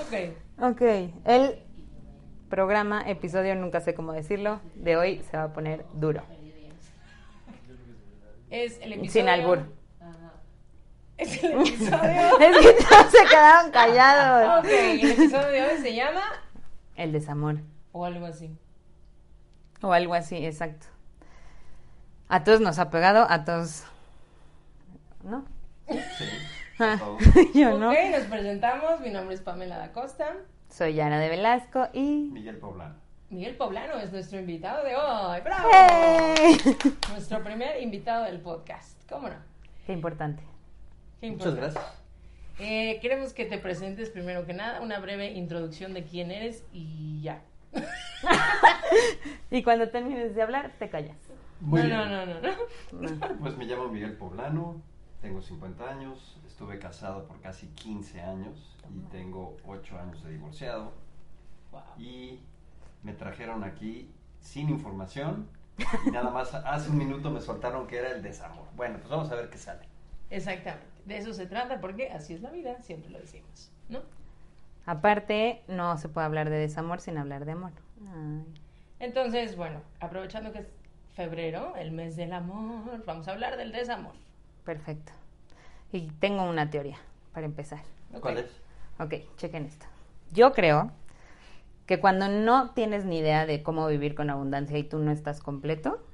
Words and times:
Ok. 0.00 0.70
Ok, 0.70 0.82
el 1.24 1.58
programa, 2.48 3.02
episodio, 3.08 3.54
nunca 3.54 3.80
sé 3.80 3.94
cómo 3.94 4.12
decirlo, 4.12 4.60
de 4.74 4.96
hoy 4.96 5.22
se 5.30 5.36
va 5.36 5.44
a 5.44 5.52
poner 5.52 5.84
duro. 5.94 6.22
Es 8.50 8.78
el 8.80 8.92
episodio. 8.92 9.10
Sin 9.10 9.28
albur. 9.28 9.58
Es 11.16 11.44
el 11.44 11.52
episodio. 11.52 12.38
Es 12.40 12.56
que 12.58 12.84
todos 12.84 13.12
se 13.12 13.24
quedaron 13.28 13.70
callados. 13.70 14.64
ok, 14.64 14.70
el 14.70 15.10
episodio 15.12 15.46
de 15.48 15.62
hoy 15.62 15.78
se 15.80 15.94
llama. 15.94 16.22
El 16.96 17.12
desamor. 17.12 17.58
O 17.92 18.04
algo 18.04 18.26
así. 18.26 18.56
O 19.80 19.92
algo 19.92 20.14
así, 20.14 20.44
exacto. 20.44 20.86
A 22.28 22.42
todos 22.42 22.60
nos 22.60 22.78
ha 22.80 22.90
pegado, 22.90 23.26
a 23.28 23.44
todos. 23.44 23.84
¿No? 25.22 25.44
Sí. 25.88 26.24
Ah. 26.78 26.98
Yo 27.54 27.78
no. 27.78 27.90
Ok, 27.90 27.96
nos 28.10 28.24
presentamos. 28.24 29.00
Mi 29.00 29.10
nombre 29.10 29.34
es 29.34 29.40
Pamela 29.40 29.78
da 29.78 29.92
Costa. 29.92 30.34
Soy 30.68 30.94
Yana 30.94 31.18
de 31.20 31.28
Velasco 31.28 31.88
y. 31.92 32.30
Miguel 32.32 32.56
Poblano. 32.58 32.94
Miguel 33.30 33.56
Poblano 33.56 33.94
es 33.98 34.12
nuestro 34.12 34.38
invitado 34.38 34.84
de 34.84 34.94
hoy. 34.96 35.40
¡Bravo! 35.40 35.68
¡Hey! 35.72 36.56
Nuestro 37.10 37.42
primer 37.42 37.82
invitado 37.82 38.24
del 38.24 38.40
podcast. 38.40 39.00
¿Cómo 39.08 39.28
no? 39.28 39.36
Qué 39.86 39.92
importante. 39.92 40.42
Qué 41.20 41.30
Muchas 41.30 41.46
importante. 41.46 41.74
gracias. 41.80 42.02
Eh, 42.60 42.98
queremos 43.00 43.32
que 43.32 43.44
te 43.44 43.58
presentes 43.58 44.10
primero 44.10 44.46
que 44.46 44.52
nada, 44.54 44.80
una 44.80 45.00
breve 45.00 45.32
introducción 45.32 45.92
de 45.94 46.04
quién 46.04 46.30
eres 46.30 46.64
y 46.72 47.20
ya. 47.22 47.42
Y 49.50 49.62
cuando 49.62 49.88
termines 49.88 50.34
de 50.34 50.42
hablar, 50.42 50.72
te 50.78 50.88
callas. 50.88 51.16
Muy 51.60 51.80
no, 51.82 51.86
bien. 51.86 51.98
no, 51.98 52.26
no, 52.26 52.26
no, 52.26 52.40
no. 52.40 53.38
Pues 53.40 53.56
me 53.56 53.64
llamo 53.64 53.88
Miguel 53.88 54.16
Poblano, 54.16 54.80
tengo 55.20 55.40
50 55.40 55.88
años, 55.88 56.36
estuve 56.54 56.78
casado 56.78 57.26
por 57.26 57.40
casi 57.40 57.66
15 57.66 58.20
años 58.20 58.76
y 58.88 59.00
tengo 59.10 59.56
8 59.66 59.98
años 59.98 60.22
de 60.22 60.30
divorciado. 60.30 60.92
Wow. 61.72 61.82
Y 61.98 62.38
me 63.02 63.12
trajeron 63.12 63.64
aquí 63.64 64.08
sin 64.38 64.70
información 64.70 65.48
y 66.06 66.12
nada 66.12 66.30
más 66.30 66.54
hace 66.54 66.90
un 66.90 66.98
minuto 66.98 67.28
me 67.32 67.40
soltaron 67.40 67.88
que 67.88 67.96
era 67.96 68.12
el 68.12 68.22
desamor. 68.22 68.68
Bueno, 68.76 68.98
pues 68.98 69.10
vamos 69.10 69.32
a 69.32 69.34
ver 69.34 69.50
qué 69.50 69.58
sale. 69.58 69.80
Exactamente. 70.30 70.86
De 71.04 71.18
eso 71.18 71.34
se 71.34 71.46
trata 71.46 71.80
porque 71.80 72.10
así 72.10 72.34
es 72.34 72.40
la 72.40 72.50
vida, 72.50 72.80
siempre 72.82 73.10
lo 73.10 73.18
decimos, 73.18 73.72
¿no? 73.88 74.02
Aparte, 74.86 75.64
no 75.66 75.98
se 75.98 76.08
puede 76.08 76.26
hablar 76.26 76.50
de 76.50 76.56
desamor 76.58 77.00
sin 77.00 77.18
hablar 77.18 77.46
de 77.46 77.52
amor. 77.52 77.72
Ay. 78.14 78.44
Entonces, 79.00 79.56
bueno, 79.56 79.80
aprovechando 79.98 80.52
que 80.52 80.60
es 80.60 80.68
febrero, 81.14 81.74
el 81.74 81.90
mes 81.90 82.14
del 82.14 82.32
amor, 82.32 83.04
vamos 83.04 83.26
a 83.26 83.32
hablar 83.32 83.56
del 83.56 83.72
desamor. 83.72 84.14
Perfecto. 84.64 85.12
Y 85.94 86.10
tengo 86.18 86.42
una 86.42 86.70
teoría 86.70 86.96
para 87.32 87.46
empezar. 87.46 87.78
¿Cuál 88.20 88.38
es? 88.38 88.46
Ok, 88.98 89.14
chequen 89.36 89.64
esto. 89.64 89.86
Yo 90.32 90.52
creo 90.52 90.90
que 91.86 92.00
cuando 92.00 92.26
no 92.26 92.70
tienes 92.70 93.04
ni 93.04 93.18
idea 93.18 93.46
de 93.46 93.62
cómo 93.62 93.86
vivir 93.86 94.16
con 94.16 94.28
abundancia 94.28 94.76
y 94.76 94.82
tú 94.82 94.98
no 94.98 95.12
estás 95.12 95.40
completo, 95.40 96.04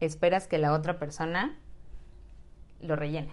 esperas 0.00 0.46
que 0.46 0.56
la 0.56 0.72
otra 0.72 0.98
persona 0.98 1.54
lo 2.80 2.96
rellene. 2.96 3.28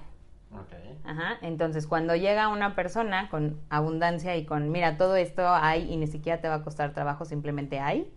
Ok. 0.51 0.73
Ajá. 1.05 1.37
Entonces, 1.41 1.87
cuando 1.87 2.17
llega 2.17 2.49
una 2.49 2.75
persona 2.75 3.29
con 3.29 3.57
abundancia 3.69 4.35
y 4.35 4.45
con, 4.45 4.71
mira, 4.71 4.97
todo 4.97 5.15
esto 5.15 5.47
hay 5.47 5.89
y 5.89 5.95
ni 5.95 6.07
siquiera 6.07 6.41
te 6.41 6.49
va 6.49 6.55
a 6.55 6.63
costar 6.63 6.91
trabajo, 6.91 7.23
simplemente 7.23 7.79
hay, 7.79 8.11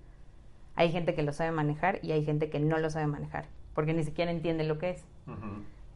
hay 0.75 0.91
gente 0.91 1.14
que 1.14 1.22
lo 1.22 1.32
sabe 1.32 1.52
manejar 1.52 2.00
y 2.02 2.10
hay 2.10 2.25
gente 2.25 2.50
que 2.50 2.58
no 2.58 2.78
lo 2.78 2.91
sabe 2.91 3.06
manejar, 3.06 3.47
porque 3.75 3.94
ni 3.94 4.02
siquiera 4.02 4.32
entiende 4.32 4.64
lo 4.64 4.78
que 4.78 4.91
es. 4.91 5.05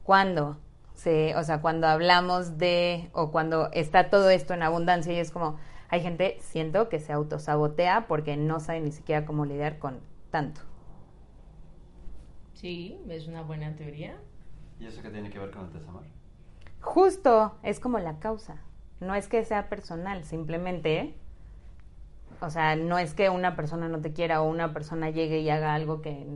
Cuando 0.05 0.57
se, 0.99 1.37
o 1.37 1.45
sea, 1.45 1.61
cuando 1.61 1.87
hablamos 1.87 2.59
de, 2.59 3.09
o 3.13 3.31
cuando 3.31 3.71
está 3.71 4.11
todo 4.11 4.31
esto 4.31 4.53
en 4.53 4.65
abundancia 4.65 5.13
y 5.13 5.19
es 5.19 5.31
como, 5.31 5.57
hay 5.89 6.01
gente, 6.01 6.39
siento 6.41 6.89
que 6.89 6.99
se 6.99 7.13
autosabotea 7.13 8.09
porque 8.09 8.37
no 8.37 8.59
sabe 8.59 8.81
ni 8.81 8.91
siquiera 8.91 9.25
cómo 9.25 9.45
lidiar 9.45 9.79
con 9.79 10.01
tanto. 10.33 10.61
Sí, 12.53 13.01
es 13.09 13.29
una 13.29 13.43
buena 13.43 13.77
teoría. 13.77 14.19
¿Y 14.81 14.87
eso 14.87 15.01
qué 15.01 15.11
tiene 15.11 15.31
que 15.31 15.39
ver 15.39 15.53
con 15.53 15.67
el 15.67 15.73
desamor? 15.73 16.03
Justo, 16.81 17.55
es 17.63 17.79
como 17.79 18.01
la 18.01 18.19
causa. 18.19 18.57
No 18.99 19.15
es 19.15 19.29
que 19.29 19.45
sea 19.45 19.69
personal, 19.69 20.25
simplemente, 20.25 21.15
o 22.41 22.51
sea, 22.51 22.75
no 22.75 22.99
es 22.99 23.15
que 23.15 23.31
una 23.31 23.55
persona 23.55 23.89
no 23.89 24.01
te 24.01 24.13
quiera 24.13 24.43
o 24.43 24.51
una 24.51 24.73
persona 24.73 25.11
llegue 25.11 25.39
y 25.39 25.49
haga 25.49 25.75
algo 25.75 26.03
que 26.03 26.27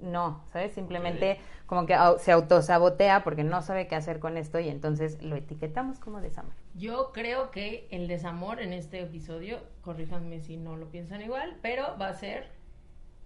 no, 0.00 0.42
¿sabes? 0.52 0.72
Simplemente 0.72 1.38
como 1.66 1.86
que 1.86 1.96
se 2.18 2.32
autosabotea 2.32 3.22
porque 3.24 3.44
no 3.44 3.62
sabe 3.62 3.88
qué 3.88 3.96
hacer 3.96 4.20
con 4.20 4.36
esto 4.36 4.58
y 4.58 4.68
entonces 4.68 5.22
lo 5.22 5.36
etiquetamos 5.36 5.98
como 5.98 6.20
desamor. 6.20 6.52
Yo 6.74 7.12
creo 7.12 7.50
que 7.50 7.88
el 7.90 8.08
desamor 8.08 8.60
en 8.60 8.72
este 8.72 9.00
episodio, 9.02 9.58
corríjanme 9.82 10.40
si 10.40 10.56
no 10.56 10.76
lo 10.76 10.86
piensan 10.86 11.20
igual, 11.22 11.58
pero 11.60 11.96
va 12.00 12.08
a 12.08 12.14
ser 12.14 12.48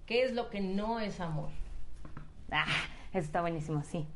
qué 0.07 0.25
es 0.25 0.33
lo 0.33 0.51
que 0.51 0.61
no 0.61 1.01
es 1.01 1.21
amor. 1.21 1.51
Ah, 2.51 2.67
eso 3.13 3.27
está 3.27 3.41
buenísimo, 3.41 3.83
sí. 3.83 4.07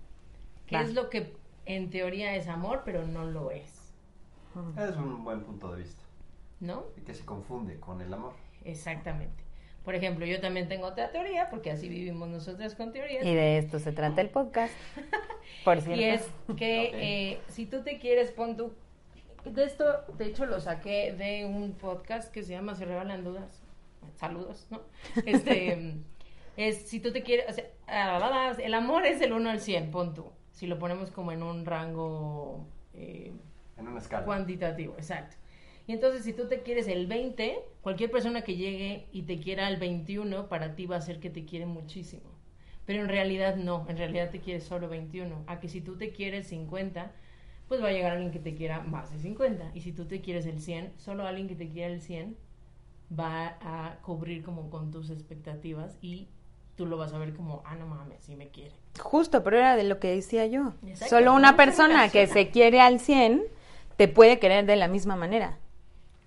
¿Qué 0.66 0.76
Va. 0.76 0.82
es 0.82 0.94
lo 0.94 1.08
que 1.08 1.36
en 1.64 1.90
teoría 1.90 2.34
es 2.34 2.48
amor, 2.48 2.82
pero 2.84 3.06
no 3.06 3.24
lo 3.24 3.50
es? 3.50 3.92
Es 4.76 4.96
un 4.96 5.22
buen 5.22 5.42
punto 5.42 5.72
de 5.72 5.82
vista. 5.82 6.02
¿No? 6.60 6.84
Y 6.96 7.02
que 7.02 7.14
se 7.14 7.24
confunde 7.24 7.78
con 7.78 8.00
el 8.00 8.12
amor. 8.12 8.32
Exactamente. 8.64 9.45
Por 9.86 9.94
ejemplo, 9.94 10.26
yo 10.26 10.40
también 10.40 10.66
tengo 10.66 10.88
otra 10.88 11.12
teoría, 11.12 11.48
porque 11.48 11.70
así 11.70 11.88
vivimos 11.88 12.28
nosotras 12.28 12.74
con 12.74 12.92
teorías. 12.92 13.24
Y 13.24 13.32
de 13.32 13.58
esto 13.58 13.78
se 13.78 13.92
trata 13.92 14.20
el 14.20 14.30
podcast. 14.30 14.74
Por 15.64 15.80
cierto. 15.80 16.02
Y 16.02 16.04
es 16.06 16.28
que 16.56 16.90
eh, 17.32 17.40
si 17.46 17.66
tú 17.66 17.84
te 17.84 18.00
quieres, 18.00 18.32
pon 18.32 18.56
tu... 18.56 18.72
De 19.44 19.62
esto, 19.62 19.84
de 20.18 20.26
hecho, 20.26 20.44
lo 20.44 20.58
saqué 20.58 21.12
de 21.12 21.44
un 21.44 21.74
podcast 21.74 22.32
que 22.32 22.42
se 22.42 22.50
llama 22.50 22.74
Se 22.74 22.84
Revelan 22.84 23.22
Dudas. 23.22 23.62
Saludos, 24.16 24.66
¿no? 24.70 24.80
Este, 25.24 25.94
es, 26.56 26.88
si 26.88 26.98
tú 26.98 27.12
te 27.12 27.22
quieres, 27.22 27.46
o 27.48 27.52
sea, 27.52 27.66
ah, 27.86 28.56
el 28.58 28.74
amor 28.74 29.06
es 29.06 29.20
el 29.20 29.32
1 29.32 29.50
al 29.50 29.60
100, 29.60 29.92
pon 29.92 30.14
tú. 30.14 30.32
Si 30.50 30.66
lo 30.66 30.80
ponemos 30.80 31.12
como 31.12 31.30
en 31.30 31.44
un 31.44 31.64
rango 31.64 32.66
eh, 32.92 33.32
En 33.76 33.86
una 33.86 34.00
escala. 34.00 34.24
cuantitativo, 34.24 34.94
exacto. 34.94 35.36
Y 35.86 35.92
entonces, 35.92 36.24
si 36.24 36.32
tú 36.32 36.48
te 36.48 36.62
quieres 36.62 36.88
el 36.88 37.06
20, 37.06 37.60
cualquier 37.80 38.10
persona 38.10 38.42
que 38.42 38.56
llegue 38.56 39.06
y 39.12 39.22
te 39.22 39.38
quiera 39.38 39.68
el 39.68 39.76
21, 39.76 40.48
para 40.48 40.74
ti 40.74 40.86
va 40.86 40.96
a 40.96 41.00
ser 41.00 41.20
que 41.20 41.30
te 41.30 41.44
quiere 41.44 41.66
muchísimo. 41.66 42.36
Pero 42.86 43.02
en 43.02 43.08
realidad 43.08 43.56
no, 43.56 43.86
en 43.88 43.96
realidad 43.96 44.30
te 44.30 44.40
quieres 44.40 44.64
solo 44.64 44.88
21. 44.88 45.44
A 45.46 45.60
que 45.60 45.68
si 45.68 45.80
tú 45.80 45.96
te 45.96 46.10
quieres 46.10 46.48
50, 46.48 47.12
pues 47.68 47.82
va 47.82 47.88
a 47.88 47.92
llegar 47.92 48.12
alguien 48.12 48.32
que 48.32 48.38
te 48.38 48.54
quiera 48.54 48.80
más 48.80 49.12
de 49.12 49.18
50. 49.18 49.72
Y 49.74 49.80
si 49.80 49.92
tú 49.92 50.06
te 50.06 50.20
quieres 50.20 50.46
el 50.46 50.60
100, 50.60 50.94
solo 50.96 51.26
alguien 51.26 51.48
que 51.48 51.56
te 51.56 51.68
quiera 51.68 51.92
el 51.92 52.00
100 52.00 52.36
va 53.16 53.56
a 53.60 53.98
cubrir 54.02 54.42
como 54.42 54.70
con 54.70 54.90
tus 54.90 55.10
expectativas 55.10 55.96
y 56.00 56.28
tú 56.76 56.86
lo 56.86 56.96
vas 56.96 57.12
a 57.12 57.18
ver 57.18 57.34
como, 57.34 57.62
ah, 57.64 57.76
no 57.76 57.86
mames, 57.86 58.24
sí 58.24 58.36
me 58.36 58.48
quiere. 58.48 58.74
Justo, 59.00 59.42
pero 59.42 59.58
era 59.58 59.76
de 59.76 59.84
lo 59.84 59.98
que 59.98 60.08
decía 60.08 60.46
yo. 60.46 60.74
Exacto, 60.84 61.16
Solo 61.16 61.34
una 61.34 61.56
persona 61.56 62.08
que 62.08 62.26
se 62.26 62.50
quiere 62.50 62.80
al 62.80 63.00
100 63.00 63.42
te 63.96 64.08
puede 64.08 64.38
querer 64.38 64.66
de 64.66 64.76
la 64.76 64.88
misma 64.88 65.16
manera. 65.16 65.58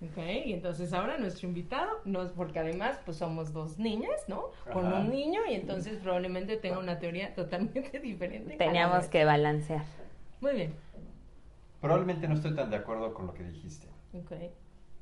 Ok, 0.02 0.16
y 0.46 0.54
entonces 0.54 0.94
ahora 0.94 1.18
nuestro 1.18 1.46
invitado, 1.46 2.00
nos, 2.06 2.32
porque 2.32 2.58
además 2.58 2.98
pues 3.04 3.18
somos 3.18 3.52
dos 3.52 3.78
niñas, 3.78 4.28
¿no? 4.28 4.44
Con 4.72 4.86
Ajá. 4.86 5.00
un 5.00 5.10
niño 5.10 5.42
y 5.46 5.54
entonces 5.54 5.98
probablemente 5.98 6.56
tenga 6.56 6.78
una 6.78 6.98
teoría 6.98 7.34
totalmente 7.34 7.98
diferente. 8.00 8.56
Teníamos 8.56 9.08
que 9.08 9.24
balancear. 9.26 9.84
Muy 10.40 10.54
bien. 10.54 10.74
Probablemente 11.82 12.28
no 12.28 12.34
estoy 12.34 12.54
tan 12.54 12.70
de 12.70 12.76
acuerdo 12.76 13.12
con 13.12 13.26
lo 13.26 13.34
que 13.34 13.42
dijiste. 13.42 13.88
Ok. 14.14 14.32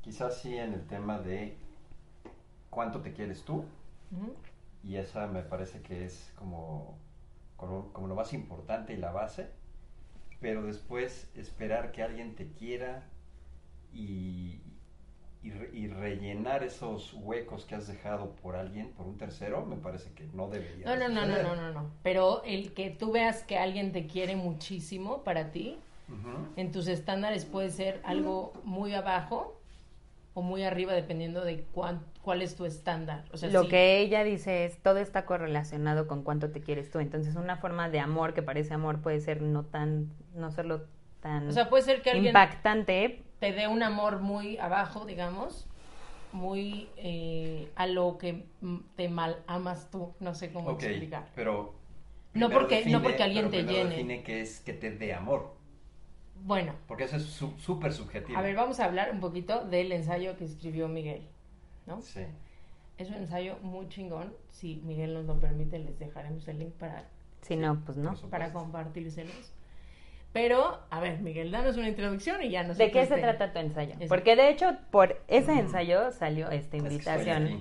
Quizás 0.00 0.40
sí 0.40 0.56
en 0.56 0.74
el 0.74 0.86
tema 0.86 1.20
de 1.20 1.56
cuánto 2.70 3.00
te 3.00 3.12
quieres 3.12 3.44
tú. 3.44 3.64
Y 4.82 4.96
esa 4.96 5.26
me 5.26 5.42
parece 5.42 5.80
que 5.82 6.04
es 6.04 6.32
como, 6.36 6.98
como, 7.56 7.92
como 7.92 8.08
lo 8.08 8.14
más 8.16 8.32
importante 8.32 8.94
y 8.94 8.96
la 8.96 9.12
base. 9.12 9.50
Pero 10.40 10.62
después 10.62 11.30
esperar 11.34 11.92
que 11.92 12.02
alguien 12.02 12.34
te 12.34 12.52
quiera 12.52 13.08
y, 13.92 14.60
y, 15.42 15.50
re- 15.50 15.70
y 15.72 15.86
rellenar 15.88 16.62
esos 16.64 17.14
huecos 17.14 17.64
que 17.64 17.74
has 17.76 17.86
dejado 17.86 18.30
por 18.42 18.56
alguien, 18.56 18.88
por 18.90 19.06
un 19.06 19.16
tercero, 19.16 19.64
me 19.64 19.76
parece 19.76 20.10
que 20.12 20.24
no 20.34 20.48
debería. 20.48 20.86
No, 20.86 20.96
no, 20.96 21.08
no, 21.08 21.26
no, 21.26 21.42
no, 21.42 21.54
no, 21.56 21.72
no. 21.72 21.90
Pero 22.02 22.42
el 22.44 22.72
que 22.74 22.90
tú 22.90 23.12
veas 23.12 23.42
que 23.44 23.56
alguien 23.58 23.92
te 23.92 24.06
quiere 24.06 24.34
muchísimo 24.36 25.22
para 25.22 25.50
ti, 25.52 25.78
Ujú. 26.08 26.48
en 26.56 26.72
tus 26.72 26.88
estándares 26.88 27.44
puede 27.44 27.70
ser 27.70 28.00
algo 28.04 28.52
muy 28.64 28.94
abajo 28.94 29.54
o 30.34 30.42
muy 30.42 30.62
arriba 30.64 30.92
dependiendo 30.92 31.44
de 31.44 31.64
cuán- 31.74 32.02
cuál 32.22 32.42
es 32.42 32.54
tu 32.56 32.64
estándar. 32.64 33.24
O 33.32 33.36
sea, 33.36 33.48
Lo 33.50 33.62
sí, 33.62 33.68
que 33.68 33.98
ella 34.00 34.24
dice 34.24 34.64
es, 34.64 34.78
todo 34.82 34.98
está 34.98 35.24
correlacionado 35.24 36.06
con 36.06 36.22
cuánto 36.22 36.50
te 36.50 36.60
quieres 36.60 36.90
tú. 36.90 36.98
Entonces, 37.00 37.36
una 37.36 37.56
forma 37.56 37.88
de 37.90 38.00
amor 38.00 38.34
que 38.34 38.42
parece 38.42 38.74
amor 38.74 39.00
puede 39.00 39.20
ser 39.20 39.42
no 39.42 39.64
tan, 39.64 40.10
no 40.34 40.50
serlo 40.50 40.82
tan 41.20 41.48
O 41.48 41.52
sea, 41.52 41.68
puede 41.68 41.82
ser 41.82 42.02
que 42.02 42.10
alguien 42.10 42.26
impactante. 42.28 43.22
Te 43.40 43.52
dé 43.52 43.68
un 43.68 43.82
amor 43.82 44.20
muy 44.20 44.58
abajo, 44.58 45.04
digamos, 45.06 45.66
muy 46.32 46.88
eh, 46.96 47.70
a 47.76 47.86
lo 47.86 48.18
que 48.18 48.44
mm, 48.60 48.78
te 48.96 49.08
mal 49.08 49.42
amas 49.46 49.90
tú, 49.90 50.14
no 50.20 50.34
sé 50.34 50.52
cómo 50.52 50.70
Ok, 50.70 50.82
explicar. 50.82 51.28
pero... 51.34 51.74
No 52.34 52.50
porque- 52.50 52.84
no 52.86 53.02
porque 53.02 53.22
alguien 53.22 53.46
pero 53.46 53.50
te 53.50 53.64
primero 53.64 53.84
llene. 53.84 53.90
define 53.96 54.22
que 54.22 54.40
es 54.42 54.60
que 54.60 54.72
te 54.74 54.90
dé 54.90 55.14
amor. 55.14 55.56
Bueno, 56.44 56.72
Porque 56.86 57.04
eso 57.04 57.16
es 57.16 57.24
su- 57.24 57.58
súper 57.58 57.92
subjetivo. 57.92 58.38
a 58.38 58.42
ver, 58.42 58.54
vamos 58.54 58.78
a 58.78 58.84
hablar 58.84 59.10
un 59.12 59.18
poquito 59.20 59.64
del 59.64 59.90
ensayo 59.90 60.36
que 60.36 60.44
escribió 60.44 60.86
Miguel, 60.86 61.26
¿no? 61.86 62.00
Sí. 62.00 62.20
Es 62.96 63.08
un 63.08 63.14
ensayo 63.16 63.58
muy 63.62 63.88
chingón. 63.88 64.32
Si 64.50 64.76
Miguel 64.84 65.14
nos 65.14 65.24
lo 65.24 65.40
permite, 65.40 65.78
les 65.80 65.98
dejaremos 65.98 66.46
el 66.46 66.58
link 66.60 66.74
para, 66.74 67.08
Si 67.42 67.56
no, 67.56 67.80
pues 67.84 67.96
no. 67.98 68.14
Para 68.30 68.52
compartírselos. 68.52 69.52
Pero, 70.40 70.78
a 70.90 71.00
ver, 71.00 71.20
Miguel, 71.20 71.50
danos 71.50 71.76
una 71.76 71.88
introducción 71.88 72.40
y 72.42 72.50
ya 72.50 72.62
nos 72.62 72.78
¿De 72.78 72.92
qué 72.92 73.06
se 73.06 73.16
trata 73.18 73.52
tu 73.52 73.58
ensayo? 73.58 73.94
Eso. 73.98 74.08
Porque 74.08 74.36
de 74.36 74.50
hecho, 74.50 74.76
por 74.92 75.20
ese 75.26 75.52
ensayo 75.58 76.12
salió 76.12 76.48
esta 76.50 76.76
Es 76.76 76.82
que 76.84 76.88
estoy 76.88 76.90
invitación, 76.92 77.60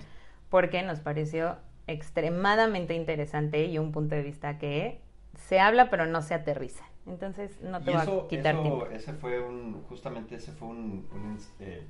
porque 0.50 0.84
nos 0.84 1.00
pareció 1.00 1.58
extremadamente 1.88 2.94
interesante 2.94 3.66
y 3.66 3.80
un 3.80 3.92
punto 3.92 4.14
de 4.16 4.22
vista 4.22 4.60
que 4.60 5.02
se 5.36 5.60
habla 5.60 5.90
pero 5.90 6.06
no 6.06 6.22
se 6.22 6.34
aterriza. 6.36 6.84
Entonces 7.08 7.60
no 7.62 7.82
te 7.82 7.92
Y 7.92 7.94
va 7.96 8.04
eso, 8.04 8.22
a 8.24 8.28
quitar 8.28 8.54
eso- 8.56 8.62
tiempo. 8.64 8.86
ese 8.88 9.14
fue 9.14 9.40
un, 9.40 9.82
justamente 9.90 10.36
ese 10.36 10.52
fue 10.52 10.68
un, 10.68 11.08
un, 11.12 11.38
eh, 11.60 11.84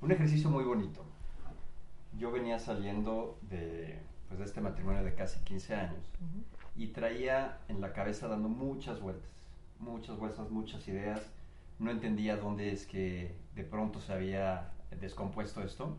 un 0.00 0.12
ejercicio 0.12 0.48
muy 0.50 0.62
bonito. 0.64 1.04
Yo 2.18 2.30
venía 2.30 2.58
saliendo 2.58 3.38
de, 3.42 3.98
pues, 4.28 4.38
de 4.38 4.44
este 4.44 4.60
matrimonio 4.60 5.02
de 5.02 5.14
casi 5.14 5.40
15 5.44 5.74
años 5.74 6.10
y 6.76 6.88
traía 6.88 7.58
en 7.68 7.80
la 7.80 7.92
cabeza 7.92 8.28
dando 8.28 8.48
muchas 8.48 9.00
vueltas, 9.00 9.30
muchas 9.80 10.18
vueltas, 10.18 10.50
muchas 10.50 10.86
ideas. 10.88 11.20
No 11.78 11.90
entendía 11.90 12.36
dónde 12.36 12.72
es 12.72 12.86
que 12.86 13.34
de 13.54 13.64
pronto 13.64 14.00
se 14.00 14.12
había 14.12 14.70
descompuesto 15.00 15.62
esto. 15.62 15.96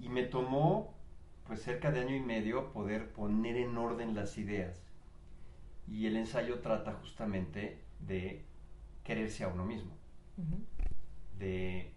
Y 0.00 0.08
me 0.08 0.24
tomó 0.24 0.94
pues 1.46 1.62
cerca 1.62 1.90
de 1.90 2.00
año 2.00 2.14
y 2.14 2.20
medio 2.20 2.72
poder 2.72 3.10
poner 3.12 3.56
en 3.56 3.76
orden 3.76 4.14
las 4.14 4.36
ideas. 4.36 4.82
Y 5.86 6.06
el 6.06 6.16
ensayo 6.16 6.60
trata 6.60 6.92
justamente 6.92 7.78
de 8.00 8.44
quererse 9.02 9.44
a 9.44 9.48
uno 9.48 9.64
mismo, 9.64 9.92
de, 11.38 11.90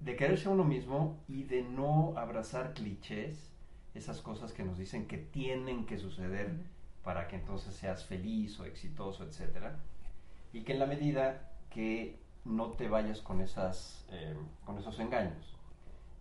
de 0.00 0.16
quererse 0.16 0.48
a 0.48 0.50
uno 0.50 0.64
mismo 0.64 1.22
y 1.28 1.44
de 1.44 1.62
no 1.62 2.14
abrazar 2.16 2.74
clichés, 2.74 3.52
esas 3.94 4.20
cosas 4.20 4.52
que 4.52 4.64
nos 4.64 4.78
dicen 4.78 5.06
que 5.06 5.18
tienen 5.18 5.86
que 5.86 5.98
suceder. 5.98 6.50
Para 7.02 7.28
que 7.28 7.36
entonces 7.36 7.74
seas 7.74 8.04
feliz 8.04 8.58
o 8.60 8.64
exitoso, 8.64 9.24
etc. 9.24 9.68
Y 10.52 10.62
que 10.62 10.72
en 10.72 10.78
la 10.78 10.86
medida 10.86 11.52
que 11.70 12.18
no 12.44 12.72
te 12.72 12.88
vayas 12.88 13.20
con, 13.20 13.40
esas, 13.40 14.06
eh, 14.10 14.34
con 14.64 14.78
esos 14.78 14.98
engaños, 14.98 15.58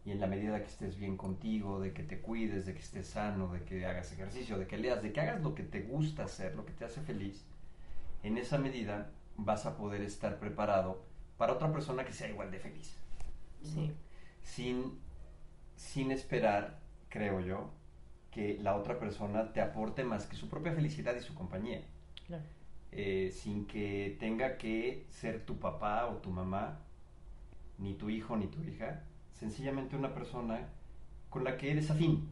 y 0.05 0.11
en 0.11 0.21
la 0.21 0.27
medida 0.27 0.59
que 0.59 0.67
estés 0.67 0.97
bien 0.97 1.17
contigo, 1.17 1.81
de 1.81 1.91
que 1.91 2.01
te 2.01 2.21
cuides, 2.21 2.65
de 2.65 2.73
que 2.73 2.79
estés 2.79 3.07
sano, 3.07 3.51
de 3.51 3.63
que 3.63 3.85
hagas 3.85 4.11
ejercicio, 4.13 4.57
de 4.57 4.65
que 4.65 4.77
leas, 4.77 5.03
de 5.03 5.11
que 5.11 5.19
hagas 5.19 5.41
lo 5.41 5.53
que 5.53 5.63
te 5.63 5.81
gusta 5.81 6.23
hacer, 6.23 6.55
lo 6.55 6.65
que 6.65 6.71
te 6.71 6.85
hace 6.85 7.01
feliz, 7.01 7.45
en 8.23 8.37
esa 8.37 8.57
medida 8.57 9.11
vas 9.35 9.65
a 9.65 9.75
poder 9.75 10.01
estar 10.01 10.39
preparado 10.39 11.03
para 11.37 11.53
otra 11.53 11.71
persona 11.71 12.05
que 12.05 12.13
sea 12.13 12.29
igual 12.29 12.51
de 12.51 12.59
feliz. 12.59 12.97
Sí. 13.61 13.91
Sin, 14.41 14.97
sin 15.75 16.11
esperar, 16.11 16.79
creo 17.09 17.41
yo, 17.41 17.69
que 18.37 18.59
la 18.61 18.75
otra 18.75 18.99
persona 18.99 19.51
te 19.51 19.61
aporte 19.61 20.03
más 20.03 20.27
que 20.27 20.35
su 20.35 20.47
propia 20.47 20.71
felicidad 20.71 21.15
y 21.15 21.21
su 21.21 21.33
compañía. 21.33 21.81
Claro. 22.27 22.43
Eh, 22.91 23.31
sin 23.33 23.65
que 23.65 24.15
tenga 24.19 24.57
que 24.59 25.07
ser 25.09 25.43
tu 25.43 25.57
papá 25.57 26.05
o 26.05 26.17
tu 26.17 26.29
mamá, 26.29 26.77
ni 27.79 27.95
tu 27.95 28.11
hijo 28.11 28.37
ni 28.37 28.45
tu 28.45 28.61
hija, 28.61 29.01
sencillamente 29.33 29.95
una 29.95 30.13
persona 30.13 30.69
con 31.31 31.43
la 31.43 31.57
que 31.57 31.71
eres 31.71 31.89
afín. 31.89 32.29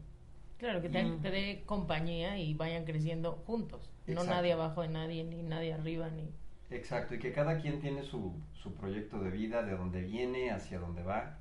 Claro, 0.58 0.80
que 0.80 0.88
te, 0.88 1.02
Mm. 1.02 1.20
te 1.22 1.30
dé 1.32 1.62
compañía 1.66 2.38
y 2.38 2.54
vayan 2.54 2.84
creciendo 2.84 3.32
juntos. 3.44 3.90
No 4.06 4.12
Exacto. 4.12 4.30
nadie 4.30 4.52
abajo 4.52 4.82
de 4.82 4.88
nadie, 4.88 5.24
ni 5.24 5.42
nadie 5.42 5.74
arriba, 5.74 6.08
ni... 6.10 6.30
Exacto, 6.70 7.16
y 7.16 7.18
que 7.18 7.32
cada 7.32 7.60
quien 7.60 7.80
tiene 7.80 8.04
su, 8.04 8.32
su 8.54 8.74
proyecto 8.74 9.18
de 9.18 9.30
vida, 9.30 9.64
de 9.64 9.76
dónde 9.76 10.02
viene, 10.02 10.52
hacia 10.52 10.78
dónde 10.78 11.02
va, 11.02 11.38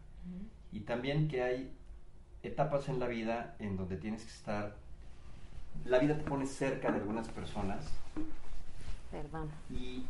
y 0.71 0.79
también 0.81 1.27
que 1.27 1.43
hay 1.43 1.71
etapas 2.47 2.89
en 2.89 2.99
la 2.99 3.07
vida 3.07 3.55
en 3.59 3.77
donde 3.77 3.97
tienes 3.97 4.23
que 4.23 4.31
estar, 4.31 4.75
la 5.83 5.99
vida 5.99 6.17
te 6.17 6.23
pone 6.23 6.45
cerca 6.45 6.91
de 6.91 6.99
algunas 6.99 7.27
personas 7.29 7.85
Perdón. 9.11 9.49
y 9.69 10.05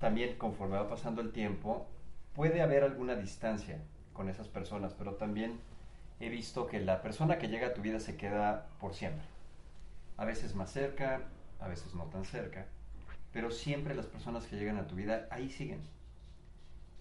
también 0.00 0.36
conforme 0.36 0.76
va 0.76 0.88
pasando 0.88 1.20
el 1.20 1.32
tiempo 1.32 1.86
puede 2.34 2.62
haber 2.62 2.82
alguna 2.82 3.14
distancia 3.14 3.78
con 4.12 4.28
esas 4.28 4.48
personas, 4.48 4.94
pero 4.94 5.14
también 5.14 5.60
he 6.20 6.28
visto 6.28 6.66
que 6.66 6.80
la 6.80 7.02
persona 7.02 7.38
que 7.38 7.48
llega 7.48 7.68
a 7.68 7.74
tu 7.74 7.82
vida 7.82 8.00
se 8.00 8.16
queda 8.16 8.66
por 8.80 8.94
siempre. 8.94 9.24
A 10.16 10.24
veces 10.24 10.54
más 10.54 10.70
cerca, 10.70 11.22
a 11.60 11.68
veces 11.68 11.94
no 11.94 12.04
tan 12.04 12.24
cerca, 12.24 12.66
pero 13.32 13.50
siempre 13.50 13.94
las 13.94 14.06
personas 14.06 14.46
que 14.46 14.56
llegan 14.56 14.78
a 14.78 14.86
tu 14.86 14.94
vida 14.94 15.26
ahí 15.30 15.50
siguen. 15.50 15.80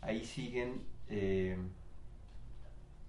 Ahí 0.02 0.26
siguen 0.26 0.84
eh, 1.10 1.58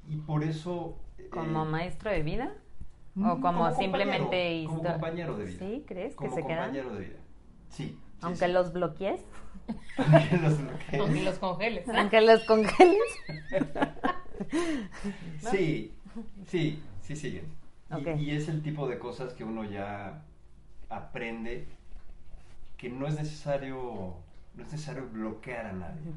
y 0.08 0.16
por 0.16 0.44
eso... 0.44 0.98
eh, 1.18 1.28
¿Como 1.30 1.64
maestro 1.64 2.10
de 2.10 2.22
vida? 2.22 2.54
mm, 3.14 3.24
¿O 3.26 3.40
como, 3.40 3.42
compañero, 3.64 3.76
simplemente 3.78 4.64
Como 4.66 4.82
compañero 4.82 5.36
de 5.36 5.44
vida. 5.46 5.58
¿Sí? 5.58 5.84
¿Crees 5.86 6.14
Como 6.14 6.30
que 6.34 6.42
se 6.42 6.46
quedan? 6.46 6.64
compañero 6.66 6.94
de 6.94 7.00
vida. 7.06 7.18
Sí. 7.70 7.84
sí, 7.86 7.98
Aunque 8.22 8.46
sí. 8.46 8.52
los 8.52 8.72
bloquees, 8.72 9.20
Aunque 9.96 10.36
los 10.38 10.58
bloquees. 10.58 11.00
Aunque 11.00 11.22
los 11.22 11.38
congeles. 11.38 11.88
aunque 11.88 12.20
los 12.20 12.44
congeles. 12.44 12.98
Sí, 15.40 15.92
sí, 16.46 16.82
sí 17.00 17.16
siguen. 17.16 17.46
Y, 17.90 17.94
Ok. 17.94 18.08
y 18.18 18.30
es 18.32 18.48
el 18.48 18.62
tipo 18.62 18.88
de 18.88 18.98
cosas 18.98 19.34
que 19.34 19.44
uno 19.44 19.64
ya 19.64 20.22
aprende 20.88 21.66
que 22.76 22.88
no 22.88 23.06
es 23.06 23.14
necesario, 23.14 24.14
no 24.54 24.62
es 24.64 24.72
necesario 24.72 25.06
bloquear 25.10 25.66
a 25.66 25.72
nadie. 25.72 26.12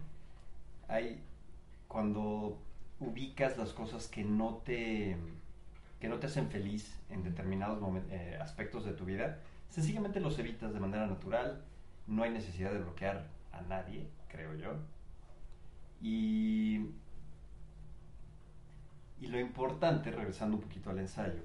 Hay 0.88 1.22
cuando 1.88 2.58
ubicas 3.00 3.58
las 3.58 3.74
cosas 3.74 4.08
que 4.08 4.24
no 4.24 4.62
te 4.66 5.18
que 6.00 6.10
no 6.10 6.20
te 6.20 6.28
hacen 6.28 6.50
feliz 6.50 7.00
en 7.10 7.24
determinados 7.24 7.80
eh, 8.10 8.38
aspectos 8.42 8.86
de 8.86 8.94
tu 8.94 9.06
vida, 9.06 9.40
sencillamente 9.70 10.20
los 10.20 10.38
evitas 10.40 10.74
de 10.74 10.80
manera 10.80 11.08
natural. 11.08 11.64
No 12.06 12.24
hay 12.24 12.32
necesidad 12.32 12.72
de 12.72 12.80
bloquear 12.80 13.28
a 13.52 13.62
nadie, 13.62 14.08
creo 14.28 14.54
yo. 14.56 14.76
Y 16.02 16.92
y 19.20 19.28
lo 19.28 19.40
importante, 19.40 20.12
regresando 20.12 20.58
un 20.58 20.62
poquito 20.62 20.90
al 20.90 21.00
ensayo, 21.00 21.42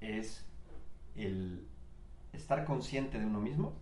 es 0.00 0.44
el 1.14 1.66
estar 2.32 2.64
consciente 2.64 3.18
de 3.18 3.26
uno 3.26 3.40
mismo, 3.40 3.74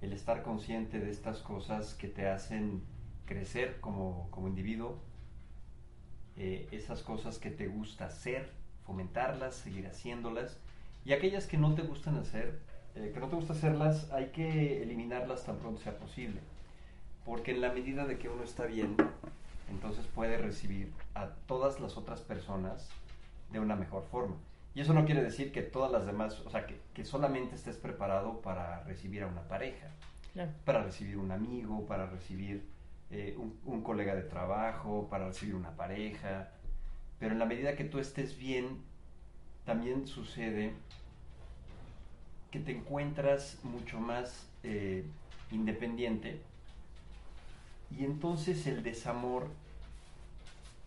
el 0.00 0.12
estar 0.12 0.42
consciente 0.42 1.00
de 1.00 1.10
estas 1.10 1.40
cosas 1.40 1.94
que 1.94 2.08
te 2.08 2.28
hacen 2.28 2.82
crecer 3.24 3.80
como, 3.80 4.28
como 4.30 4.46
individuo, 4.48 4.98
eh, 6.36 6.68
esas 6.72 7.02
cosas 7.02 7.38
que 7.38 7.50
te 7.50 7.66
gusta 7.66 8.06
hacer, 8.06 8.50
fomentarlas, 8.84 9.54
seguir 9.54 9.86
haciéndolas, 9.86 10.56
y 11.04 11.12
aquellas 11.12 11.46
que 11.46 11.56
no 11.56 11.74
te 11.74 11.82
gustan 11.82 12.16
hacer, 12.16 12.58
eh, 12.94 13.10
que 13.14 13.20
no 13.20 13.28
te 13.28 13.36
gusta 13.36 13.52
hacerlas, 13.52 14.10
hay 14.12 14.26
que 14.26 14.82
eliminarlas 14.82 15.44
tan 15.44 15.56
pronto 15.58 15.80
sea 15.80 15.96
posible, 15.98 16.40
porque 17.24 17.52
en 17.52 17.60
la 17.60 17.72
medida 17.72 18.06
de 18.06 18.18
que 18.18 18.28
uno 18.28 18.42
está 18.42 18.66
bien, 18.66 18.96
entonces 19.70 20.06
puede 20.14 20.36
recibir 20.38 20.92
a 21.14 21.28
todas 21.46 21.80
las 21.80 21.96
otras 21.96 22.20
personas 22.20 22.88
de 23.52 23.60
una 23.60 23.76
mejor 23.76 24.04
forma. 24.10 24.36
Y 24.74 24.80
eso 24.80 24.92
no 24.92 25.06
quiere 25.06 25.22
decir 25.22 25.52
que 25.52 25.62
todas 25.62 25.90
las 25.90 26.04
demás, 26.06 26.38
o 26.44 26.50
sea, 26.50 26.66
que, 26.66 26.78
que 26.92 27.04
solamente 27.04 27.54
estés 27.54 27.76
preparado 27.76 28.42
para 28.42 28.82
recibir 28.84 29.22
a 29.22 29.26
una 29.26 29.42
pareja, 29.42 29.88
Claro. 30.34 30.50
para 30.66 30.82
recibir 30.82 31.16
un 31.16 31.30
amigo, 31.32 31.86
para 31.86 32.06
recibir 32.06 32.62
eh, 33.10 33.34
un, 33.38 33.58
un 33.64 33.82
colega 33.82 34.14
de 34.14 34.22
trabajo, 34.22 35.06
para 35.10 35.26
recibir 35.28 35.54
una 35.54 35.70
pareja. 35.76 36.50
Pero 37.18 37.32
en 37.32 37.38
la 37.38 37.46
medida 37.46 37.76
que 37.76 37.84
tú 37.84 37.98
estés 37.98 38.36
bien, 38.36 38.78
también 39.64 40.06
sucede 40.06 40.72
que 42.50 42.60
te 42.60 42.72
encuentras 42.72 43.58
mucho 43.64 43.98
más 44.00 44.48
eh, 44.62 45.04
independiente 45.50 46.40
y 47.90 48.04
entonces 48.04 48.66
el 48.66 48.82
desamor, 48.82 49.48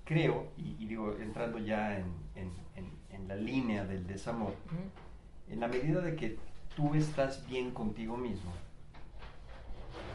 creo, 0.05 0.47
y, 0.57 0.75
y 0.83 0.87
digo, 0.87 1.15
entrando 1.17 1.57
ya 1.59 1.97
en, 1.97 2.05
en- 2.35 2.51
en- 2.75 2.91
en 3.15 3.27
la 3.27 3.35
línea 3.35 3.85
del 3.85 4.05
desamor, 4.07 4.53
en 5.49 5.59
la 5.59 5.67
medida 5.67 6.01
de 6.01 6.15
que 6.15 6.37
tú 6.75 6.93
estás 6.95 7.45
bien 7.47 7.71
contigo 7.71 8.17
mismo 8.17 8.51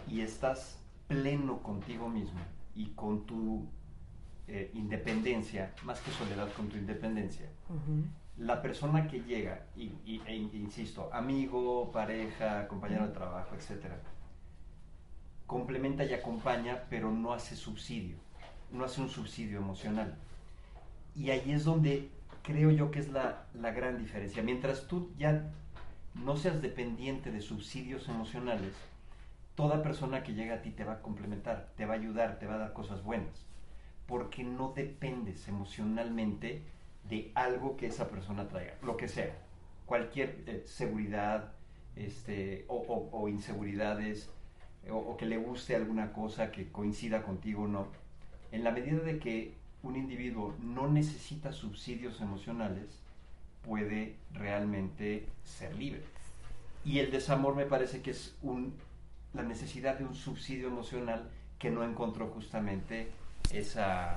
y 0.08 0.20
estás 0.20 0.78
pleno 1.22 1.62
contigo 1.62 2.08
mismo 2.08 2.40
y 2.74 2.86
con 2.94 3.24
tu 3.26 3.66
eh, 4.48 4.70
independencia, 4.74 5.72
más 5.84 6.00
que 6.00 6.10
soledad, 6.10 6.48
con 6.56 6.68
tu 6.68 6.76
independencia, 6.76 7.46
la 8.36 8.60
persona 8.60 9.06
que 9.08 9.20
llega, 9.20 9.66
y, 9.76 9.84
y- 10.04 10.20
e 10.26 10.34
in- 10.36 10.50
insisto, 10.54 11.08
amigo, 11.12 11.90
pareja, 11.92 12.66
compañero 12.68 13.06
de 13.06 13.12
trabajo, 13.14 13.54
etcétera, 13.54 13.96
complementa 15.46 16.04
y 16.04 16.12
acompaña, 16.14 16.84
pero 16.90 17.10
no 17.10 17.32
hace 17.32 17.54
subsidio, 17.56 18.16
no 18.72 18.84
hace 18.84 19.00
un 19.00 19.08
subsidio 19.08 19.58
emocional. 19.58 20.16
Y 21.14 21.30
ahí 21.30 21.52
es 21.52 21.64
donde 21.64 22.10
creo 22.42 22.70
yo 22.70 22.90
que 22.90 22.98
es 22.98 23.08
la, 23.10 23.46
la 23.54 23.70
gran 23.70 23.98
diferencia. 23.98 24.42
Mientras 24.42 24.86
tú 24.88 25.12
ya 25.16 25.50
no 26.14 26.36
seas 26.36 26.60
dependiente 26.60 27.30
de 27.30 27.40
subsidios 27.40 28.08
emocionales, 28.08 28.72
toda 29.54 29.82
persona 29.82 30.22
que 30.22 30.34
llega 30.34 30.56
a 30.56 30.62
ti 30.62 30.70
te 30.70 30.84
va 30.84 30.94
a 30.94 31.02
complementar, 31.02 31.70
te 31.76 31.86
va 31.86 31.94
a 31.94 31.96
ayudar, 31.96 32.38
te 32.38 32.46
va 32.46 32.54
a 32.54 32.58
dar 32.58 32.72
cosas 32.72 33.02
buenas, 33.02 33.46
porque 34.06 34.44
no 34.44 34.72
dependes 34.74 35.46
emocionalmente 35.48 36.62
de 37.08 37.30
algo 37.34 37.76
que 37.76 37.86
esa 37.86 38.08
persona 38.08 38.48
traiga, 38.48 38.74
lo 38.82 38.96
que 38.96 39.08
sea, 39.08 39.36
cualquier 39.86 40.42
eh, 40.46 40.62
seguridad 40.66 41.52
este, 41.96 42.64
o, 42.68 43.28
inseguridades, 43.28 44.30
o, 44.90 44.96
o 44.96 45.16
que 45.16 45.26
le 45.26 45.36
guste 45.36 45.76
alguna 45.76 46.12
cosa 46.12 46.50
que 46.50 46.70
coincida 46.70 47.22
contigo, 47.22 47.68
no. 47.68 47.86
En 48.50 48.64
la 48.64 48.70
medida 48.70 49.00
de 49.00 49.18
que 49.18 49.54
un 49.82 49.96
individuo 49.96 50.54
no 50.60 50.88
necesita 50.88 51.52
subsidios 51.52 52.20
emocionales, 52.20 52.98
puede 53.62 54.16
realmente 54.32 55.26
ser 55.44 55.74
libre. 55.76 56.02
Y 56.84 56.98
el 56.98 57.10
desamor 57.10 57.54
me 57.54 57.66
parece 57.66 58.02
que 58.02 58.10
es 58.10 58.36
un, 58.42 58.74
la 59.34 59.42
necesidad 59.42 59.98
de 59.98 60.04
un 60.04 60.14
subsidio 60.14 60.68
emocional 60.68 61.28
que 61.58 61.70
no 61.70 61.84
encontró 61.84 62.28
justamente 62.28 63.10
esa, 63.52 64.16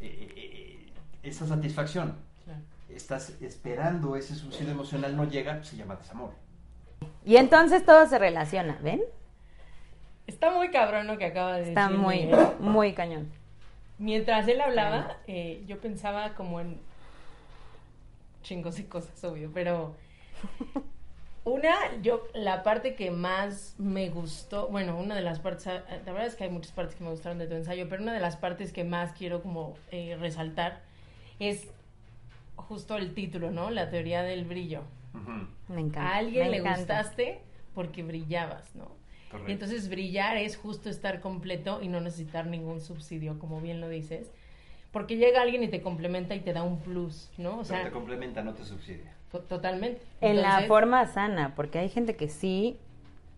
eh, 0.00 0.28
eh, 0.36 0.86
esa 1.22 1.46
satisfacción. 1.46 2.16
Claro. 2.44 2.60
Estás 2.88 3.30
esperando 3.40 4.16
ese 4.16 4.34
subsidio 4.34 4.72
emocional, 4.72 5.16
no 5.16 5.24
llega, 5.24 5.62
se 5.62 5.76
llama 5.76 5.96
desamor. 5.96 6.32
Y 7.24 7.36
entonces 7.36 7.84
todo 7.84 8.06
se 8.06 8.18
relaciona, 8.18 8.78
¿ven? 8.82 9.00
Está 10.26 10.50
muy 10.50 10.70
cabrón 10.70 11.06
lo 11.06 11.18
que 11.18 11.26
acaba 11.26 11.56
de 11.56 11.68
Está 11.68 11.84
decir. 11.88 11.98
muy, 11.98 12.26
Miguel. 12.26 12.46
muy 12.60 12.92
cañón. 12.94 13.30
Mientras 13.98 14.46
él 14.48 14.60
hablaba, 14.60 15.18
eh, 15.26 15.62
yo 15.66 15.78
pensaba 15.80 16.34
como 16.34 16.60
en 16.60 16.80
chingos 18.42 18.78
y 18.78 18.84
cosas, 18.84 19.22
obvio, 19.24 19.50
pero 19.52 19.94
una, 21.52 21.74
yo, 22.02 22.26
la 22.34 22.62
parte 22.62 22.94
que 22.94 23.10
más 23.10 23.74
me 23.78 24.08
gustó, 24.10 24.68
bueno, 24.68 24.98
una 24.98 25.14
de 25.14 25.22
las 25.22 25.38
partes, 25.40 25.66
ah, 25.66 25.82
la 26.04 26.12
verdad 26.12 26.26
es 26.26 26.34
que 26.36 26.44
hay 26.44 26.50
muchas 26.50 26.72
partes 26.72 26.94
que 26.96 27.04
me 27.04 27.10
gustaron 27.10 27.38
de 27.38 27.46
tu 27.46 27.54
ensayo, 27.54 27.88
pero 27.88 28.02
una 28.02 28.12
de 28.12 28.20
las 28.20 28.36
partes 28.36 28.72
que 28.72 28.84
más 28.84 29.12
quiero 29.12 29.42
como 29.42 29.74
eh, 29.90 30.16
resaltar 30.18 30.82
es 31.38 31.68
justo 32.56 32.96
el 32.96 33.14
título, 33.14 33.50
¿no? 33.50 33.70
La 33.70 33.90
teoría 33.90 34.22
del 34.22 34.44
brillo. 34.44 34.82
Me 35.68 35.80
encanta. 35.80 36.08
A 36.08 36.16
alguien 36.16 36.44
me 36.46 36.50
le 36.50 36.56
encanta. 36.58 36.78
gustaste 36.78 37.40
porque 37.74 38.02
brillabas, 38.02 38.74
¿no? 38.74 38.98
correcto. 39.30 39.50
Y 39.50 39.52
entonces 39.52 39.88
brillar 39.88 40.36
es 40.36 40.56
justo 40.56 40.90
estar 40.90 41.20
completo 41.20 41.80
y 41.82 41.88
no 41.88 42.00
necesitar 42.00 42.46
ningún 42.46 42.80
subsidio, 42.80 43.38
como 43.38 43.60
bien 43.60 43.80
lo 43.80 43.88
dices. 43.88 44.30
Porque 44.92 45.16
llega 45.16 45.40
alguien 45.42 45.62
y 45.62 45.68
te 45.68 45.82
complementa 45.82 46.34
y 46.34 46.40
te 46.40 46.52
da 46.52 46.62
un 46.64 46.80
plus, 46.80 47.30
¿no? 47.38 47.50
O 47.50 47.62
Pero 47.62 47.64
sea, 47.64 47.84
te 47.84 47.90
complementa, 47.92 48.42
no 48.42 48.54
te 48.54 48.64
subsidia. 48.64 49.14
To- 49.32 49.40
totalmente. 49.40 50.02
En 50.20 50.40
la 50.42 50.62
forma 50.68 51.06
sana, 51.06 51.54
porque 51.54 51.78
hay 51.78 51.88
gente 51.88 52.16
que 52.16 52.28
sí 52.28 52.78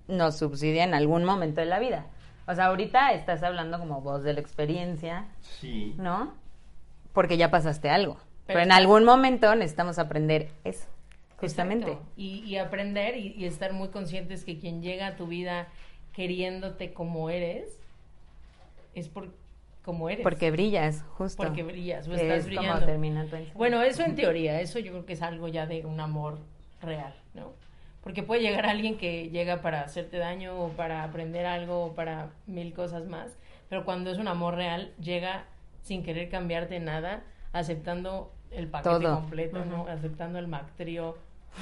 nos 0.09 0.37
subsidia 0.39 0.85
en 0.85 0.95
algún 0.95 1.25
momento 1.25 1.61
de 1.61 1.67
la 1.67 1.79
vida. 1.79 2.07
O 2.47 2.55
sea, 2.55 2.67
ahorita 2.67 3.13
estás 3.13 3.43
hablando 3.43 3.79
como 3.79 4.01
voz 4.01 4.25
de 4.25 4.33
la 4.35 4.41
experiencia, 4.41 5.27
Sí. 5.41 5.95
¿no? 5.97 6.35
Porque 7.13 7.37
ya 7.37 7.51
pasaste 7.51 7.89
algo. 7.89 8.15
Pero, 8.47 8.59
Pero 8.59 8.61
en 8.63 8.73
algún 8.73 9.05
momento 9.05 9.55
necesitamos 9.55 9.99
aprender 10.01 10.51
eso, 10.65 10.87
justamente. 11.39 11.97
Y, 12.17 12.41
y 12.45 12.57
aprender 12.57 13.17
y, 13.17 13.35
y 13.37 13.45
estar 13.45 13.73
muy 13.73 13.89
conscientes 13.89 14.45
que 14.45 14.59
quien 14.59 14.83
llega 14.83 15.07
a 15.07 15.17
tu 15.17 15.27
vida 15.29 15.69
queriéndote 16.13 16.93
como 16.93 17.31
eres, 17.31 17.79
es 18.95 19.09
por 19.09 19.29
como 19.85 20.09
eres. 20.09 20.23
Porque 20.23 20.51
brillas, 20.51 21.05
justo. 21.17 21.43
Porque 21.43 21.63
brillas 21.63 22.07
o 22.09 22.15
estás 22.15 22.39
es 22.41 22.47
brillando. 22.47 22.87
termina 22.87 23.27
tu. 23.27 23.37
Bueno, 23.55 23.83
eso 23.83 24.03
en 24.03 24.15
teoría, 24.15 24.61
eso 24.61 24.79
yo 24.79 24.93
creo 24.93 25.07
que 25.07 25.15
es 25.15 25.23
algo 25.23 25.49
ya 25.49 25.67
de 25.67 25.85
un 25.85 26.01
amor 26.01 26.39
real, 26.81 27.15
¿no? 27.35 27.53
Porque 28.03 28.23
puede 28.23 28.43
llegar 28.43 28.67
alguien 28.67 28.97
que 28.99 29.31
llega 29.31 29.61
para 29.63 29.83
hacerte 29.83 30.19
daño 30.19 30.59
o 30.59 30.69
para 30.71 31.05
aprender 31.05 31.47
algo 31.47 31.85
o 31.85 31.95
para 31.95 32.31
mil 32.47 32.73
cosas 32.75 33.07
más, 33.07 33.37
pero 33.69 33.85
cuando 33.85 34.11
es 34.11 34.19
un 34.19 34.29
amor 34.29 34.57
real, 34.57 34.93
llega 35.01 35.45
sin 35.83 36.03
querer 36.03 36.29
cambiarte 36.29 36.81
nada, 36.81 37.23
aceptando 37.53 38.33
el 38.51 38.69
paquete 38.69 38.97
Todo. 39.01 39.15
completo, 39.17 39.65
¿no? 39.65 39.87
Aceptando 39.87 40.39
el 40.39 40.47
Mac 40.49 40.67
trío 40.77 41.17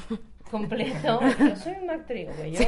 completo. 0.50 1.20
Yo 1.38 1.56
soy 1.56 1.72
un 1.80 1.86
Mac 1.86 2.06
trío, 2.06 2.30
güey. 2.36 2.56
Sí, 2.56 2.66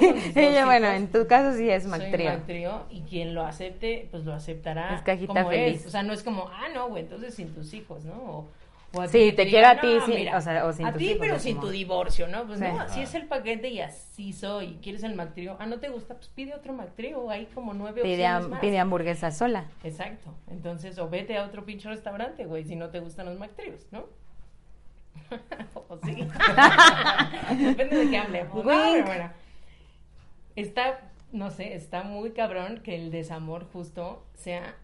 bueno, 0.64 0.86
en 0.88 1.08
tu 1.10 1.26
caso 1.26 1.56
sí 1.56 1.68
es 1.68 1.82
Soy 1.82 1.90
Mactrío. 1.90 2.30
Mac 2.30 2.46
trío, 2.46 2.86
y 2.90 3.00
quien 3.02 3.34
lo 3.34 3.42
acepte, 3.42 4.08
pues 4.10 4.24
lo 4.24 4.32
aceptará 4.32 4.94
Es 4.94 5.02
cajita 5.02 5.26
como 5.34 5.48
feliz. 5.50 5.80
es. 5.80 5.86
O 5.86 5.90
sea, 5.90 6.02
no 6.02 6.12
es 6.12 6.22
como, 6.22 6.48
ah, 6.48 6.68
no, 6.74 6.88
güey, 6.88 7.02
entonces 7.04 7.34
sin 7.34 7.54
tus 7.54 7.74
hijos, 7.74 8.04
¿no? 8.04 8.14
O, 8.14 8.48
o 8.94 9.06
Sí, 9.08 9.32
te 9.32 9.46
diga, 9.46 9.50
quiero 9.50 9.68
a 9.68 9.80
ti, 9.80 9.94
"No, 10.00 10.04
sí, 10.06 10.12
mira, 10.14 10.36
o 10.36 10.40
sea, 10.42 10.66
o 10.66 10.72
sin 10.72 10.84
a 10.84 10.92
ti, 10.92 11.16
pero 11.18 11.38
sin 11.38 11.56
como- 11.56 11.66
tu 11.68 11.72
divorcio, 11.72 12.28
¿no? 12.28 12.44
Pues 12.46 12.58
Sí. 12.58 12.64
no, 12.66 12.78
así 12.80 13.00
es 13.00 13.14
el 13.14 13.26
paquete 13.26 13.68
y 13.68 13.80
así 13.80 14.32
soy. 14.34 14.78
¿Quieres 14.82 15.02
el 15.02 15.14
Mactrío? 15.14 15.56
Ah, 15.58 15.64
¿no 15.66 15.78
te 15.80 15.88
gusta? 15.88 16.14
Pues 16.14 16.28
pide 16.28 16.54
otro 16.54 16.74
Mactrío. 16.74 17.30
Hay 17.30 17.46
como 17.54 17.72
nueve 17.72 18.02
Pide, 18.02 18.24
opciones 18.26 18.48
más. 18.48 18.60
pide 18.60 18.78
hamburguesa 18.78 19.30
sola. 19.30 19.64
Exacto. 19.82 20.34
Entonces, 20.50 20.98
o 20.98 21.08
vete 21.08 21.38
a 21.38 21.44
otro 21.46 21.64
pinche 21.64 21.88
restaurante, 21.88 22.44
güey, 22.44 22.64
si 22.64 22.76
no 22.76 22.90
te 22.90 23.00
gustan 23.00 23.26
los 23.26 23.38
Mactríos, 23.38 23.86
¿no? 23.92 24.04
o 25.74 25.98
sí. 26.04 26.14
Depende 27.64 27.96
de 27.96 28.10
qué 28.10 28.18
hablemos. 28.18 28.54
¿no? 28.56 28.62
Bueno. 28.62 29.30
Está, 30.56 31.00
no 31.32 31.50
sé, 31.50 31.74
está 31.74 32.02
muy 32.02 32.32
cabrón 32.32 32.80
que 32.82 32.94
el 32.96 33.10
desamor 33.10 33.66
justo 33.72 34.24
sea 34.34 34.74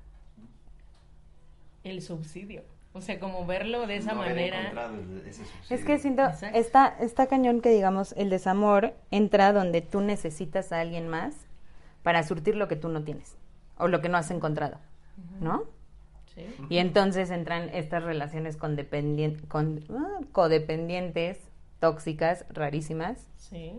el 1.85 2.03
subsidio. 2.03 2.63
O 2.95 3.01
sea, 3.01 3.21
como 3.21 3.45
verlo 3.47 3.87
de 3.87 3.97
esa 3.97 4.13
No 4.13 4.21
manera. 4.21 4.91
ese. 5.27 5.43
Es 5.69 5.85
que 5.85 5.99
siento, 5.99 6.25
Exacto. 6.25 6.59
está, 6.59 6.97
está 7.01 7.27
cañón 7.27 7.61
que 7.61 7.69
digamos, 7.69 8.13
el 8.17 8.31
desamor 8.31 8.95
entra 9.11 9.53
donde 9.53 9.83
tú 9.83 10.01
necesitas 10.01 10.73
a 10.73 10.81
alguien 10.81 11.07
más 11.07 11.35
para 12.03 12.23
surtir 12.23 12.57
lo 12.57 12.67
que 12.67 12.77
tú 12.77 12.89
no 12.89 13.03
tienes 13.05 13.37
o 13.77 13.87
lo 13.89 14.01
que 14.01 14.09
no 14.09 14.17
has 14.17 14.31
encontrado, 14.31 14.79
¿no? 15.41 15.65
Sí. 16.39 16.65
Y 16.69 16.79
entonces 16.79 17.31
entran 17.31 17.69
estas 17.73 18.03
relaciones 18.03 18.57
con, 18.57 18.77
con 19.49 19.85
ah, 19.91 20.21
codependientes, 20.33 21.39
tóxicas, 21.81 22.45
rarísimas. 22.51 23.27
Sí. 23.37 23.73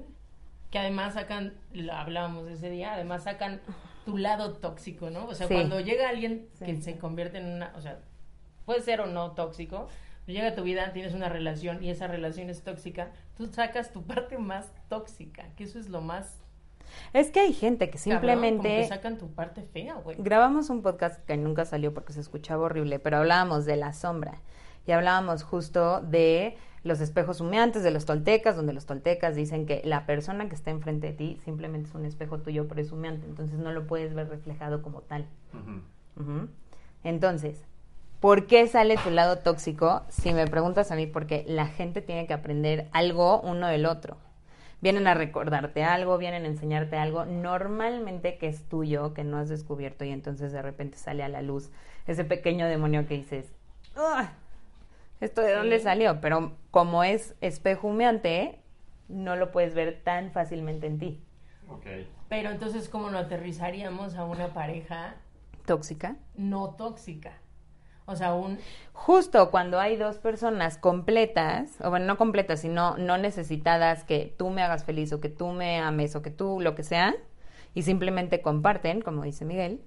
Que 0.72 0.80
además 0.80 1.16
sacan, 1.16 1.54
lo 1.74 1.94
hablábamos 1.94 2.48
ese 2.48 2.70
día, 2.70 2.94
además 2.94 3.24
sacan 3.24 3.62
tu 4.06 4.18
lado 4.18 4.54
tóxico, 4.54 5.10
¿no? 5.10 5.26
O 5.26 5.34
sea, 5.36 5.48
Sí. 5.48 5.54
cuando 5.54 5.80
llega 5.80 6.10
alguien 6.10 6.48
que 6.64 6.80
se 6.82 6.98
convierte 6.98 7.38
en 7.40 7.48
una, 7.48 7.74
o 7.76 7.82
sea, 7.82 8.00
puede 8.66 8.82
ser 8.82 9.02
o 9.02 9.08
no 9.08 9.32
tóxico, 9.32 9.88
llega 10.28 10.50
a 10.50 10.56
tu 10.56 10.64
vida, 10.64 10.94
tienes 10.94 11.14
una 11.14 11.28
relación 11.30 11.84
y 11.84 11.90
esa 11.90 12.08
relación 12.08 12.50
es 12.50 12.64
tóxica, 12.64 13.12
tú 13.36 13.48
sacas 13.48 13.92
tu 13.92 14.04
parte 14.04 14.38
más 14.38 14.72
tóxica, 14.90 15.48
que 15.56 15.64
eso 15.64 15.80
es 15.80 15.90
lo 15.90 16.02
más 16.02 16.40
Es 17.14 17.32
que 17.32 17.40
hay 17.40 17.54
gente 17.54 17.90
que 17.90 17.98
cabrón, 17.98 18.20
como 18.20 18.32
simplemente... 18.32 18.82
que 18.82 18.88
sacan 18.88 19.18
tu 19.18 19.28
parte 19.28 19.64
fea, 19.64 19.96
güey. 19.96 20.18
Grabamos 20.20 20.70
un 20.70 20.82
podcast 20.82 21.24
que 21.26 21.38
nunca 21.38 21.66
salió 21.66 21.94
porque 21.94 22.14
se 22.14 22.22
escuchaba 22.22 22.64
horrible, 22.64 23.00
pero 23.00 23.18
hablábamos 23.18 23.66
de 23.66 23.76
la 23.76 23.94
sombra 23.94 24.42
y 24.86 24.92
hablábamos 24.92 25.44
justo 25.44 26.02
de 26.02 26.58
los 26.84 27.02
espejos 27.02 27.42
humeantes 27.42 27.84
de 27.84 27.92
los 27.92 28.06
toltecas, 28.06 28.56
donde 28.56 28.74
los 28.74 28.86
toltecas 28.86 29.36
dicen 29.36 29.66
que 29.66 29.82
la 29.84 30.06
persona 30.06 30.48
que 30.48 30.56
está 30.56 30.72
enfrente 30.72 31.08
de 31.08 31.14
ti 31.14 31.40
simplemente 31.44 31.90
es 31.90 31.96
un 31.96 32.06
espejo 32.06 32.40
tuyo, 32.40 32.68
pero 32.68 32.82
es 32.82 32.92
humeante, 32.92 33.28
entonces 33.28 33.60
no 33.60 33.72
lo 33.72 33.86
puedes 33.86 34.14
ver 34.14 34.30
reflejado 34.30 34.82
como 34.82 35.02
tal. 35.02 35.28
Entonces, 37.04 37.66
¿por 38.20 38.48
qué 38.48 38.66
sale 38.68 38.98
tu 38.98 39.10
lado 39.10 39.40
tóxico? 39.40 40.04
Si 40.10 40.34
me 40.34 40.48
preguntas 40.48 40.92
a 40.92 40.96
mí, 40.96 41.06
porque 41.06 41.44
la 41.48 41.68
gente 41.68 42.02
tiene 42.02 42.28
que 42.28 42.34
aprender 42.34 42.88
algo 42.92 43.42
uno 43.42 43.68
del 43.68 43.86
otro. 43.86 44.18
Vienen 44.82 45.08
a 45.08 45.14
recordarte 45.14 45.84
algo, 45.84 46.18
vienen 46.18 46.46
a 46.46 46.48
enseñarte 46.48 46.96
algo, 46.98 47.26
normalmente 47.26 48.38
que 48.38 48.48
es 48.48 48.64
tuyo, 48.70 49.14
que 49.14 49.24
no 49.26 49.38
has 49.38 49.50
descubierto 49.50 50.06
y 50.06 50.12
entonces 50.12 50.52
de 50.54 50.62
repente 50.62 50.98
sale 50.98 51.24
a 51.24 51.30
la 51.30 51.42
luz 51.42 51.70
ese 52.08 52.24
pequeño 52.24 52.66
demonio 52.68 53.06
que 53.08 53.16
dices, 53.16 53.52
"Ugh, 53.98 54.26
¿esto 55.20 55.42
de 55.42 55.54
dónde 55.54 55.78
Sí. 55.80 55.84
salió? 55.84 56.22
Pero 56.22 56.54
como 56.72 57.04
es 57.04 57.36
espejo 57.42 57.88
humeante, 57.90 58.60
no 59.10 59.36
lo 59.36 59.52
puedes 59.52 59.74
ver 59.74 60.02
tan 60.04 60.32
fácilmente 60.32 60.88
en 60.88 61.00
ti. 61.00 61.24
Ok. 61.68 61.86
Pero 62.30 62.50
entonces, 62.52 62.88
¿cómo 62.90 63.10
lo 63.10 63.18
aterrizaríamos 63.20 64.16
a 64.16 64.24
una 64.24 64.54
pareja 64.54 65.16
Tóxica. 65.66 66.16
no 66.36 66.70
tóxica? 66.76 67.34
O 68.10 68.16
sea, 68.16 68.34
un... 68.34 68.58
Justo 68.94 69.50
cuando 69.52 69.80
hay 69.80 69.96
dos 69.96 70.18
personas 70.18 70.78
completas, 70.78 71.78
o 71.82 71.90
bueno, 71.90 72.06
no 72.06 72.18
completas, 72.18 72.60
sino 72.62 72.98
no 72.98 73.18
necesitadas 73.18 74.04
que 74.04 74.34
tú 74.38 74.50
me 74.50 74.62
hagas 74.62 74.84
feliz 74.84 75.14
o 75.14 75.22
que 75.22 75.30
tú 75.30 75.48
me 75.50 75.80
ames 75.80 76.16
o 76.16 76.22
que 76.22 76.32
tú 76.32 76.60
lo 76.60 76.76
que 76.76 76.84
sea, 76.84 77.16
y 77.74 77.84
simplemente 77.84 78.42
comparten, 78.42 79.02
como 79.02 79.24
dice 79.24 79.46
Miguel. 79.46 79.82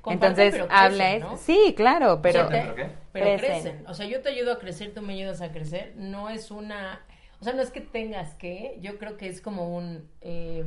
Comparten, 0.00 0.30
Entonces 0.30 0.52
pero 0.52 0.68
crecen, 0.68 0.84
habla 0.84 1.12
es, 1.14 1.20
¿no? 1.22 1.36
sí, 1.36 1.74
claro, 1.76 2.20
pero 2.22 2.46
te- 2.48 2.58
¿Pero 2.60 2.74
qué? 2.74 2.86
pero 3.12 3.26
Crecen. 3.38 3.62
crecen. 3.62 3.86
O 3.86 3.94
sea, 3.94 4.06
yo 4.06 4.20
te 4.22 4.28
ayudo 4.30 4.52
a 4.52 4.58
crecer, 4.58 4.92
tú 4.94 5.02
me 5.02 5.14
ayudas 5.14 5.40
a 5.42 5.50
crecer. 5.52 5.94
No 5.96 6.28
es 6.30 6.50
una... 6.50 7.00
O 7.40 7.44
sea, 7.44 7.52
no 7.54 7.62
es 7.62 7.70
que 7.70 7.80
tengas 7.80 8.34
que. 8.34 8.78
Yo 8.80 8.98
creo 8.98 9.16
que 9.16 9.28
es 9.28 9.40
como 9.40 9.76
un... 9.76 10.08
eh, 10.20 10.64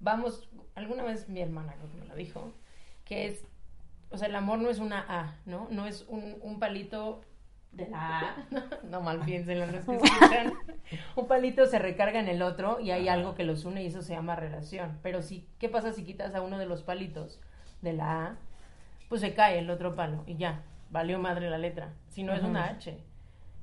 vamos, 0.00 0.48
alguna 0.74 1.02
vez 1.04 1.28
mi 1.28 1.40
hermana 1.40 1.74
creo 1.74 1.90
que 1.90 1.96
me 1.98 2.06
lo 2.06 2.14
dijo, 2.14 2.52
que 3.04 3.26
es... 3.26 3.44
O 4.10 4.16
sea, 4.16 4.28
el 4.28 4.36
amor 4.36 4.58
no 4.58 4.70
es 4.70 4.78
una 4.78 5.04
A, 5.08 5.36
¿no? 5.44 5.68
No 5.70 5.86
es 5.86 6.06
un, 6.08 6.36
un 6.40 6.58
palito 6.58 7.20
de 7.72 7.88
la 7.88 8.20
A, 8.20 8.36
no 8.84 9.00
mal 9.00 9.20
piensen 9.20 9.60
los 9.60 9.70
que 9.70 9.78
escuchan, 9.78 10.54
un 11.16 11.26
palito 11.26 11.66
se 11.66 11.78
recarga 11.78 12.18
en 12.18 12.28
el 12.28 12.42
otro 12.42 12.80
y 12.80 12.90
hay 12.90 13.08
algo 13.08 13.34
que 13.34 13.44
los 13.44 13.64
une 13.64 13.82
y 13.82 13.86
eso 13.86 14.02
se 14.02 14.14
llama 14.14 14.36
relación. 14.36 14.98
Pero 15.02 15.22
si, 15.22 15.46
¿qué 15.58 15.68
pasa 15.68 15.92
si 15.92 16.04
quitas 16.04 16.34
a 16.34 16.40
uno 16.40 16.58
de 16.58 16.66
los 16.66 16.82
palitos 16.82 17.40
de 17.82 17.92
la 17.92 18.24
A? 18.24 18.36
Pues 19.08 19.20
se 19.20 19.34
cae 19.34 19.58
el 19.58 19.70
otro 19.70 19.94
palo 19.94 20.24
y 20.26 20.36
ya, 20.36 20.62
valió 20.90 21.18
madre 21.18 21.50
la 21.50 21.58
letra. 21.58 21.92
Si 22.08 22.22
no 22.22 22.34
es 22.34 22.42
una 22.42 22.64
H. 22.66 22.98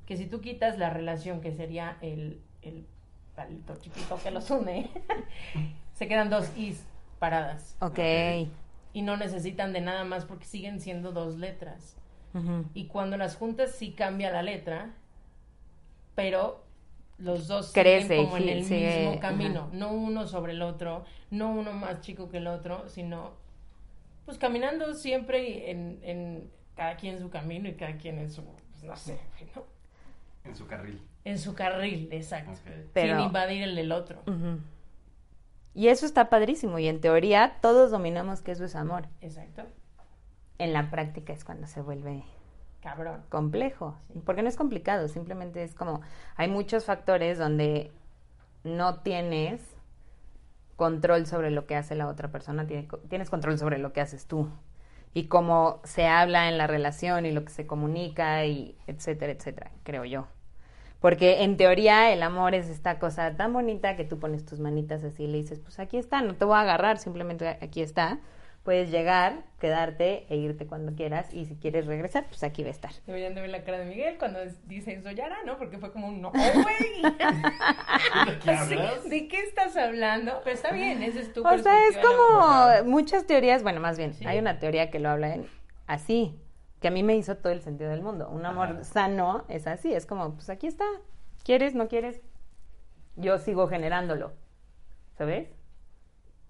Que 0.06 0.16
si 0.16 0.26
tú 0.26 0.40
quitas 0.40 0.78
la 0.78 0.90
relación 0.90 1.40
que 1.40 1.52
sería 1.52 1.98
el, 2.00 2.40
el 2.62 2.86
palito 3.34 3.76
chiquito 3.76 4.18
que 4.22 4.30
los 4.30 4.50
une, 4.50 4.90
se 5.94 6.06
quedan 6.06 6.30
dos 6.30 6.56
Is 6.56 6.84
paradas. 7.18 7.76
Ok. 7.80 7.98
Y 8.96 9.02
no 9.02 9.18
necesitan 9.18 9.74
de 9.74 9.82
nada 9.82 10.04
más 10.04 10.24
porque 10.24 10.46
siguen 10.46 10.80
siendo 10.80 11.12
dos 11.12 11.36
letras. 11.36 11.98
Y 12.74 12.86
cuando 12.86 13.18
las 13.18 13.36
juntas 13.36 13.72
sí 13.72 13.92
cambia 13.92 14.30
la 14.30 14.42
letra, 14.42 14.94
pero 16.14 16.64
los 17.18 17.46
dos 17.46 17.72
Crece, 17.72 18.08
siguen 18.08 18.24
como 18.24 18.36
en 18.38 18.48
el 18.48 18.64
sigue, 18.64 18.98
mismo 19.08 19.20
camino, 19.20 19.68
no 19.72 19.92
uno 19.92 20.26
sobre 20.26 20.52
el 20.52 20.62
otro, 20.62 21.04
no 21.30 21.50
uno 21.50 21.72
más 21.72 22.00
chico 22.00 22.28
que 22.30 22.38
el 22.38 22.46
otro, 22.46 22.88
sino 22.88 23.32
pues 24.24 24.38
caminando 24.38 24.92
siempre 24.94 25.70
en, 25.70 25.98
en 26.02 26.50
cada 26.74 26.96
quien 26.96 27.18
su 27.18 27.30
camino 27.30 27.68
y 27.68 27.74
cada 27.74 27.96
quien 27.96 28.18
en 28.18 28.30
su, 28.30 28.44
pues, 28.44 28.82
no 28.84 28.96
sé, 28.96 29.18
¿no? 29.54 29.64
En 30.44 30.54
su 30.56 30.66
carril. 30.66 31.00
en 31.24 31.38
su 31.38 31.54
carril, 31.54 32.08
exacto. 32.12 32.52
Pero- 32.92 33.16
sin 33.18 33.26
invadir 33.26 33.62
el 33.62 33.74
del 33.76 33.92
otro. 33.92 34.20
Ujú. 34.26 34.58
Y 35.76 35.88
eso 35.88 36.06
está 36.06 36.30
padrísimo. 36.30 36.78
Y 36.78 36.88
en 36.88 37.02
teoría 37.02 37.58
todos 37.60 37.90
dominamos 37.90 38.40
que 38.40 38.52
eso 38.52 38.64
es 38.64 38.74
amor. 38.74 39.06
Exacto, 39.20 39.62
En 40.58 40.72
la 40.72 40.90
práctica 40.90 41.34
es 41.34 41.44
cuando 41.44 41.66
se 41.66 41.82
vuelve 41.82 42.24
cabrón. 42.80 43.22
complejo. 43.28 43.94
Sí. 44.12 44.22
Porque 44.24 44.42
no 44.42 44.48
es 44.48 44.56
complicado, 44.56 45.06
simplemente 45.08 45.62
es 45.62 45.74
como 45.74 46.00
hay 46.34 46.48
muchos 46.48 46.86
factores 46.86 47.36
donde 47.38 47.92
no 48.64 49.00
tienes 49.00 49.60
control 50.76 51.26
sobre 51.26 51.50
lo 51.50 51.66
que 51.66 51.76
hace 51.76 51.94
la 51.94 52.08
otra 52.08 52.28
persona, 52.32 52.66
tiene- 52.66 52.88
tienes 53.08 53.28
control 53.28 53.58
sobre 53.58 53.76
lo 53.78 53.92
que 53.92 54.00
haces 54.00 54.26
tú. 54.26 54.48
Y 55.14 55.28
cómo 55.28 55.80
se 55.84 56.06
habla 56.06 56.48
en 56.48 56.56
la 56.58 56.66
relación 56.66 57.26
y 57.26 57.32
lo 57.32 57.44
que 57.44 57.52
se 57.52 57.66
comunica 57.66 58.44
y 58.46 58.76
etcétera, 58.86 59.32
etcétera, 59.32 59.72
creo 59.82 60.04
yo. 60.04 60.26
Porque 61.00 61.42
en 61.42 61.56
teoría 61.56 62.12
el 62.12 62.22
amor 62.22 62.54
es 62.54 62.68
esta 62.68 62.98
cosa 62.98 63.36
tan 63.36 63.52
bonita 63.52 63.96
que 63.96 64.04
tú 64.04 64.18
pones 64.18 64.44
tus 64.46 64.58
manitas 64.60 65.04
así 65.04 65.24
y 65.24 65.26
le 65.26 65.38
dices, 65.38 65.60
pues 65.60 65.78
aquí 65.78 65.98
está, 65.98 66.22
no 66.22 66.34
te 66.34 66.44
voy 66.44 66.56
a 66.56 66.60
agarrar, 66.60 66.98
simplemente 66.98 67.46
aquí 67.60 67.82
está. 67.82 68.18
Puedes 68.64 68.90
llegar, 68.90 69.44
quedarte 69.60 70.26
e 70.28 70.36
irte 70.36 70.66
cuando 70.66 70.94
quieras 70.96 71.32
y 71.32 71.44
si 71.44 71.54
quieres 71.54 71.86
regresar, 71.86 72.24
pues 72.26 72.42
aquí 72.42 72.62
va 72.64 72.68
a 72.68 72.72
estar. 72.72 72.90
Deberían 73.06 73.32
de 73.36 73.42
ver 73.42 73.50
la 73.50 73.62
cara 73.62 73.78
de 73.78 73.84
Miguel 73.84 74.16
cuando 74.18 74.40
dice 74.64 74.94
eso 74.94 75.08
Yara, 75.12 75.36
¿no? 75.46 75.56
Porque 75.56 75.78
fue 75.78 75.92
como 75.92 76.08
un 76.08 76.20
no, 76.20 76.32
güey. 76.32 77.14
¿De? 78.44 79.08
¿De 79.08 79.28
qué 79.28 79.40
estás 79.42 79.76
hablando? 79.76 80.40
Pero 80.42 80.54
está 80.56 80.72
bien, 80.72 81.02
ese 81.02 81.20
es 81.20 81.32
tu 81.32 81.46
O 81.46 81.58
sea, 81.58 81.76
es 81.88 81.96
como 81.98 82.90
muchas 82.90 83.26
teorías, 83.26 83.62
bueno, 83.62 83.80
más 83.80 83.98
bien, 83.98 84.14
Sí. 84.14 84.26
hay 84.26 84.38
una 84.38 84.58
teoría 84.58 84.90
que 84.90 84.98
lo 84.98 85.10
habla 85.10 85.34
en- 85.34 85.46
así, 85.86 86.34
que 86.80 86.88
a 86.88 86.90
mí 86.90 87.02
me 87.02 87.16
hizo 87.16 87.36
todo 87.36 87.52
el 87.52 87.62
sentido 87.62 87.90
del 87.90 88.02
mundo. 88.02 88.28
Un 88.30 88.44
amor 88.46 88.68
Ajá. 88.68 88.84
sano 88.84 89.44
es 89.48 89.66
así, 89.66 89.92
es 89.94 90.06
como, 90.06 90.34
pues 90.34 90.50
aquí 90.50 90.66
está, 90.66 90.84
¿quieres, 91.44 91.74
no 91.74 91.88
quieres? 91.88 92.20
Yo 93.16 93.38
sigo 93.38 93.68
generándolo, 93.68 94.32
¿sabes? 95.18 95.48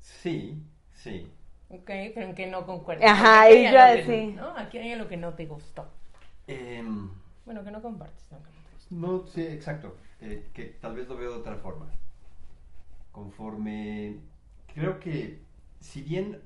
Sí, 0.00 0.62
sí. 0.92 1.30
Ok, 1.68 1.86
pero 2.14 2.22
en 2.28 2.34
que 2.34 2.46
no 2.46 2.64
concuerdas. 2.66 3.10
Ajá, 3.10 3.50
y 3.50 3.66
hay 3.66 3.72
yo 3.72 3.80
así. 3.80 4.26
¿no? 4.34 4.56
Aquí 4.56 4.78
hay 4.78 4.92
algo 4.92 5.08
que 5.08 5.16
no 5.16 5.34
te 5.34 5.46
gustó. 5.46 5.86
Em, 6.46 7.10
Bueno, 7.44 7.64
que 7.64 7.70
no 7.70 7.82
compartes. 7.82 8.26
No, 8.30 8.38
que 8.42 8.50
no. 8.50 9.18
No, 9.18 9.26
sí, 9.26 9.42
exacto. 9.42 9.96
Eh, 10.20 10.48
que 10.54 10.64
tal 10.80 10.94
vez 10.94 11.08
lo 11.08 11.16
veo 11.16 11.32
de 11.32 11.38
otra 11.38 11.56
forma. 11.56 11.86
Conforme. 13.12 14.16
Creo 14.74 15.00
que, 15.00 15.40
si 15.80 16.02
bien, 16.02 16.40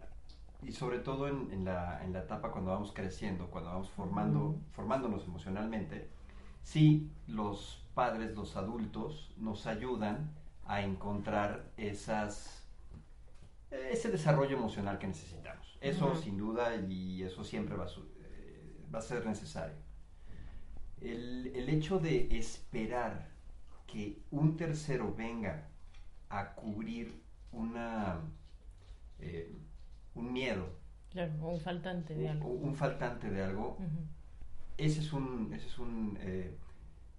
y 0.62 0.72
sobre 0.72 0.98
todo 1.00 1.28
en, 1.28 1.50
en 1.52 1.64
la, 1.64 2.04
en 2.04 2.12
la 2.12 2.20
etapa 2.20 2.50
cuando 2.52 2.70
vamos 2.72 2.92
creciendo, 2.92 3.50
cuando 3.50 3.70
vamos 3.70 3.90
formando, 3.90 4.60
formándonos 4.72 5.24
emocionalmente, 5.24 6.10
sí, 6.62 7.10
los 7.26 7.86
padres, 7.94 8.34
los 8.36 8.56
adultos, 8.56 9.32
nos 9.36 9.66
ayudan 9.66 10.30
a 10.66 10.82
encontrar 10.82 11.70
esas 11.76 12.56
ese 13.70 14.10
desarrollo 14.10 14.56
emocional 14.56 14.98
que 14.98 15.06
necesitamos. 15.06 15.78
Eso 15.80 16.14
sin 16.16 16.36
duda 16.38 16.76
y 16.76 17.22
eso 17.22 17.44
siempre 17.44 17.76
va 17.76 17.84
a, 17.84 17.88
su- 17.88 18.08
eh, 18.20 18.84
va 18.92 18.98
a 18.98 19.02
ser 19.02 19.24
necesario. 19.26 19.76
El, 21.00 21.48
el 21.54 21.68
hecho 21.70 21.98
de 21.98 22.28
esperar 22.38 23.30
que 23.86 24.22
un 24.30 24.56
tercero 24.56 25.14
venga 25.16 25.68
a 26.28 26.54
cubrir 26.54 27.22
una 27.52 28.20
eh, 29.18 29.52
un 30.20 30.32
miedo, 30.32 30.66
Claro, 31.10 31.32
un 31.40 31.60
faltante 31.60 32.14
de 32.14 32.28
algo. 32.28 32.48
un 32.48 32.74
faltante 32.74 33.30
de 33.30 33.42
algo, 33.42 33.76
ese 34.78 35.00
es 35.00 35.12
un, 35.12 35.52
ese 35.52 35.66
es 35.66 35.78
un, 35.78 36.16
eh, 36.20 36.56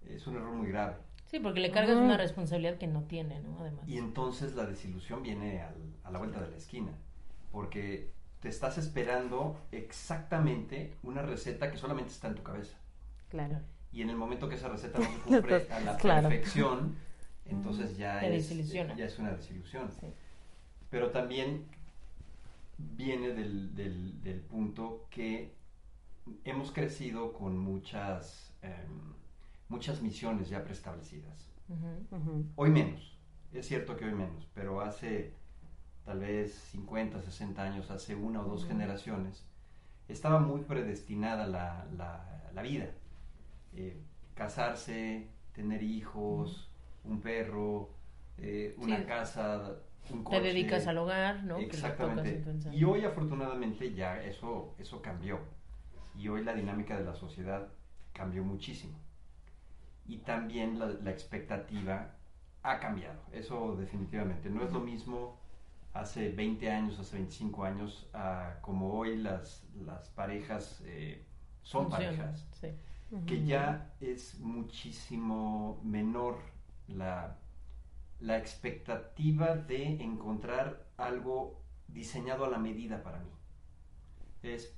es 0.07 0.25
un 0.27 0.35
error 0.37 0.53
muy 0.53 0.69
grave. 0.69 0.95
Sí, 1.25 1.39
porque 1.39 1.59
le 1.61 1.71
cargas 1.71 1.95
una 1.97 2.17
responsabilidad 2.17 2.77
que 2.77 2.87
no 2.87 3.03
tiene, 3.03 3.39
¿no? 3.41 3.57
Además. 3.59 3.87
Y 3.87 3.97
entonces 3.97 4.55
la 4.55 4.65
desilusión 4.65 5.23
viene 5.23 5.61
al- 5.61 5.93
a 6.03 6.11
la 6.11 6.19
vuelta 6.19 6.41
de 6.41 6.49
la 6.51 6.57
esquina, 6.57 6.91
porque 7.51 8.11
te 8.41 8.49
estás 8.49 8.77
esperando 8.77 9.57
exactamente 9.71 10.93
una 11.03 11.21
receta 11.21 11.71
que 11.71 11.77
solamente 11.77 12.11
está 12.11 12.27
en 12.27 12.35
tu 12.35 12.43
cabeza. 12.43 12.77
Claro. 13.29 13.59
Y 13.93 14.01
en 14.01 14.09
el 14.09 14.15
momento 14.17 14.49
que 14.49 14.55
esa 14.55 14.69
receta 14.69 14.99
no 14.99 15.05
se 15.05 15.19
cumple 15.41 15.67
a 15.69 15.79
la 15.81 15.97
Claro. 15.97 16.27
perfección, 16.29 16.95
entonces 17.45 17.97
ya 17.97 18.19
Te 18.19 18.35
es, 18.35 18.49
ya 18.73 19.05
es 19.05 19.19
una 19.19 19.31
desilusión. 19.31 19.89
Sí. 19.99 20.07
Pero 20.89 21.11
también 21.11 21.65
viene 22.95 23.29
del, 23.29 23.73
del- 23.75 24.21
del 24.21 24.41
punto 24.41 25.07
que 25.09 25.55
hemos 26.43 26.71
crecido 26.71 27.33
con 27.33 27.57
muchas, 27.57 28.53
em, 28.61 29.13
muchas 29.69 30.01
misiones 30.01 30.49
ya 30.49 30.63
preestablecidas. 30.63 31.49
Hoy 32.55 32.69
menos, 32.69 33.17
es 33.53 33.65
cierto 33.67 33.95
que 33.95 34.05
hoy 34.05 34.13
menos, 34.13 34.47
pero 34.53 34.81
hace 34.81 35.33
tal 36.05 36.19
vez 36.19 36.53
50, 36.71 37.21
60 37.21 37.63
años, 37.63 37.89
hace 37.91 38.15
una 38.15 38.41
o 38.41 38.45
dos 38.45 38.65
generaciones, 38.65 39.45
estaba 40.09 40.39
muy 40.39 40.61
predestinada 40.61 41.47
la, 41.47 41.85
la- 41.95 42.49
la 42.53 42.61
vida. 42.61 42.89
Eh, 43.73 44.01
casarse, 44.35 45.29
tener 45.53 45.81
hijos, 45.83 46.69
un 47.05 47.21
perro, 47.21 47.89
eh, 48.37 48.75
una 48.77 48.97
Sí. 48.97 49.03
casa, 49.05 49.77
un 50.09 50.19
Te 50.19 50.23
coche. 50.23 50.41
dedicas 50.41 50.87
al 50.87 50.97
hogar, 50.97 51.43
¿no? 51.43 51.55
Que 51.57 51.61
le 51.61 51.67
tocas 51.67 51.83
Exactamente. 51.91 52.43
Y 52.75 52.83
hoy 52.83 53.05
afortunadamente 53.05 53.93
ya 53.93 54.21
eso, 54.23 54.75
eso 54.77 55.01
cambió. 55.01 55.39
Y 56.15 56.27
hoy 56.27 56.43
la 56.43 56.53
dinámica 56.53 56.97
de 56.97 57.05
la 57.05 57.13
sociedad 57.15 57.69
cambió 58.13 58.43
muchísimo. 58.43 58.97
Y 60.07 60.17
también 60.19 60.79
la, 60.79 60.87
la 60.87 61.11
expectativa 61.11 62.15
ha 62.63 62.79
cambiado. 62.79 63.21
Eso 63.31 63.75
definitivamente. 63.75 64.49
No 64.49 64.63
es 64.63 64.71
lo 64.71 64.79
mismo 64.81 65.39
hace 65.93 66.29
20 66.29 66.69
años, 66.69 66.99
hace 66.99 67.17
25 67.17 67.63
años, 67.63 68.09
a 68.13 68.57
como 68.61 68.93
hoy 68.93 69.17
las, 69.17 69.63
las 69.85 70.09
parejas 70.09 70.81
eh, 70.85 71.23
son 71.63 71.89
Funciona, 71.89 72.17
parejas 72.17 72.47
Sí. 72.59 72.67
que 73.25 73.43
ya 73.45 73.91
es 73.99 74.39
muchísimo 74.39 75.79
menor 75.83 76.37
la, 76.87 77.37
la 78.21 78.37
expectativa 78.37 79.55
de 79.57 80.01
encontrar 80.01 80.87
algo 80.97 81.61
diseñado 81.87 82.45
a 82.45 82.49
la 82.49 82.57
medida 82.59 83.03
para 83.03 83.19
mí. 83.19 83.31
Es 84.43 84.73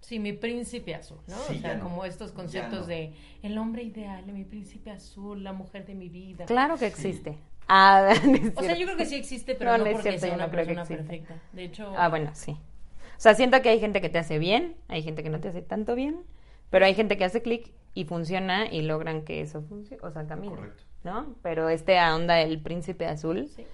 Sí, 0.00 0.18
mi 0.18 0.32
príncipe 0.32 0.94
azul, 0.94 1.18
¿no? 1.26 1.36
Sí, 1.36 1.56
o 1.56 1.60
sea, 1.60 1.74
no. 1.74 1.84
como 1.84 2.04
estos 2.04 2.32
conceptos 2.32 2.80
no. 2.82 2.86
de 2.86 3.14
el 3.42 3.58
hombre 3.58 3.82
ideal, 3.82 4.24
mi 4.32 4.44
príncipe 4.44 4.90
azul, 4.90 5.42
la 5.42 5.52
mujer 5.52 5.84
de 5.86 5.94
mi 5.94 6.08
vida. 6.08 6.46
Claro 6.46 6.78
que 6.78 6.86
Sí. 6.94 7.08
existe. 7.10 7.38
Ah, 7.68 8.12
no 8.24 8.52
O 8.54 8.62
sea, 8.62 8.74
yo 8.76 8.86
creo 8.86 8.96
que 8.96 9.06
sí 9.06 9.14
existe, 9.16 9.54
pero 9.54 9.72
No, 9.72 9.78
no, 9.78 9.84
no 9.84 9.90
es 9.90 9.92
porque 9.92 10.02
cierto, 10.02 10.20
sea 10.20 10.30
yo 10.30 10.34
una 10.34 10.46
no 10.46 10.50
creo 10.50 10.66
que 10.66 10.74
persona 10.74 10.82
exista. 10.82 10.96
perfecta. 11.08 11.42
De 11.52 11.64
hecho, 11.64 11.92
Ah, 11.96 12.08
bueno, 12.08 12.30
sí. 12.34 12.52
O 12.52 13.20
sea, 13.20 13.34
siento 13.34 13.60
que 13.62 13.68
hay 13.70 13.80
gente 13.80 14.00
que 14.00 14.08
te 14.08 14.18
hace 14.18 14.38
bien, 14.38 14.76
hay 14.88 15.02
gente 15.02 15.22
que 15.22 15.30
no 15.30 15.40
te 15.40 15.48
hace 15.48 15.62
tanto 15.62 15.94
bien, 15.94 16.24
pero 16.70 16.86
hay 16.86 16.94
gente 16.94 17.16
que 17.16 17.24
hace 17.24 17.42
clic 17.42 17.72
y 17.94 18.04
funciona 18.04 18.66
y 18.72 18.82
logran 18.82 19.24
que 19.24 19.40
eso 19.40 19.62
funcione, 19.62 20.02
o 20.02 20.10
sea, 20.10 20.26
camine, 20.26 20.54
correcto. 20.54 20.84
¿No? 21.04 21.34
Pero 21.42 21.68
este 21.68 21.98
onda 22.00 22.40
el 22.40 22.60
príncipe 22.60 23.06
azul, 23.06 23.48
sí. 23.48 23.64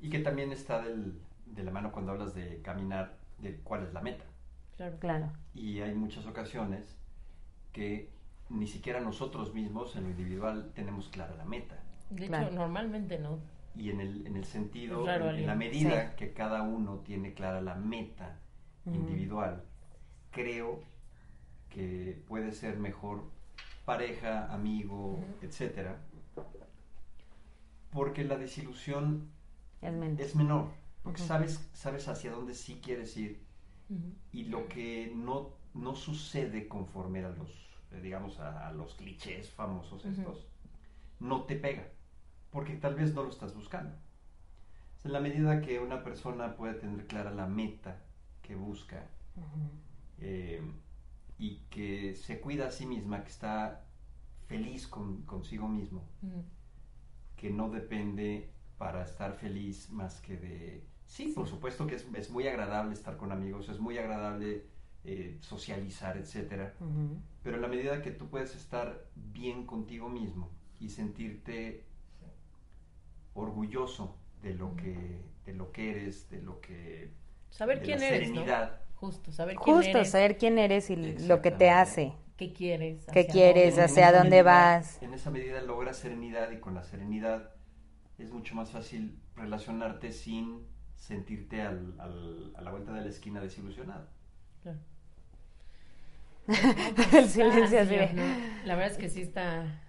Y 0.00 0.10
que 0.10 0.18
también 0.20 0.52
está 0.52 0.82
del- 0.82 1.18
de 1.46 1.62
la 1.64 1.70
mano 1.70 1.92
cuando 1.92 2.12
hablas 2.12 2.34
de 2.34 2.60
caminar, 2.62 3.16
de 3.38 3.56
cuál 3.58 3.84
es 3.84 3.92
la 3.92 4.00
meta. 4.00 4.24
Claro. 4.76 4.96
claro. 4.98 5.32
Y 5.54 5.80
hay 5.80 5.94
muchas 5.94 6.26
ocasiones 6.26 6.96
que 7.72 8.10
ni 8.50 8.66
siquiera 8.66 9.00
nosotros 9.00 9.54
mismos 9.54 9.94
en 9.96 10.04
lo 10.04 10.10
individual 10.10 10.72
tenemos 10.74 11.08
clara 11.08 11.34
la 11.36 11.44
meta. 11.44 11.76
De 12.10 12.26
Claro. 12.26 12.46
hecho, 12.46 12.54
normalmente 12.56 13.18
no. 13.18 13.38
Y 13.76 13.90
en 13.90 14.00
el, 14.00 14.26
en 14.26 14.36
el 14.36 14.44
sentido, 14.44 15.04
raro 15.06 15.30
en, 15.30 15.36
en 15.36 15.46
la 15.46 15.54
medida 15.54 16.14
que 16.16 16.32
cada 16.32 16.62
uno 16.62 16.98
tiene 16.98 17.34
clara 17.34 17.60
la 17.60 17.74
meta 17.74 18.36
individual, 18.86 19.62
creo 20.30 20.82
que 21.70 22.22
puede 22.28 22.52
ser 22.52 22.76
mejor 22.78 23.22
pareja, 23.84 24.52
amigo, 24.52 25.24
etcétera, 25.42 25.96
porque 27.94 28.24
la 28.24 28.36
desilusión 28.36 29.30
Es 29.80 29.92
menor. 29.92 30.20
es 30.20 30.34
menor, 30.36 30.68
porque 31.02 31.22
sabes, 31.22 31.70
sabes 31.74 32.08
hacia 32.08 32.32
dónde 32.32 32.54
sí 32.54 32.80
quieres 32.82 33.16
ir 33.16 33.42
y 34.32 34.44
lo 34.44 34.68
que 34.68 35.12
no, 35.14 35.50
no 35.74 35.94
sucede 35.94 36.68
conforme 36.68 37.24
a 37.24 37.30
los, 37.30 37.50
eh, 37.92 38.00
digamos, 38.02 38.40
a, 38.40 38.68
a 38.68 38.72
los 38.72 38.94
clichés 38.94 39.50
famosos 39.50 40.04
estos, 40.06 40.46
no 41.20 41.44
te 41.44 41.56
pega, 41.56 41.84
porque 42.50 42.74
tal 42.76 42.96
vez 42.96 43.14
no 43.14 43.24
lo 43.24 43.30
estás 43.30 43.54
buscando. 43.54 43.96
En 45.04 45.12
la 45.12 45.20
medida 45.20 45.60
que 45.60 45.78
una 45.78 46.02
persona 46.02 46.56
puede 46.56 46.74
tener 46.74 47.06
clara 47.06 47.30
la 47.30 47.46
meta 47.46 48.02
que 48.42 48.56
busca 48.56 49.06
eh, 50.18 50.62
y 51.38 51.58
que 51.70 52.14
se 52.16 52.40
cuida 52.40 52.68
a 52.68 52.70
sí 52.70 52.86
misma, 52.86 53.22
que 53.24 53.30
está 53.30 53.84
feliz 54.46 54.86
con, 54.88 55.22
consigo 55.22 55.68
mismo. 55.68 56.04
Que 57.36 57.50
no 57.50 57.68
depende 57.70 58.50
para 58.78 59.04
estar 59.04 59.34
feliz 59.34 59.90
más 59.90 60.20
que 60.20 60.36
de... 60.36 60.84
Sí, 61.06 61.32
por 61.34 61.46
supuesto 61.46 61.86
que 61.86 61.96
es, 61.96 62.06
es 62.14 62.30
muy 62.30 62.46
agradable 62.48 62.94
estar 62.94 63.16
con 63.16 63.30
amigos, 63.30 63.68
es 63.68 63.78
muy 63.78 63.98
agradable 63.98 64.64
eh, 65.04 65.36
socializar, 65.40 66.16
etcétera, 66.16 66.74
Ujú. 66.80 67.18
pero 67.42 67.56
en 67.56 67.62
la 67.62 67.68
medida 67.68 68.02
que 68.02 68.10
tú 68.10 68.28
puedes 68.28 68.54
estar 68.56 69.04
bien 69.14 69.66
contigo 69.66 70.08
mismo 70.08 70.50
y 70.80 70.88
sentirte 70.88 71.84
orgulloso 73.34 74.16
de 74.42 74.54
lo 74.54 74.74
que, 74.76 75.20
de 75.44 75.54
lo 75.54 75.72
que 75.72 75.90
eres, 75.90 76.30
de 76.30 76.40
lo 76.40 76.60
que... 76.60 77.10
Saber 77.50 77.80
de 77.80 77.84
quién 77.84 78.00
la 78.00 78.08
eres, 78.08 78.28
¿no? 78.30 78.34
serenidad. 78.36 78.80
Justo, 78.94 79.32
saber 79.32 79.56
quién 79.56 79.76
Justo, 79.76 79.90
eres, 79.90 80.10
saber 80.10 80.38
quién 80.38 80.58
eres 80.58 80.88
y 80.90 80.96
lo 80.96 81.42
que 81.42 81.50
te 81.50 81.70
hace. 81.70 82.14
Qué 82.36 82.52
quieres, 82.52 83.06
¿Qué 83.12 83.20
hacia 83.20 83.32
quieres? 83.32 83.76
dónde 83.76 83.82
¿Hacia 83.84 84.12
dónde 84.12 84.30
medida- 84.30 84.42
vas? 84.42 85.02
En 85.02 85.14
esa 85.14 85.30
medida 85.30 85.60
logras 85.62 85.96
serenidad 85.98 86.50
y 86.50 86.58
con 86.60 86.74
la 86.74 86.82
serenidad 86.82 87.50
es 88.18 88.30
mucho 88.30 88.54
más 88.54 88.70
fácil 88.70 89.18
relacionarte 89.36 90.12
sin 90.12 90.66
sentirte 90.96 91.62
al- 91.62 91.94
al- 92.00 92.52
a 92.56 92.60
la 92.62 92.70
vuelta 92.70 92.92
de 92.92 93.02
la 93.02 93.08
esquina 93.08 93.40
desilusionado. 93.40 94.06
Claro. 94.62 94.78
El 97.12 97.28
silencio 97.28 97.78
Ah, 97.78 97.82
así 97.82 97.96
de- 97.96 98.12
no. 98.12 98.22
La 98.66 98.74
verdad 98.76 98.92
es 98.92 98.98
que 98.98 99.08
sí 99.08 99.22
está... 99.22 99.80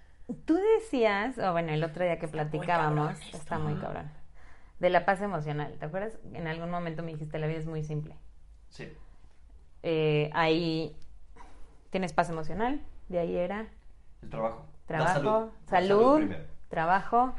Tú 0.45 0.55
decías, 0.79 1.37
o 1.37 1.51
bueno, 1.51 1.71
el 1.71 1.83
otro 1.83 2.03
día 2.03 2.17
que 2.17 2.25
muy 2.25 2.31
platicábamos, 2.33 3.19
esto. 3.19 3.37
está 3.37 3.59
muy 3.59 3.75
cabrón, 3.75 4.09
de 4.79 4.89
la 4.89 5.05
paz 5.05 5.21
emocional. 5.21 5.75
¿Te 5.77 5.85
acuerdas? 5.85 6.17
En 6.33 6.47
algún 6.47 6.71
momento 6.71 7.03
me 7.03 7.11
dijiste, 7.11 7.37
la 7.37 7.45
vida 7.47 7.59
es 7.59 7.67
muy 7.67 7.83
simple. 7.83 8.15
Sí, 8.69 8.87
Eh, 9.83 10.31
ahí 10.33 10.95
tienes 11.95 12.11
paz 12.11 12.29
emocional, 12.29 12.81
de 13.07 13.19
ahí 13.19 13.37
era 13.37 13.69
el 14.21 14.29
trabajo. 14.29 14.65
La 14.89 14.97
trabajo, 14.97 15.13
salud. 15.13 15.49
Salud, 15.69 16.17
primero. 16.17 16.43
trabajo, 16.67 17.33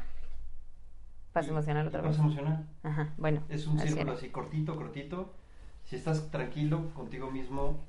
paz 1.31 1.45
Y- 1.45 1.49
emocional 1.51 1.87
otra 1.87 2.01
paz 2.01 2.09
vez. 2.13 2.19
emocional. 2.19 2.67
Ajá, 2.81 3.13
bueno. 3.17 3.43
Es 3.49 3.67
un 3.67 3.77
así 3.77 3.89
círculo 3.89 4.09
era. 4.13 4.17
así 4.17 4.29
cortito, 4.29 4.75
cortito. 4.75 5.31
Si 5.83 5.95
estás 5.95 6.31
tranquilo 6.31 6.89
contigo 6.95 7.29
mismo, 7.29 7.81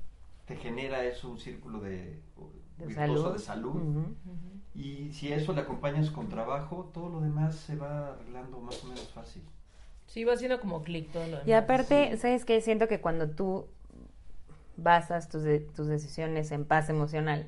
te 0.45 0.57
genera 0.57 1.03
eso 1.05 1.27
un 1.31 1.39
círculo 1.39 1.79
de, 1.79 2.21
De 2.77 2.85
virtuoso 2.85 3.15
salud. 3.23 3.33
de 3.33 3.39
salud. 3.39 3.75
Ujú. 3.75 3.99
Ujú. 4.01 4.61
Y 4.75 5.11
si 5.11 5.33
eso 5.33 5.53
le 5.53 5.61
acompañas 5.61 6.11
con 6.11 6.29
trabajo, 6.29 6.91
todo 6.93 7.09
lo 7.09 7.19
demás 7.21 7.55
se 7.55 7.77
va 7.77 8.09
arreglando 8.09 8.59
más 8.59 8.83
o 8.83 8.87
menos 8.89 9.09
fácil. 9.11 9.41
Sí, 10.05 10.23
va 10.23 10.33
haciendo 10.33 10.59
como 10.59 10.83
clic 10.83 11.11
todo 11.11 11.23
lo 11.23 11.29
demás. 11.31 11.47
Y 11.47 11.53
aparte, 11.53 12.11
Sí. 12.11 12.17
¿sabes 12.17 12.45
qué? 12.45 12.61
Siento 12.61 12.87
que 12.87 13.01
cuando 13.01 13.27
tú 13.31 13.65
basas 14.83 15.29
tus, 15.29 15.43
de- 15.43 15.59
tus 15.59 15.87
decisiones 15.87 16.51
en 16.51 16.65
paz 16.65 16.89
emocional, 16.89 17.47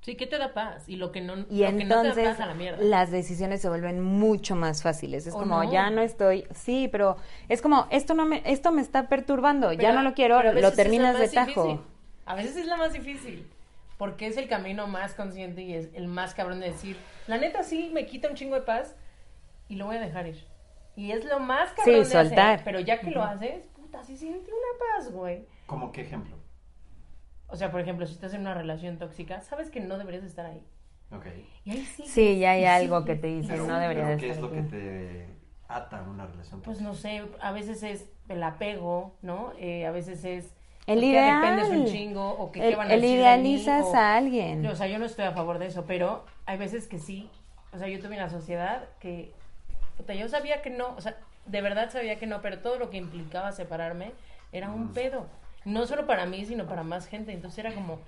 Sí, 0.00 0.14
¿qué 0.16 0.26
te 0.28 0.38
da 0.38 0.54
paz? 0.54 0.88
Y 0.88 0.94
lo 0.96 1.10
que 1.10 1.20
no, 1.20 1.34
Y 1.50 1.64
lo 1.64 1.66
que 1.66 1.72
no 1.72 1.78
te 1.80 1.84
da 1.88 2.00
entonces 2.00 2.28
paz 2.28 2.40
a 2.40 2.46
la 2.46 2.54
mierda. 2.54 2.80
las 2.80 3.10
decisiones 3.10 3.60
se 3.60 3.68
vuelven 3.68 4.00
mucho 4.00 4.54
más 4.54 4.82
fáciles. 4.82 5.26
Es 5.26 5.34
¿O 5.34 5.38
como, 5.38 5.62
no? 5.64 5.72
ya 5.72 5.90
no 5.90 6.00
estoy, 6.02 6.46
sí, 6.54 6.88
pero 6.90 7.16
es 7.48 7.60
como, 7.60 7.88
esto 7.90 8.14
no 8.14 8.24
me, 8.24 8.40
esto 8.46 8.70
me 8.70 8.80
está 8.80 9.08
perturbando, 9.08 9.72
ya 9.72 9.78
Pero- 9.88 9.94
no 9.94 10.02
lo 10.02 10.14
quiero, 10.14 10.36
pero 10.38 10.50
a 10.50 10.52
veces 10.52 10.62
lo 10.62 10.68
es 10.68 10.76
la 10.76 10.82
terminas 10.82 11.14
de 11.18 11.24
más 11.24 11.32
tajo. 11.32 11.64
difícil. 11.64 11.86
A 12.26 12.34
veces 12.36 12.56
es 12.56 12.66
la 12.66 12.76
más 12.76 12.92
difícil. 12.92 13.46
Porque 13.98 14.28
es 14.28 14.36
el 14.36 14.48
camino 14.48 14.86
más 14.86 15.14
consciente 15.14 15.62
y 15.62 15.74
es 15.74 15.88
el 15.92 16.06
más 16.06 16.32
cabrón 16.32 16.60
de 16.60 16.66
decir, 16.70 16.96
la 17.26 17.36
neta 17.36 17.64
sí 17.64 17.90
me 17.92 18.06
quita 18.06 18.28
un 18.28 18.36
chingo 18.36 18.54
de 18.54 18.60
paz 18.62 18.94
y 19.68 19.74
lo 19.74 19.86
voy 19.86 19.96
a 19.96 20.00
dejar 20.00 20.28
ir. 20.28 20.44
Y 20.94 21.10
es 21.10 21.24
lo 21.24 21.40
más 21.40 21.70
cabrón 21.72 21.84
Sí, 21.96 21.98
de 21.98 22.04
soltar. 22.04 22.52
hacer. 22.54 22.64
Pero 22.64 22.78
ya 22.78 23.00
que 23.00 23.10
lo 23.10 23.24
haces, 23.24 23.66
puta, 23.74 24.04
sí 24.04 24.16
siente 24.16 24.52
una 24.52 24.78
paz, 25.02 25.10
güey. 25.12 25.44
¿Cómo 25.66 25.90
qué 25.90 26.02
ejemplo? 26.02 26.37
O 27.48 27.56
sea, 27.56 27.70
por 27.70 27.80
ejemplo, 27.80 28.06
si 28.06 28.12
estás 28.14 28.34
en 28.34 28.42
una 28.42 28.54
relación 28.54 28.98
tóxica, 28.98 29.40
sabes 29.40 29.70
que 29.70 29.80
no 29.80 29.98
deberías 29.98 30.24
estar 30.24 30.46
ahí. 30.46 30.62
Ok. 31.10 31.26
Y 31.64 31.70
ahí 31.70 31.84
sí. 31.84 32.04
Sí, 32.06 32.38
ya 32.38 32.52
hay 32.52 32.62
Y 32.62 32.66
algo 32.66 33.00
sí, 33.00 33.06
que 33.06 33.14
te 33.16 33.26
dice, 33.28 33.48
Pero, 33.52 33.66
no 33.66 33.78
debería 33.78 34.04
pero 34.04 34.18
¿qué 34.18 34.30
es 34.30 34.40
lo 34.40 34.50
que 34.52 34.58
aquí. 34.60 34.68
te 34.68 35.26
ata 35.68 35.98
a 36.00 36.02
una 36.02 36.26
relación? 36.26 36.60
Pues 36.60 36.78
tóxica? 36.78 36.88
no 36.90 36.94
sé, 36.94 37.22
a 37.40 37.52
veces 37.52 37.82
es 37.82 38.10
el 38.28 38.42
apego, 38.42 39.16
¿no? 39.22 39.52
Eh, 39.58 39.86
a 39.86 39.90
veces 39.90 40.22
es 40.24 40.54
El 40.86 41.00
que 41.00 41.06
ideal. 41.06 41.40
dependes 41.40 41.70
un 41.70 41.86
chingo 41.86 42.30
o 42.32 42.52
que 42.52 42.60
qué 42.60 42.68
El, 42.68 42.76
van 42.76 42.90
a 42.90 42.94
el 42.94 43.00
decir 43.00 43.16
de 43.16 43.22
idealizas 43.22 43.84
mí, 43.84 43.90
o- 43.92 43.96
a 43.96 44.16
alguien. 44.16 44.66
O 44.66 44.76
sea, 44.76 44.86
yo 44.86 44.98
no 44.98 45.06
estoy 45.06 45.24
a 45.24 45.32
favor 45.32 45.58
de 45.58 45.66
eso, 45.66 45.84
pero 45.86 46.26
hay 46.44 46.58
veces 46.58 46.86
que 46.86 46.98
sí. 46.98 47.30
O 47.72 47.78
sea, 47.78 47.88
yo 47.88 47.98
tuve 48.00 48.16
una 48.16 48.28
sociedad 48.28 48.84
que, 49.00 49.32
puta, 49.96 50.14
yo 50.14 50.28
sabía 50.28 50.60
que 50.60 50.68
no, 50.70 50.94
o 50.96 51.00
sea, 51.00 51.16
de 51.46 51.62
verdad 51.62 51.90
sabía 51.90 52.18
que 52.18 52.26
no, 52.26 52.42
pero 52.42 52.58
todo 52.58 52.78
lo 52.78 52.90
que 52.90 52.98
implicaba 52.98 53.52
separarme 53.52 54.12
era 54.52 54.70
un 54.70 54.92
pedo. 54.92 55.26
No 55.64 55.86
solo 55.86 56.06
para 56.06 56.26
mí, 56.26 56.44
sino 56.44 56.66
para 56.66 56.82
más 56.82 57.06
gente. 57.06 57.32
Entonces 57.32 57.58
era 57.58 57.74
como, 57.74 58.00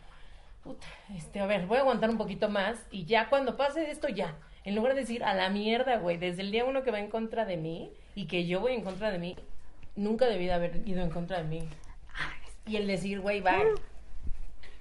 puta, 0.63 0.87
este, 1.17 1.41
a 1.41 1.47
ver, 1.47 1.67
voy 1.67 1.79
a 1.79 1.81
aguantar 1.81 2.11
un 2.11 2.19
poquito 2.19 2.49
más 2.49 2.87
y 2.91 3.05
ya 3.05 3.29
cuando 3.29 3.57
pase 3.57 3.91
esto, 3.91 4.09
ya. 4.09 4.37
En 4.65 4.75
lugar 4.75 4.95
de 4.95 5.01
decir, 5.01 5.25
a 5.25 5.35
la 5.35 5.49
mierda, 5.49 5.97
güey, 5.99 6.19
desde 6.19 6.43
el 6.43 6.51
día 6.51 6.65
uno 6.65 6.83
que 6.83 6.91
va 6.91 7.01
en 7.01 7.09
contra 7.11 7.45
de 7.45 7.57
mí 7.57 7.93
y 8.15 8.27
que 8.27 8.47
yo 8.47 8.61
voy 8.61 8.75
en 8.75 8.83
contra 8.83 9.11
de 9.11 9.19
mí, 9.19 9.37
nunca 9.97 10.27
debí 10.27 10.47
de 10.47 10.53
haber 10.53 10.87
ido 10.87 11.03
en 11.03 11.11
contra 11.11 11.39
de 11.39 11.45
mí. 11.45 11.69
Y 12.67 12.77
el 12.77 12.87
decir, 12.87 13.21
güey, 13.21 13.41
va, 13.41 13.59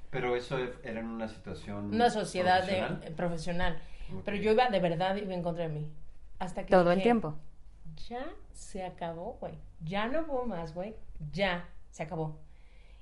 Pero 0.10 0.36
eso 0.36 0.58
era 0.84 1.00
en 1.00 1.08
una 1.08 1.28
situación. 1.28 1.94
una 1.94 2.10
sociedad 2.10 2.64
de, 2.66 2.76
profesional. 2.76 3.04
eh, 3.04 3.12
profesional. 3.12 3.82
Pero 4.26 4.38
yo 4.38 4.52
iba, 4.52 4.70
de 4.70 4.80
verdad, 4.80 5.16
iba 5.16 5.34
en 5.34 5.44
contra 5.44 5.64
de 5.64 5.70
mí. 5.70 5.90
Hasta 6.40 6.66
que 6.66 6.72
Todo 6.72 6.92
el 6.92 7.02
tiempo. 7.02 7.36
Ya 8.10 8.26
se 8.54 8.84
acabó, 8.84 9.38
güey. 9.40 9.54
Ya 9.82 10.08
no 10.08 10.26
puedo 10.26 10.46
más, 10.46 10.74
güey. 10.74 10.96
Ya 11.32 11.68
se 11.90 12.04
acabó. 12.04 12.38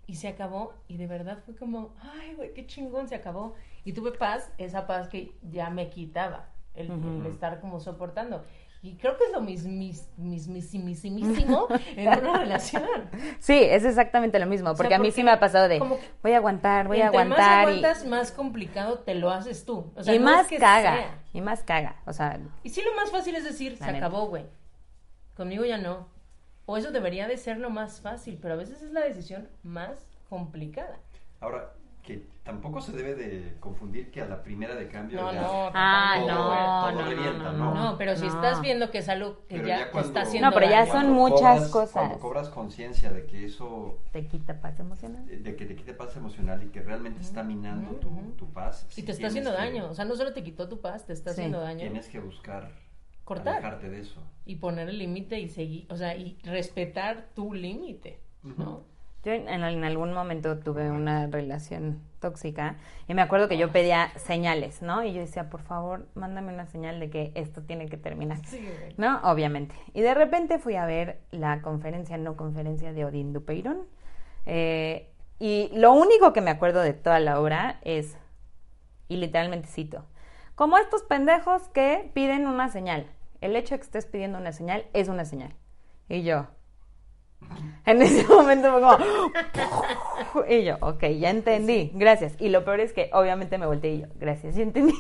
Y 0.08 0.16
se 0.16 0.30
acabó 0.30 0.74
y 0.88 0.96
de 0.98 1.06
verdad 1.06 1.40
fue 1.46 1.56
como, 1.56 1.94
ay, 2.02 2.34
güey, 2.36 2.54
qué 2.54 2.66
chingón 2.66 3.10
se 3.10 3.16
acabó. 3.16 3.56
Y 3.84 3.92
tuve 3.92 4.12
paz, 4.14 4.50
esa 4.58 4.88
paz 4.88 5.10
que 5.10 5.34
ya 5.42 5.70
me 5.70 5.90
quitaba, 5.90 6.50
el, 6.76 6.90
estar 7.28 7.60
como 7.60 7.80
soportando. 7.82 8.44
Y 8.82 8.96
creo 8.96 9.18
que 9.18 9.26
es 9.26 9.32
lo 9.34 9.42
mis, 9.42 9.66
mis, 9.66 10.08
mis, 10.18 10.48
mismísimo 10.48 11.68
en 11.98 12.08
una 12.08 12.38
relación. 12.38 12.84
Sí, 13.40 13.60
es 13.60 13.84
exactamente 13.84 14.40
lo 14.40 14.46
mismo, 14.46 14.70
O 14.70 14.74
sea, 14.74 14.78
porque 14.78 14.96
a 14.96 15.00
mí 15.00 15.12
sí 15.12 15.24
me 15.24 15.32
ha 15.32 15.40
pasado 15.42 15.68
de, 15.68 15.80
como 15.80 15.98
que 16.00 16.06
voy 16.24 16.32
a 16.34 16.38
aguantar, 16.38 16.88
voy 16.88 17.02
a 17.02 17.08
aguantar. 17.08 17.38
más 17.38 17.50
y- 17.50 17.78
aguantas, 17.78 18.06
más 18.06 18.32
complicado 18.32 19.00
te 19.00 19.14
lo 19.16 19.30
haces 19.32 19.66
tú. 19.66 19.92
O 19.96 20.04
sea, 20.04 20.14
y 20.16 20.20
no 20.20 20.26
más 20.26 20.44
es 20.44 20.48
que 20.48 20.58
caga, 20.58 20.96
sea. 20.96 21.20
y 21.34 21.42
más 21.42 21.64
caga. 21.64 21.98
O 22.06 22.14
sea, 22.14 22.40
Y 22.64 22.70
sí, 22.70 22.82
lo 22.82 22.96
más 22.96 23.12
fácil 23.12 23.36
es 23.36 23.44
decir, 23.44 23.76
se 23.78 23.86
neta. 23.86 23.98
acabó, 23.98 24.28
güey. 24.28 24.46
Conmigo 25.36 25.66
ya 25.66 25.78
no. 25.78 26.08
O 26.70 26.78
eso 26.78 26.92
debería 26.92 27.28
de 27.28 27.38
ser 27.38 27.58
lo 27.58 27.70
más 27.70 28.02
fácil, 28.02 28.38
pero 28.42 28.54
a 28.54 28.58
veces 28.58 28.82
es 28.82 28.92
la 28.92 29.02
decisión 29.02 29.48
más 29.64 30.06
complicada. 30.30 31.00
Ahora, 31.40 31.72
que 32.04 32.26
tampoco 32.44 32.82
se 32.82 32.92
debe 32.94 33.16
de 33.16 33.56
confundir 33.60 34.12
que 34.12 34.22
a 34.22 34.26
la 34.28 34.42
primera 34.44 34.76
de 34.76 34.88
cambio. 34.90 35.22
No, 35.22 35.34
ya- 35.34 35.42
no. 35.42 35.72
ah, 35.74 36.16
todo- 36.20 36.28
no, 36.28 36.92
todo 36.92 37.02
no, 37.04 37.10
revienta, 37.10 37.52
no, 37.54 37.74
¿no? 37.74 37.74
No, 37.92 37.98
pero 37.98 38.16
si 38.18 38.28
No. 38.28 38.34
estás 38.36 38.62
viendo 38.62 38.92
que 38.92 38.98
es 39.00 39.08
algo 39.10 39.40
que 39.48 39.56
Pero 39.56 39.68
ya, 39.68 39.80
ya 39.80 39.92
cuando- 39.92 40.08
está 40.10 40.22
haciendo 40.22 40.50
No, 40.50 40.54
pero 40.54 40.70
ya 40.70 40.80
daño, 40.86 40.92
son 40.92 41.12
muchas 41.12 41.40
cobras- 41.40 41.70
cosas. 41.70 41.92
Cuando 41.94 42.20
cobras 42.20 42.50
conciencia 42.50 43.12
de 43.12 43.26
que 43.26 43.46
eso, 43.46 44.00
te 44.12 44.28
quita 44.28 44.60
paz 44.62 44.78
emocional. 44.80 45.26
de 45.26 45.56
que 45.56 45.66
te 45.66 45.76
quite 45.76 45.94
paz 45.94 46.16
emocional 46.18 46.64
y 46.64 46.68
que 46.68 46.82
realmente 46.82 47.22
está 47.22 47.44
minando 47.44 47.96
tu, 47.96 48.10
tu 48.38 48.52
paz. 48.52 48.88
Y 48.98 49.04
te 49.04 49.12
está 49.14 49.28
haciendo 49.28 49.52
que- 49.52 49.58
daño. 49.58 49.90
O 49.90 49.94
sea, 49.94 50.04
no 50.06 50.16
solo 50.16 50.34
te 50.34 50.44
quitó 50.44 50.68
tu 50.70 50.80
paz, 50.82 51.06
te 51.06 51.14
está 51.14 51.32
Sí. 51.34 51.40
haciendo 51.42 51.60
daño. 51.62 51.80
Tienes 51.80 52.08
que 52.08 52.20
buscar 52.20 52.72
Cortar. 53.28 53.56
alejarte 53.56 53.90
de 53.90 54.00
eso. 54.00 54.24
Y 54.46 54.56
poner 54.56 54.88
el 54.88 55.00
límite 55.00 55.38
y 55.38 55.50
seguir, 55.50 55.86
o 55.90 55.98
sea, 55.98 56.16
y 56.16 56.38
respetar 56.46 57.28
tu 57.36 57.54
límite, 57.54 58.22
¿no? 58.42 58.84
Yo 59.26 59.34
en, 59.34 59.50
en 59.50 59.84
algún 59.84 60.14
momento 60.14 60.60
tuve 60.60 60.90
una 60.90 61.28
relación 61.28 62.02
tóxica 62.22 62.78
y 63.06 63.14
me 63.14 63.22
acuerdo 63.22 63.50
que 63.50 63.58
yo 63.58 63.70
pedía 63.74 64.12
señales, 64.16 64.82
¿no? 64.82 65.04
Y 65.04 65.12
yo 65.12 65.20
decía, 65.20 65.50
por 65.50 65.62
favor, 65.62 66.08
mándame 66.16 66.54
una 66.54 66.68
señal 66.68 67.02
de 67.02 67.10
que 67.10 67.34
esto 67.36 67.64
tiene 67.64 67.90
que 67.90 67.98
terminar. 67.98 68.38
Sí. 68.46 68.66
¿No? 68.96 69.20
Obviamente. 69.24 69.76
Y 69.94 70.00
de 70.00 70.14
repente 70.14 70.58
fui 70.58 70.76
a 70.76 70.86
ver 70.86 71.20
la 71.32 71.62
conferencia, 71.62 72.18
no 72.18 72.38
conferencia 72.38 72.94
de 72.94 73.04
Odín 73.04 73.34
Dupeirón. 73.34 73.80
Eh, 74.46 75.12
y 75.38 75.70
lo 75.74 75.92
único 75.92 76.32
que 76.32 76.40
me 76.40 76.52
acuerdo 76.52 76.80
de 76.80 76.94
toda 76.94 77.20
la 77.20 77.42
obra 77.42 77.82
es, 77.84 78.18
y 79.10 79.18
literalmente 79.18 79.68
cito, 79.68 80.06
como 80.56 80.78
estos 80.78 81.04
pendejos 81.04 81.68
que 81.70 82.10
piden 82.14 82.48
una 82.48 82.70
señal. 82.70 83.08
El 83.42 83.56
hecho 83.56 83.76
de 83.76 83.80
que 83.80 83.86
estés 83.86 84.06
pidiendo 84.06 84.38
una 84.38 84.52
señal 84.52 84.86
es 84.94 85.08
una 85.08 85.26
señal. 85.26 85.54
Y 86.10 86.24
yo, 86.24 86.48
En 87.86 88.02
ese 88.02 88.26
momento 88.34 88.72
fue 88.72 88.82
como... 88.82 88.98
Y 90.50 90.64
yo, 90.64 90.78
ok, 90.82 91.04
ya 91.20 91.30
entendí, 91.30 91.92
gracias. 91.94 92.36
Y 92.40 92.50
lo 92.50 92.64
peor 92.66 92.80
es 92.80 92.94
que 92.94 93.10
obviamente 93.14 93.58
me 93.58 93.66
volteé 93.66 93.94
y 93.96 94.02
yo, 94.02 94.08
gracias, 94.16 94.56
ya 94.56 94.64
entendí. 94.64 94.94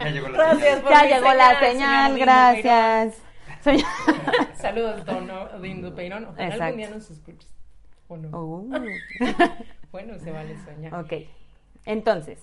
Ya 0.00 0.10
llegó 0.10 0.28
la 0.28 0.38
Gracias 0.38 0.78
señal. 0.78 0.90
Ya 0.90 1.16
llegó 1.16 1.34
la 1.34 1.48
señal, 1.60 1.70
señal, 1.72 2.12
señor 2.12 2.26
gracias. 2.26 3.22
Soy- 3.62 3.84
Saludos, 4.56 5.04
don 5.04 5.30
Odín 5.30 5.94
Peirón. 5.94 6.24
Ojalá 6.26 6.44
Exacto. 6.44 6.64
algún 6.64 6.78
día 6.78 6.90
nos 6.90 7.10
escuches. 7.10 7.50
¿O 8.08 8.16
no? 8.18 8.38
Uh. 8.38 8.70
Bueno, 9.90 10.18
se 10.18 10.30
vale 10.30 10.56
soñar. 10.64 10.94
Ok, 10.94 11.12
entonces, 11.86 12.38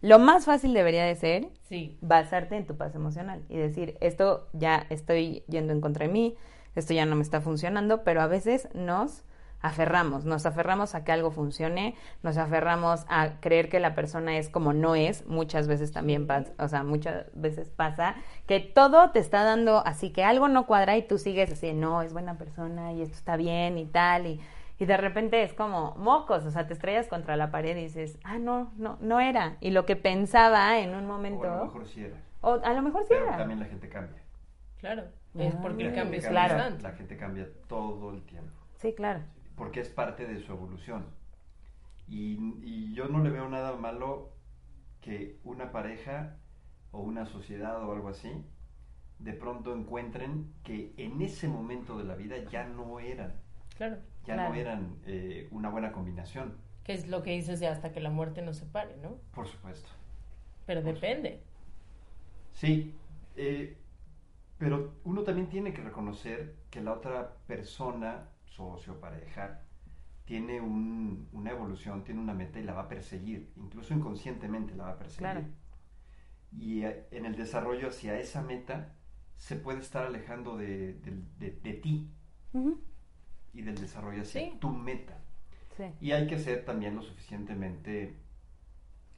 lo 0.00 0.18
más 0.18 0.44
fácil 0.44 0.74
debería 0.74 1.04
de 1.04 1.14
ser 1.14 1.48
Sí. 1.68 1.98
basarte 2.00 2.56
en 2.56 2.66
tu 2.66 2.76
paz 2.76 2.94
emocional 2.94 3.42
y 3.48 3.56
decir, 3.56 3.96
esto 4.00 4.48
ya 4.52 4.86
estoy 4.90 5.42
yendo 5.48 5.72
en 5.72 5.80
contra 5.80 6.06
de 6.06 6.12
mí, 6.12 6.36
esto 6.74 6.94
ya 6.94 7.04
no 7.06 7.16
me 7.16 7.22
está 7.22 7.40
funcionando, 7.40 8.04
pero 8.04 8.20
a 8.20 8.26
veces 8.26 8.68
nos 8.74 9.24
aferramos, 9.60 10.24
nos 10.24 10.46
aferramos 10.46 10.94
a 10.94 11.02
que 11.02 11.10
algo 11.10 11.32
funcione, 11.32 11.96
nos 12.22 12.36
aferramos 12.36 13.04
a 13.08 13.40
creer 13.40 13.68
que 13.68 13.80
la 13.80 13.94
persona 13.96 14.38
es 14.38 14.48
como 14.48 14.72
no 14.72 14.94
es, 14.94 15.26
muchas 15.26 15.66
veces 15.66 15.90
también 15.90 16.28
pasa, 16.28 16.52
o 16.60 16.68
sea, 16.68 16.84
muchas 16.84 17.26
veces 17.34 17.68
pasa 17.68 18.14
que 18.46 18.60
todo 18.60 19.10
te 19.10 19.18
está 19.18 19.42
dando 19.42 19.84
así 19.84 20.10
que 20.10 20.22
algo 20.22 20.46
no 20.46 20.66
cuadra 20.66 20.96
y 20.96 21.02
tú 21.02 21.18
sigues 21.18 21.50
así, 21.50 21.72
no, 21.72 22.02
es 22.02 22.12
buena 22.12 22.38
persona 22.38 22.92
y 22.92 23.02
esto 23.02 23.16
está 23.16 23.36
bien 23.36 23.78
y 23.78 23.86
tal 23.86 24.26
y 24.28 24.40
y 24.78 24.86
de 24.86 24.96
repente 24.96 25.42
es 25.42 25.52
como 25.54 25.94
mocos, 25.96 26.44
o 26.44 26.50
sea, 26.50 26.66
te 26.66 26.72
estrellas 26.74 27.08
contra 27.08 27.36
la 27.36 27.50
pared 27.50 27.76
y 27.76 27.82
dices, 27.82 28.18
ah, 28.24 28.38
no, 28.38 28.72
no, 28.76 28.96
no 29.00 29.20
era. 29.20 29.56
Y 29.60 29.70
lo 29.70 29.84
que 29.86 29.96
pensaba 29.96 30.78
en 30.78 30.94
un 30.94 31.06
momento, 31.06 31.42
O 31.48 31.52
a 31.52 31.56
lo 31.58 31.64
mejor 31.64 31.86
sí 31.86 32.04
era. 32.04 32.16
o 32.40 32.60
a 32.62 32.72
lo 32.72 32.82
mejor 32.82 33.02
sí 33.02 33.08
Pero 33.10 33.26
era. 33.26 33.36
también 33.38 33.60
la 33.60 33.66
gente 33.66 33.88
cambia. 33.88 34.22
Claro. 34.78 35.04
Es 35.34 35.54
porque 35.56 35.82
el 35.86 35.92
Ah, 35.92 35.94
cambio 35.96 36.18
es 36.18 36.24
Cambia, 36.24 36.46
claro. 36.48 36.76
La 36.80 36.92
gente 36.92 37.16
cambia 37.16 37.48
todo 37.68 38.12
el 38.14 38.22
tiempo. 38.22 38.52
Sí, 38.76 38.94
claro. 38.94 39.20
Porque 39.56 39.80
es 39.80 39.88
parte 39.88 40.26
de 40.26 40.38
su 40.40 40.52
evolución. 40.52 41.06
Y, 42.06 42.38
y 42.62 42.94
yo 42.94 43.08
no 43.08 43.22
le 43.22 43.30
veo 43.30 43.48
nada 43.48 43.76
malo 43.76 44.30
que 45.00 45.38
una 45.44 45.70
pareja 45.72 46.36
o 46.92 47.00
una 47.00 47.26
sociedad 47.26 47.82
o 47.84 47.92
algo 47.92 48.08
así 48.08 48.30
de 49.18 49.32
pronto 49.32 49.74
encuentren 49.74 50.52
que 50.62 50.94
en 50.96 51.20
ese 51.22 51.48
momento 51.48 51.98
de 51.98 52.04
la 52.04 52.14
vida 52.14 52.36
ya 52.50 52.64
no 52.64 53.00
eran, 53.00 53.34
Claro. 53.76 53.96
Ya 54.28 54.34
Claro. 54.34 54.50
no 54.50 54.54
eran 54.60 54.96
eh, 55.06 55.48
una 55.50 55.70
buena 55.70 55.90
combinación, 55.90 56.56
Que 56.84 56.92
es 56.92 57.08
lo 57.08 57.22
que 57.22 57.32
dices 57.32 57.58
de 57.60 57.66
hasta 57.68 57.92
que 57.92 58.00
la 58.00 58.10
muerte 58.10 58.42
nos 58.42 58.56
separe, 58.58 58.96
¿no? 58.98 59.16
por 59.34 59.46
supuesto. 59.48 59.88
Pero 60.66 60.82
Por 60.82 60.94
depende. 60.94 61.42
Sí, 62.52 62.94
eh, 63.36 63.76
pero 64.58 64.94
uno 65.04 65.22
también 65.22 65.48
tiene 65.48 65.72
que 65.72 65.82
reconocer 65.82 66.56
que 66.70 66.80
la 66.82 66.92
otra 66.92 67.36
persona, 67.46 68.28
socio, 68.44 69.00
pareja, 69.00 69.62
tiene 70.24 70.60
un- 70.60 71.28
una 71.32 71.50
evolución, 71.52 72.04
tiene 72.04 72.20
una 72.20 72.34
meta 72.34 72.58
y 72.58 72.64
la 72.64 72.74
va 72.74 72.82
a 72.82 72.88
perseguir, 72.88 73.50
incluso 73.56 73.94
inconscientemente 73.94 74.74
la 74.74 74.84
va 74.84 74.90
a 74.90 74.98
perseguir. 74.98 75.18
Claro. 75.20 75.46
Y 76.52 76.82
en 76.82 77.24
el 77.26 77.34
desarrollo 77.36 77.88
hacia 77.88 78.18
esa 78.18 78.42
meta 78.42 78.94
se 79.36 79.56
puede 79.56 79.80
estar 79.80 80.04
alejando 80.06 80.56
de, 80.56 80.94
de- 80.94 81.22
de- 81.38 81.52
de 81.62 81.72
ti. 81.74 82.10
Y 83.54 83.62
del 83.62 83.76
desarrollo 83.80 84.22
hacia 84.22 84.40
Sí. 84.42 84.56
tu 84.58 84.70
meta. 84.70 85.16
Sí. 85.76 85.84
Y 86.00 86.12
hay 86.12 86.26
que 86.26 86.38
ser 86.38 86.64
también 86.64 86.96
lo 86.96 87.02
suficientemente 87.02 88.16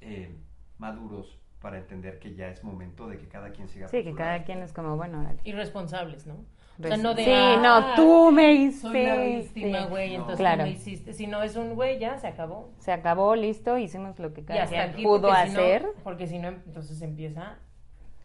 eh, 0.00 0.34
maduros 0.78 1.38
para 1.60 1.76
entender 1.78 2.18
que 2.18 2.34
ya 2.34 2.48
es 2.48 2.64
momento 2.64 3.06
de 3.08 3.18
que 3.18 3.28
cada 3.28 3.50
quien 3.50 3.68
siga 3.68 3.86
Sí, 3.88 4.02
que 4.02 4.14
cada 4.14 4.32
lado. 4.32 4.44
quien 4.46 4.62
es 4.62 4.72
como, 4.72 4.96
bueno, 4.96 5.22
dale. 5.22 5.40
Irresponsables, 5.44 6.26
¿no? 6.26 6.36
O 6.78 6.82
sea, 6.86 6.96
no 6.96 7.12
de, 7.14 7.24
sí, 7.24 7.30
"Ah, 7.34 7.58
no, 7.62 7.94
tú 7.96 8.30
me 8.32 8.72
Soy 8.72 8.92
la 8.94 9.26
hiciste. 9.26 9.60
víctima, 9.60 9.84
güey, 9.86 10.08
No. 10.10 10.14
entonces 10.14 10.38
Claro. 10.38 10.62
tú 10.64 10.70
me 10.70 10.74
hiciste. 10.76 11.12
Si 11.12 11.26
no 11.26 11.42
es 11.42 11.56
un 11.56 11.74
güey, 11.74 11.98
ya 11.98 12.16
se 12.16 12.26
acabó. 12.28 12.72
Se 12.78 12.90
acabó, 12.92 13.36
listo, 13.36 13.76
hicimos 13.76 14.18
lo 14.18 14.32
que 14.32 14.40
Y 14.40 14.44
cada 14.44 14.66
quien 14.66 15.02
pudo 15.04 15.28
porque 15.28 15.46
si 15.48 15.52
no- 15.52 15.60
hacer. 15.60 15.86
porque 16.02 16.26
si 16.26 16.38
no, 16.38 16.48
entonces 16.48 17.02
empieza 17.02 17.58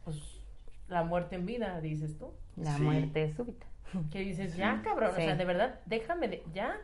pues, 0.06 0.40
la 0.88 1.04
muerte 1.04 1.36
en 1.36 1.46
vida, 1.46 1.82
dices 1.82 2.18
tú. 2.18 2.32
La 2.56 2.78
Sí. 2.78 2.84
muerte 2.84 3.34
súbita. 3.34 3.66
Que 4.12 4.20
dices, 4.20 4.56
ya, 4.56 4.82
cabrón, 4.84 5.12
Sí. 5.16 5.22
o 5.22 5.26
sea, 5.26 5.36
de 5.36 5.46
verdad, 5.46 5.80
déjame, 5.86 6.28
de- 6.28 6.44
ya, 6.54 6.78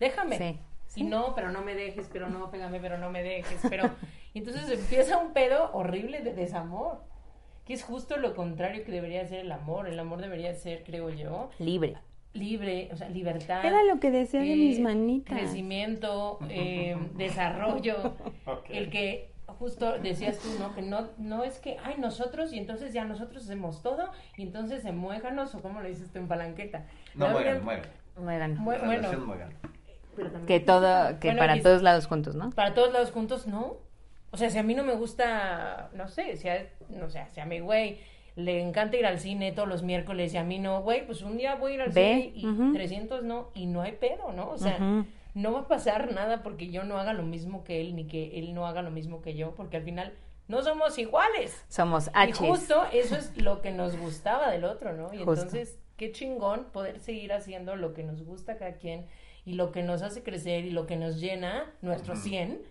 déjame. 0.00 0.38
Sí. 0.38 0.58
Si 0.86 1.04
no, 1.04 1.34
pero 1.34 1.50
no 1.52 1.60
me 1.62 1.74
dejes, 1.74 2.08
pero 2.12 2.28
no, 2.30 2.50
pégame, 2.50 2.80
pero 2.80 2.96
no 2.96 3.10
me 3.10 3.22
dejes, 3.22 3.60
pero... 3.68 3.90
Y 4.32 4.38
entonces 4.38 4.70
empieza 4.70 5.18
un 5.18 5.32
pedo 5.34 5.70
horrible 5.74 6.22
de 6.22 6.32
desamor, 6.32 7.02
que 7.66 7.74
es 7.74 7.84
justo 7.84 8.16
lo 8.16 8.34
contrario 8.34 8.84
que 8.84 8.90
debería 8.92 9.26
ser 9.26 9.40
el 9.40 9.52
amor. 9.52 9.86
El 9.86 9.98
amor 9.98 10.22
debería 10.22 10.54
ser, 10.54 10.84
creo 10.84 11.10
yo, 11.10 11.50
Libre. 11.58 11.96
libre, 12.32 12.88
o 12.90 12.96
sea, 12.96 13.10
libertad. 13.10 13.62
Era 13.64 13.84
lo 13.84 14.00
que 14.00 14.10
decía 14.10 14.40
de 14.40 14.52
eh, 14.52 14.56
mis 14.56 14.80
manitas. 14.80 15.36
Crecimiento, 15.38 16.38
eh, 16.48 16.96
desarrollo, 17.16 18.14
Ok. 18.46 18.64
el 18.70 18.88
que 18.88 19.30
justo 19.58 19.98
decías 19.98 20.38
tú, 20.38 20.48
¿no? 20.58 20.74
Que 20.74 20.82
no, 20.82 21.08
no 21.18 21.44
es 21.44 21.58
que, 21.58 21.76
ay, 21.84 21.96
nosotros, 21.98 22.52
y 22.52 22.58
entonces 22.58 22.92
ya 22.92 23.04
nosotros 23.04 23.44
hacemos 23.44 23.82
todo, 23.82 24.10
y 24.36 24.42
entonces 24.42 24.82
se 24.82 24.92
muéganos, 24.92 25.54
o 25.54 25.60
como 25.62 25.80
lo 25.80 25.88
dices 25.88 26.10
tú 26.12 26.18
en 26.18 26.28
palanqueta. 26.28 26.86
No 27.14 27.28
muegan, 27.28 27.64
muegan. 27.64 27.82
Muegan. 28.18 28.56
también- 30.16 30.46
Que 30.46 30.60
todo, 30.60 31.18
que 31.20 31.28
Bueno, 31.28 31.40
para 31.40 31.60
todos 31.62 31.82
lados 31.82 32.06
juntos, 32.06 32.34
¿no? 32.34 32.50
Para 32.50 32.74
todos 32.74 32.92
lados 32.92 33.10
juntos, 33.12 33.46
no. 33.46 33.76
O 34.30 34.36
sea, 34.36 34.50
si 34.50 34.58
a 34.58 34.62
mí 34.62 34.74
no 34.74 34.82
me 34.84 34.94
gusta, 34.94 35.90
no 35.94 36.08
sé, 36.08 36.36
si 36.36 36.48
a, 36.48 36.66
no 36.90 37.08
sé, 37.08 37.24
si 37.32 37.40
a 37.40 37.46
mi 37.46 37.60
güey 37.60 37.98
le 38.36 38.60
encanta 38.60 38.96
ir 38.96 39.06
al 39.06 39.18
cine 39.18 39.52
todos 39.52 39.68
los 39.68 39.82
miércoles 39.82 40.34
y 40.34 40.36
a 40.36 40.44
mí 40.44 40.58
no, 40.58 40.82
güey, 40.82 41.06
pues 41.06 41.22
un 41.22 41.36
día 41.38 41.54
voy 41.54 41.72
a 41.72 41.74
ir 41.76 41.80
al 41.82 41.90
Ve, 41.90 42.30
cine 42.32 42.32
y 42.34 42.46
ujú. 42.46 42.72
300 42.72 43.22
no, 43.24 43.48
y 43.54 43.66
no 43.66 43.82
hay 43.82 43.92
pedo, 43.92 44.32
¿no? 44.32 44.50
O 44.50 44.58
sea. 44.58 44.76
No 45.38 45.52
va 45.52 45.60
a 45.60 45.68
pasar 45.68 46.12
nada 46.12 46.42
porque 46.42 46.68
yo 46.70 46.84
no 46.84 46.98
haga 46.98 47.12
lo 47.12 47.22
mismo 47.22 47.62
que 47.64 47.80
él, 47.80 47.94
ni 47.94 48.06
que 48.06 48.38
él 48.38 48.54
no 48.54 48.66
haga 48.66 48.82
lo 48.82 48.90
mismo 48.90 49.22
que 49.22 49.34
yo, 49.34 49.54
porque 49.54 49.76
al 49.76 49.84
final 49.84 50.12
no 50.48 50.62
somos 50.62 50.98
iguales. 50.98 51.64
Somos 51.68 52.08
Y 52.08 52.10
H. 52.14 52.32
justo 52.34 52.84
eso 52.92 53.16
es 53.16 53.36
lo 53.40 53.60
que 53.62 53.70
nos 53.70 53.96
gustaba 53.96 54.50
del 54.50 54.64
otro, 54.64 54.92
¿no? 54.94 55.12
Y 55.14 55.18
Justo. 55.18 55.32
entonces, 55.34 55.78
qué 55.96 56.10
chingón 56.12 56.64
poder 56.72 56.98
seguir 57.00 57.32
haciendo 57.32 57.76
lo 57.76 57.92
que 57.94 58.02
nos 58.02 58.22
gusta 58.24 58.52
a 58.52 58.56
cada 58.56 58.72
quien 58.74 59.06
y 59.44 59.52
lo 59.54 59.70
que 59.72 59.82
nos 59.82 60.02
hace 60.02 60.22
crecer 60.22 60.64
y 60.64 60.70
lo 60.70 60.86
que 60.86 60.96
nos 60.96 61.20
llena 61.20 61.70
nuestro 61.82 62.14
Ujú. 62.14 62.22
100 62.22 62.62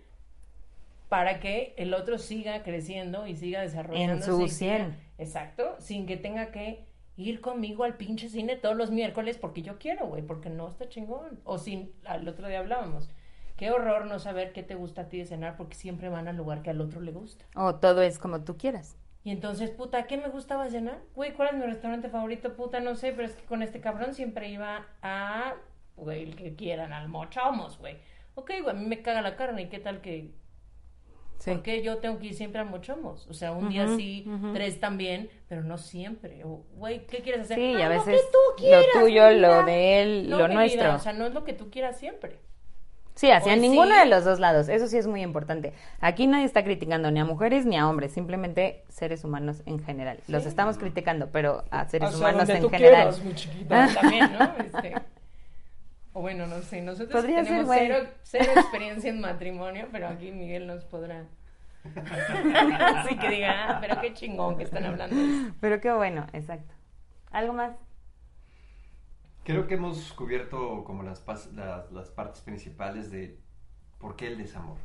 para 1.10 1.40
que 1.40 1.74
el 1.78 1.94
otro 1.94 2.18
siga 2.18 2.64
creciendo 2.64 3.28
y 3.28 3.36
siga 3.36 3.62
desarrollándose. 3.62 4.30
su 4.32 4.42
y 4.42 4.50
siga- 4.50 4.78
100. 4.78 4.98
Exacto, 5.20 5.76
sin 5.80 6.06
que 6.06 6.18
tenga 6.18 6.52
que 6.52 6.86
ir 7.18 7.42
conmigo 7.42 7.84
al 7.84 7.98
pinche 7.98 8.30
cine 8.30 8.56
todos 8.56 8.78
los 8.78 8.92
miércoles 8.92 9.38
porque 9.38 9.64
yo 9.64 9.78
quiero, 9.78 10.08
güey, 10.08 10.22
porque 10.22 10.50
no 10.50 10.70
está 10.70 10.88
chingón. 10.88 11.40
O 11.44 11.58
sin, 11.58 11.92
al 12.06 12.28
otro 12.28 12.48
día 12.48 12.60
hablábamos. 12.60 13.10
Qué 13.58 13.72
horror 13.72 14.06
no 14.06 14.20
saber 14.20 14.54
qué 14.54 14.62
te 14.62 14.76
gusta 14.76 15.02
a 15.02 15.10
ti 15.10 15.18
de 15.18 15.26
cenar 15.26 15.58
porque 15.58 15.76
siempre 15.76 16.10
van 16.10 16.28
al 16.28 16.38
lugar 16.38 16.62
que 16.62 16.70
al 16.70 16.80
otro 16.80 17.02
le 17.02 17.12
gusta. 17.12 17.46
O 17.56 17.76
todo 17.76 18.04
es 18.04 18.20
como 18.20 18.44
tú 18.44 18.56
quieras. 18.56 18.98
Y 19.24 19.32
entonces, 19.32 19.72
puta, 19.72 20.06
¿qué 20.08 20.16
me 20.16 20.30
gustaba 20.30 20.70
cenar? 20.70 21.02
Güey, 21.16 21.34
¿cuál 21.34 21.50
es 21.50 21.56
mi 21.56 21.66
restaurante 21.66 22.08
favorito? 22.08 22.56
Puta, 22.56 22.80
no 22.80 22.96
sé, 22.96 23.12
pero 23.12 23.28
es 23.28 23.34
que 23.34 23.44
con 23.44 23.62
este 23.62 23.82
cabrón 23.82 24.14
siempre 24.14 24.50
iba 24.50 24.86
a, 25.02 25.56
güey, 25.98 26.24
el 26.24 26.36
que 26.36 26.56
quieran, 26.56 26.94
al 26.94 27.10
mochomos, 27.10 27.78
güey. 27.80 27.98
Ok, 28.36 28.52
güey, 28.62 28.70
a 28.70 28.80
mí 28.80 28.86
me 28.86 29.02
caga 29.02 29.22
la 29.22 29.36
carne, 29.36 29.64
¿y 29.64 29.70
qué 29.70 29.80
tal 29.80 30.00
que, 30.00 30.32
Sí. 31.40 31.52
por 31.52 31.62
qué 31.62 31.82
yo 31.84 31.98
tengo 31.98 32.18
que 32.20 32.28
ir 32.28 32.34
siempre 32.34 32.60
al 32.62 32.68
mochomos? 32.68 33.28
O 33.30 33.34
sea, 33.34 33.52
un 33.52 33.70
día 33.70 33.88
sí, 33.96 34.26
tres 34.54 34.80
también, 34.80 35.30
pero 35.48 35.64
no 35.64 35.78
siempre. 35.78 36.44
O, 36.44 36.64
güey, 36.76 37.06
¿qué 37.06 37.20
quieres 37.20 37.42
hacer? 37.42 37.58
Sí, 37.58 37.74
"Ah, 37.76 37.86
a 37.86 37.90
lo 37.90 37.96
veces 37.96 38.16
que 38.22 38.28
tú 38.32 38.40
quieras, 38.64 38.86
lo 38.96 39.02
tuyo, 39.02 39.30
lo 39.32 39.48
vida". 39.50 39.64
de 39.64 40.02
él, 40.02 40.30
No, 40.30 40.38
lo 40.40 40.48
nuestro. 40.48 40.82
vida, 40.84 40.96
o 40.96 41.00
sea, 41.00 41.14
no 41.14 41.26
es 41.28 41.34
lo 41.34 41.44
que 41.44 41.54
tú 41.54 41.70
quieras 41.70 41.98
siempre. 42.00 42.40
Sí, 43.16 43.32
hacia 43.32 43.54
Hoy 43.54 43.60
ninguno 43.60 43.94
sí. 43.96 44.00
de 44.00 44.06
los 44.06 44.26
dos 44.26 44.40
lados. 44.40 44.70
Eso 44.70 44.86
sí 44.88 44.96
es 44.98 45.08
muy 45.08 45.24
importante. 45.24 45.74
Aquí 46.02 46.28
nadie 46.28 46.46
está 46.46 46.64
criticando 46.64 47.10
ni 47.10 47.20
a 47.20 47.26
mujeres 47.26 47.66
ni 47.66 47.76
a 47.76 47.90
hombres, 47.90 48.12
simplemente 48.12 48.84
seres 48.90 49.24
humanos 49.24 49.64
en 49.66 49.80
general. 49.84 50.20
Los 50.28 50.46
estamos 50.46 50.78
criticando, 50.78 51.30
pero 51.32 51.64
a 51.72 51.88
seres 51.90 52.10
Hacia 52.10 52.20
humanos 52.20 52.42
donde 52.42 52.54
en 52.58 52.62
tú 52.62 52.70
general. 52.70 53.02
quieras, 53.16 53.24
mi 53.24 53.34
chiquita, 53.34 53.90
también, 54.00 54.32
¿no? 54.34 54.52
Este, 54.66 54.94
o 56.18 56.22
bueno, 56.22 56.48
no 56.48 56.64
sé, 56.64 56.82
nosotros 56.82 57.12
Podría 57.12 57.44
ser, 57.44 57.46
tenemos 57.46 57.68
güey. 57.68 57.80
cero, 57.80 58.10
cero 58.24 58.52
experiencia 58.56 59.12
en 59.12 59.22
matrimonio, 59.22 59.88
pero 59.92 60.08
aquí 60.08 60.32
Miguel 60.32 60.66
nos 60.66 60.84
podrá. 60.84 61.28
Así 62.96 63.20
que 63.20 63.30
diga, 63.30 63.70
ah, 63.70 63.78
pero 63.80 64.02
qué 64.02 64.16
chingón 64.16 64.58
que 64.58 64.64
están 64.64 64.84
hablando. 64.84 65.16
de 65.16 65.26
esto". 65.26 65.56
Pero 65.62 65.80
qué 65.80 65.92
bueno, 65.92 66.26
exacto. 66.34 66.74
¿Algo 67.30 67.54
más? 67.54 67.78
Creo 69.44 69.68
que 69.68 69.76
hemos 69.76 70.12
cubierto 70.14 70.84
como 70.86 71.04
las, 71.04 71.24
las, 71.54 71.92
las 71.92 72.10
partes 72.10 72.42
principales 72.42 73.12
de 73.12 73.40
por 74.00 74.16
qué 74.16 74.26
el 74.26 74.40
desamor. 74.40 74.78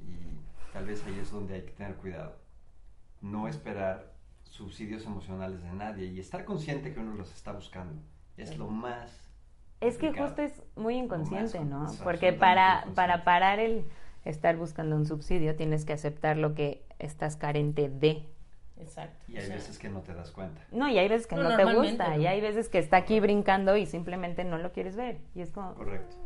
Y 0.00 0.72
tal 0.72 0.86
vez 0.86 1.04
ahí 1.06 1.16
es 1.20 1.30
donde 1.30 1.54
hay 1.54 1.62
que 1.62 1.70
tener 1.70 1.94
cuidado. 1.94 2.36
No 3.20 3.46
esperar 3.46 4.12
subsidios 4.42 5.06
emocionales 5.06 5.62
de 5.62 5.72
nadie 5.72 6.06
y 6.06 6.18
estar 6.18 6.44
consciente 6.44 6.92
que 6.92 6.98
uno 6.98 7.14
los 7.14 7.32
está 7.32 7.52
buscando. 7.52 8.02
Es 8.36 8.58
lo 8.58 8.66
más... 8.66 9.23
Es 9.86 9.98
que 9.98 10.12
justo 10.12 10.42
es 10.42 10.62
muy 10.76 10.96
inconsciente, 10.96 11.60
¿no? 11.64 11.86
es 11.86 11.96
Porque 11.98 12.32
para, 12.32 12.86
para 12.94 13.24
parar 13.24 13.58
el 13.58 13.84
estar 14.24 14.56
buscando 14.56 14.96
un 14.96 15.06
subsidio 15.06 15.54
tienes 15.56 15.84
que 15.84 15.92
aceptar 15.92 16.36
lo 16.36 16.54
que 16.54 16.84
estás 16.98 17.36
carente 17.36 17.88
de. 17.88 18.26
Exacto. 18.78 19.24
Y 19.28 19.36
hay 19.36 19.44
o 19.44 19.46
sea, 19.46 19.56
veces 19.56 19.78
que 19.78 19.88
no 19.88 20.00
te 20.00 20.14
das 20.14 20.30
cuenta. 20.30 20.60
No, 20.72 20.88
y 20.88 20.98
hay 20.98 21.08
veces 21.08 21.26
que 21.26 21.36
No, 21.36 21.44
no, 21.44 21.56
te 21.56 21.64
gusta, 21.64 22.16
no. 22.16 22.20
y 22.20 22.26
hay 22.26 22.40
veces 22.40 22.68
que 22.68 22.78
está 22.78 22.96
aquí 22.96 23.20
brincando 23.20 23.76
y 23.76 23.86
simplemente 23.86 24.44
no 24.44 24.58
lo 24.58 24.72
quieres 24.72 24.96
ver. 24.96 25.20
Y 25.34 25.42
es 25.42 25.50
como, 25.50 25.74
Correcto. 25.74 26.16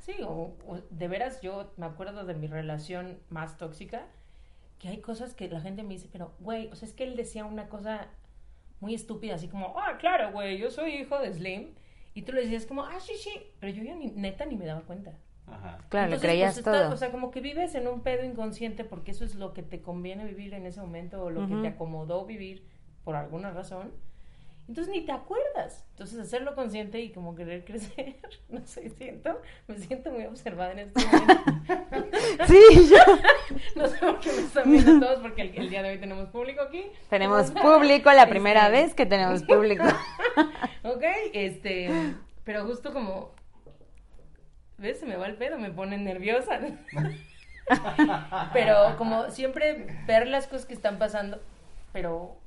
Sí, 0.00 0.16
o, 0.22 0.54
o 0.66 0.78
de 0.90 1.08
veras 1.08 1.40
yo 1.42 1.72
me 1.76 1.86
acuerdo 1.86 2.24
de 2.24 2.34
mi 2.34 2.46
relación 2.46 3.18
más 3.28 3.56
tóxica, 3.58 4.06
que 4.78 4.88
hay 4.88 5.00
cosas 5.00 5.34
que 5.34 5.48
la 5.48 5.60
gente 5.60 5.82
me 5.82 5.90
dice, 5.90 6.08
pero 6.10 6.32
güey, 6.40 6.68
o 6.72 6.74
sea, 6.74 6.88
es 6.88 6.94
que 6.94 7.04
él 7.04 7.14
decía 7.14 7.44
una 7.44 7.68
cosa 7.68 8.08
muy 8.80 8.94
estúpida, 8.94 9.34
así 9.34 9.46
como, 9.46 9.78
ah, 9.78 9.98
claro, 9.98 10.32
güey, 10.32 10.58
yo 10.58 10.70
soy 10.70 10.94
hijo 10.96 11.18
de 11.18 11.32
Slim. 11.32 11.74
Y 12.14 12.22
tú 12.22 12.32
le 12.32 12.42
decías 12.42 12.66
como, 12.66 12.84
ah, 12.84 12.98
sí, 13.00 13.12
sí, 13.16 13.30
pero 13.60 13.72
yo 13.72 13.82
ya 13.82 13.94
ni, 13.94 14.08
neta 14.08 14.44
ni 14.46 14.56
me 14.56 14.66
daba 14.66 14.82
cuenta. 14.82 15.12
Ajá. 15.46 15.78
claro, 15.88 16.06
le 16.10 16.14
Entonces, 16.14 16.20
creías 16.30 16.54
pues, 16.54 16.58
está- 16.58 16.84
todo. 16.84 16.94
o 16.94 16.96
sea, 16.96 17.10
como 17.10 17.30
que 17.32 17.40
vives 17.40 17.74
en 17.74 17.88
un 17.88 18.02
pedo 18.02 18.24
inconsciente 18.24 18.84
porque 18.84 19.10
eso 19.10 19.24
es 19.24 19.34
lo 19.34 19.52
que 19.52 19.62
te 19.64 19.80
conviene 19.82 20.24
vivir 20.24 20.54
en 20.54 20.64
ese 20.64 20.80
momento 20.80 21.24
o 21.24 21.30
lo 21.30 21.46
que 21.48 21.54
Ujú. 21.54 21.62
te 21.62 21.68
acomodó 21.68 22.24
vivir 22.24 22.64
por 23.04 23.16
alguna 23.16 23.50
razón. 23.50 23.90
Entonces 24.68 24.92
ni 24.94 25.00
te 25.04 25.10
acuerdas. 25.10 25.84
Entonces 25.90 26.20
hacerlo 26.20 26.54
consciente 26.54 27.00
y 27.00 27.10
como 27.10 27.34
querer 27.34 27.64
crecer, 27.64 28.14
no 28.48 28.64
sé, 28.64 28.90
siento, 28.90 29.40
me 29.66 29.76
siento 29.78 30.12
muy 30.12 30.24
observada 30.26 30.70
en 30.72 30.78
este 30.80 31.04
momento. 31.04 32.06
sí, 32.46 32.88
yo. 32.88 32.96
No 33.74 33.88
sé 33.88 33.98
por 33.98 34.20
qué 34.20 34.30
me 34.32 34.38
están 34.42 34.70
viendo 34.70 35.00
todos 35.06 35.20
porque 35.20 35.42
el, 35.42 35.56
el 35.58 35.70
día 35.70 35.82
de 35.82 35.90
hoy 35.90 35.98
tenemos 35.98 36.28
público 36.28 36.62
aquí. 36.62 36.84
Tenemos 37.08 37.50
público, 37.50 38.12
la 38.12 38.28
primera 38.28 38.66
Este, 38.68 38.70
vez 38.82 38.94
que 38.94 39.06
tenemos 39.06 39.42
público. 39.42 39.82
Ok, 40.84 41.02
este, 41.32 41.90
pero 42.44 42.64
justo 42.66 42.92
como, 42.92 43.32
¿ves? 44.78 44.98
Se 45.00 45.06
me 45.06 45.16
va 45.16 45.26
el 45.26 45.36
pedo, 45.36 45.58
me 45.58 45.70
pone 45.70 45.98
nerviosa. 45.98 46.60
pero 48.52 48.96
como 48.96 49.30
siempre 49.30 49.86
ver 50.06 50.26
las 50.26 50.46
cosas 50.46 50.66
que 50.66 50.74
están 50.74 50.98
pasando, 50.98 51.40
pero 51.92 52.38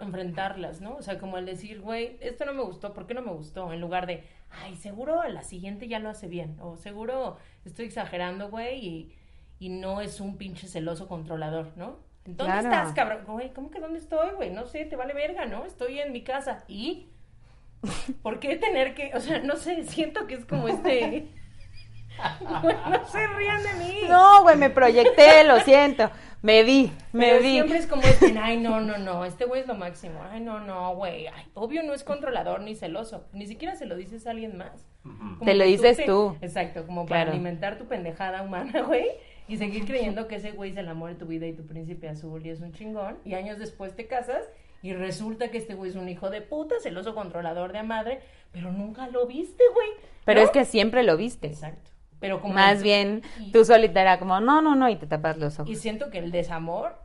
enfrentarlas, 0.00 0.80
¿no? 0.80 0.96
O 0.96 1.02
sea, 1.02 1.18
como 1.18 1.38
el 1.38 1.46
decir, 1.46 1.80
güey, 1.80 2.16
esto 2.20 2.44
no 2.44 2.54
me 2.54 2.62
gustó, 2.62 2.94
¿por 2.94 3.06
qué 3.06 3.14
no 3.14 3.22
me 3.22 3.32
gustó? 3.32 3.72
En 3.72 3.80
lugar 3.80 4.06
de, 4.06 4.24
ay, 4.50 4.76
seguro 4.76 5.20
a 5.20 5.28
la 5.28 5.42
siguiente 5.42 5.88
ya 5.88 5.98
lo 5.98 6.08
hace 6.08 6.28
bien, 6.28 6.56
o 6.60 6.76
seguro 6.76 7.36
estoy 7.64 7.86
exagerando, 7.86 8.48
güey, 8.50 8.84
y, 8.84 9.14
y 9.58 9.68
no 9.70 10.00
es 10.00 10.20
un 10.20 10.36
pinche 10.36 10.68
celoso 10.68 11.08
controlador, 11.08 11.72
¿no? 11.76 11.96
¿Dónde 12.36 12.44
Claro. 12.52 12.68
estás, 12.68 12.92
cabrón? 12.94 13.20
Güey, 13.26 13.52
¿cómo 13.52 13.70
que 13.70 13.80
dónde 13.80 13.98
estoy, 13.98 14.30
güey? 14.36 14.50
No 14.50 14.66
sé, 14.66 14.84
te 14.84 14.96
vale 14.96 15.14
verga, 15.14 15.46
¿no? 15.46 15.64
Estoy 15.64 15.98
en 16.00 16.12
mi 16.12 16.22
casa. 16.22 16.64
¿Y? 16.68 17.08
¿Por 18.22 18.38
qué 18.38 18.56
tener 18.56 18.94
que...? 18.94 19.12
O 19.14 19.20
sea, 19.20 19.38
no 19.40 19.56
sé, 19.56 19.84
siento 19.84 20.26
que 20.26 20.34
es 20.34 20.44
como 20.44 20.68
este... 20.68 21.26
Güey, 22.62 22.74
no 22.90 23.06
se 23.06 23.26
rían 23.28 23.62
de 23.62 23.72
mí. 23.74 24.00
No, 24.08 24.42
güey, 24.42 24.56
me 24.56 24.70
proyecté, 24.70 25.44
lo 25.44 25.60
siento. 25.60 26.10
Me 26.42 26.64
vi, 26.64 26.92
me 27.12 27.26
Pero 27.28 27.42
vi. 27.42 27.52
siempre 27.52 27.78
es 27.78 27.86
como 27.86 28.02
este, 28.02 28.36
ay, 28.36 28.56
no, 28.56 28.80
no, 28.80 28.98
no, 28.98 29.24
este 29.24 29.44
güey 29.44 29.60
es 29.60 29.68
lo 29.68 29.74
máximo. 29.76 30.20
Ay, 30.28 30.40
no, 30.40 30.58
no, 30.58 30.96
güey. 30.96 31.28
Ay, 31.28 31.44
obvio 31.54 31.84
no 31.84 31.94
es 31.94 32.02
controlador 32.02 32.60
ni 32.62 32.74
celoso. 32.74 33.28
Ni 33.32 33.46
siquiera 33.46 33.76
se 33.76 33.86
lo 33.86 33.94
dices 33.94 34.26
a 34.26 34.30
alguien 34.32 34.56
más. 34.58 34.84
Como 35.04 35.44
Te 35.44 35.54
lo 35.54 35.62
dices 35.64 35.96
te- 35.96 36.06
tú. 36.06 36.36
Exacto, 36.40 36.84
como 36.86 37.06
Claro. 37.06 37.26
para 37.26 37.32
alimentar 37.32 37.78
tu 37.78 37.86
pendejada 37.86 38.42
humana, 38.42 38.82
güey. 38.82 39.06
Y 39.48 39.56
seguir 39.56 39.86
creyendo 39.86 40.28
que 40.28 40.36
ese 40.36 40.52
güey 40.52 40.70
es 40.72 40.76
el 40.76 40.88
amor 40.88 41.10
de 41.10 41.16
tu 41.16 41.26
vida 41.26 41.46
y 41.46 41.52
tu 41.54 41.64
príncipe 41.66 42.08
azul 42.08 42.44
y 42.44 42.50
es 42.50 42.60
un 42.60 42.72
chingón. 42.72 43.18
Y 43.24 43.34
años 43.34 43.58
después 43.58 43.96
te 43.96 44.06
casas 44.06 44.44
y 44.82 44.92
resulta 44.92 45.50
que 45.50 45.58
este 45.58 45.74
güey 45.74 45.90
es 45.90 45.96
un 45.96 46.08
hijo 46.08 46.30
de 46.30 46.42
puta, 46.42 46.74
celoso 46.80 47.14
controlador 47.14 47.72
de 47.72 47.82
madre, 47.82 48.20
pero 48.52 48.70
nunca 48.70 49.08
lo 49.08 49.26
viste, 49.26 49.62
güey. 49.74 49.88
Pero 50.24 50.40
¿no? 50.40 50.46
es 50.46 50.52
que 50.52 50.64
siempre 50.64 51.02
lo 51.02 51.16
viste. 51.16 51.46
Exacto. 51.48 51.90
Pero 52.20 52.40
como 52.40 52.52
Más 52.54 52.82
bien, 52.82 53.22
y- 53.40 53.50
tú 53.52 53.64
solita 53.64 54.00
era 54.02 54.18
como, 54.18 54.38
no, 54.40 54.60
no, 54.60 54.74
no, 54.74 54.88
y 54.88 54.96
te 54.96 55.06
tapas 55.06 55.38
los 55.38 55.58
Y 55.58 55.62
ojos. 55.62 55.78
siento 55.78 56.10
que 56.10 56.18
el 56.18 56.30
desamor, 56.30 56.96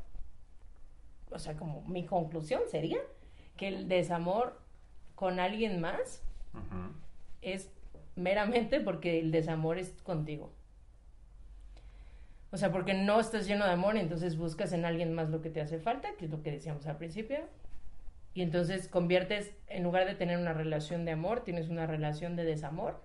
o 1.31 1.39
sea, 1.39 1.55
como 1.55 1.81
mi 1.83 2.05
conclusión 2.05 2.61
sería 2.69 2.97
que 3.55 3.67
el 3.67 3.87
desamor 3.87 4.59
con 5.15 5.39
alguien 5.39 5.79
más 5.79 6.23
es 7.41 7.69
meramente 8.15 8.79
porque 8.79 9.19
el 9.19 9.31
desamor 9.31 9.77
es 9.77 9.91
contigo. 10.03 10.51
O 12.53 12.57
sea, 12.57 12.71
porque 12.71 12.93
no 12.93 13.19
estás 13.19 13.47
lleno 13.47 13.65
de 13.65 13.71
amor, 13.71 13.97
entonces 13.97 14.37
buscas 14.37 14.73
en 14.73 14.85
alguien 14.85 15.11
más 15.11 15.27
lo 15.31 15.41
que 15.41 15.49
te 15.49 15.59
hace 15.59 15.79
falta, 15.79 16.09
que 16.19 16.25
es 16.25 16.31
lo 16.31 16.43
que 16.43 16.51
decíamos 16.51 16.85
al 16.85 16.97
principio. 16.97 17.39
Y 18.35 18.43
entonces 18.43 18.87
conviertes, 18.87 19.55
en 19.69 19.81
lugar 19.81 20.05
de 20.05 20.13
tener 20.13 20.37
una 20.37 20.53
relación 20.53 21.03
de 21.03 21.13
amor, 21.13 21.43
tienes 21.43 21.69
una 21.69 21.87
relación 21.87 22.35
de 22.35 22.43
desamor. 22.43 23.01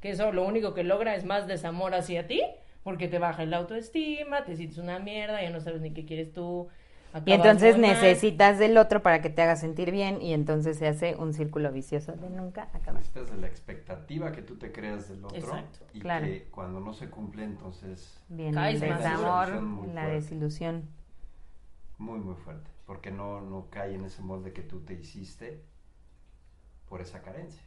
Que 0.00 0.10
eso 0.10 0.30
lo 0.30 0.46
único 0.46 0.72
que 0.72 0.84
logra 0.84 1.16
es 1.16 1.24
más 1.24 1.48
desamor 1.48 1.96
hacia 1.96 2.28
ti, 2.28 2.42
porque 2.84 3.08
te 3.08 3.18
baja 3.18 3.42
el 3.42 3.52
autoestima, 3.54 4.44
te 4.44 4.54
sientes 4.54 4.78
una 4.78 5.00
mierda, 5.00 5.42
ya 5.42 5.50
no 5.50 5.60
sabes 5.60 5.80
ni 5.80 5.90
qué 5.90 6.04
quieres 6.04 6.32
tú. 6.32 6.68
Y 7.26 7.32
entonces 7.32 7.72
mal. 7.78 7.82
necesitas 7.82 8.58
del 8.58 8.78
otro 8.78 9.02
para 9.02 9.20
que 9.20 9.28
te 9.30 9.42
haga 9.42 9.56
sentir 9.56 9.90
bien 9.90 10.22
y 10.22 10.32
entonces 10.32 10.78
se 10.78 10.88
hace 10.88 11.14
un 11.16 11.34
círculo 11.34 11.70
vicioso 11.70 12.12
de 12.12 12.30
nunca 12.30 12.68
acabar. 12.72 12.94
Necesitas 13.02 13.30
de 13.30 13.36
la 13.36 13.46
expectativa 13.46 14.32
que 14.32 14.42
tú 14.42 14.56
te 14.56 14.72
creas 14.72 15.08
del 15.08 15.24
otro. 15.24 15.36
Exacto. 15.38 15.80
Y 15.92 16.00
Claro. 16.00 16.26
que 16.26 16.48
cuando 16.50 16.80
no 16.80 16.94
se 16.94 17.10
cumple, 17.10 17.44
entonces 17.44 18.18
Caes 18.54 18.80
el 18.82 18.96
desamor, 18.96 19.60
muy 19.60 19.86
la 19.88 20.02
fuerte. 20.02 20.14
desilusión. 20.14 20.88
muy, 21.98 22.18
muy 22.18 22.34
fuerte. 22.34 22.70
Porque 22.86 23.10
no, 23.10 23.40
no 23.40 23.68
cae 23.70 23.94
en 23.94 24.04
ese 24.04 24.22
molde 24.22 24.52
que 24.52 24.62
tú 24.62 24.80
te 24.80 24.94
hiciste 24.94 25.62
por 26.88 27.00
esa 27.00 27.22
carencia. 27.22 27.62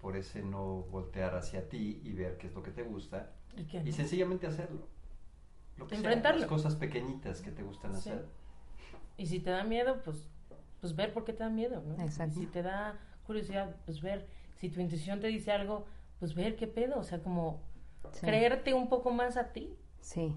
Por 0.00 0.16
ese 0.16 0.42
no 0.42 0.82
voltear 0.90 1.34
hacia 1.34 1.68
ti 1.68 2.00
y 2.04 2.12
ver 2.12 2.36
qué 2.36 2.48
es 2.48 2.54
lo 2.54 2.62
que 2.62 2.70
te 2.72 2.82
gusta. 2.82 3.30
¿Y 3.56 3.64
qué 3.64 3.78
Y 3.78 3.84
no? 3.90 3.92
sencillamente 3.92 4.46
hacerlo. 4.46 4.86
Lo 5.78 5.86
que 5.86 5.96
sea, 5.96 5.98
Enfrentarlo. 6.04 6.40
las 6.40 6.48
cosas 6.48 6.76
pequeñitas 6.76 7.40
que 7.40 7.50
te 7.52 7.62
gustan 7.62 7.92
Sí. 7.94 8.10
hacer. 8.10 8.26
Y 9.16 9.26
si 9.26 9.40
te 9.40 9.50
da 9.50 9.64
miedo, 9.64 10.00
pues, 10.04 10.28
pues 10.80 10.94
ver 10.96 11.12
por 11.12 11.24
qué 11.24 11.32
te 11.32 11.44
da 11.44 11.50
miedo, 11.50 11.82
¿no? 11.86 12.02
Exacto. 12.02 12.38
Y 12.38 12.44
si 12.44 12.46
te 12.46 12.62
da 12.62 12.98
curiosidad, 13.26 13.74
pues 13.84 14.00
ver. 14.00 14.26
Si 14.56 14.68
tu 14.68 14.80
intuición 14.80 15.20
te 15.20 15.26
dice 15.28 15.52
algo, 15.52 15.86
pues 16.18 16.34
ver 16.34 16.56
qué 16.56 16.66
pedo. 16.66 16.98
O 16.98 17.04
sea, 17.04 17.20
como 17.22 17.60
Sí. 18.12 18.20
creerte 18.26 18.74
un 18.74 18.88
poco 18.88 19.10
más 19.12 19.36
a 19.36 19.52
ti. 19.52 19.74
Sí. 20.00 20.36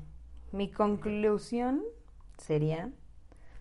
Mi 0.51 0.71
conclusión 0.71 1.83
sería, 2.37 2.89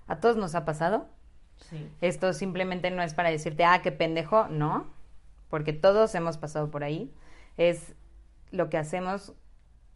a 0.07 0.21
todos 0.21 0.37
nos 0.37 0.55
ha 0.55 0.65
pasado. 0.65 1.09
Sí. 1.57 1.89
Esto 2.01 2.33
simplemente 2.33 2.91
no 2.91 3.03
es 3.03 3.15
para 3.15 3.31
decirte, 3.31 3.65
ah, 3.65 3.81
qué 3.83 3.91
pendejo, 3.93 4.47
no, 4.49 4.87
porque 5.49 5.73
todos 5.73 6.15
hemos 6.15 6.39
pasado 6.39 6.71
por 6.71 6.85
ahí. 6.85 7.13
Es 7.57 7.95
lo 8.51 8.69
que 8.71 8.77
hacemos 8.79 9.35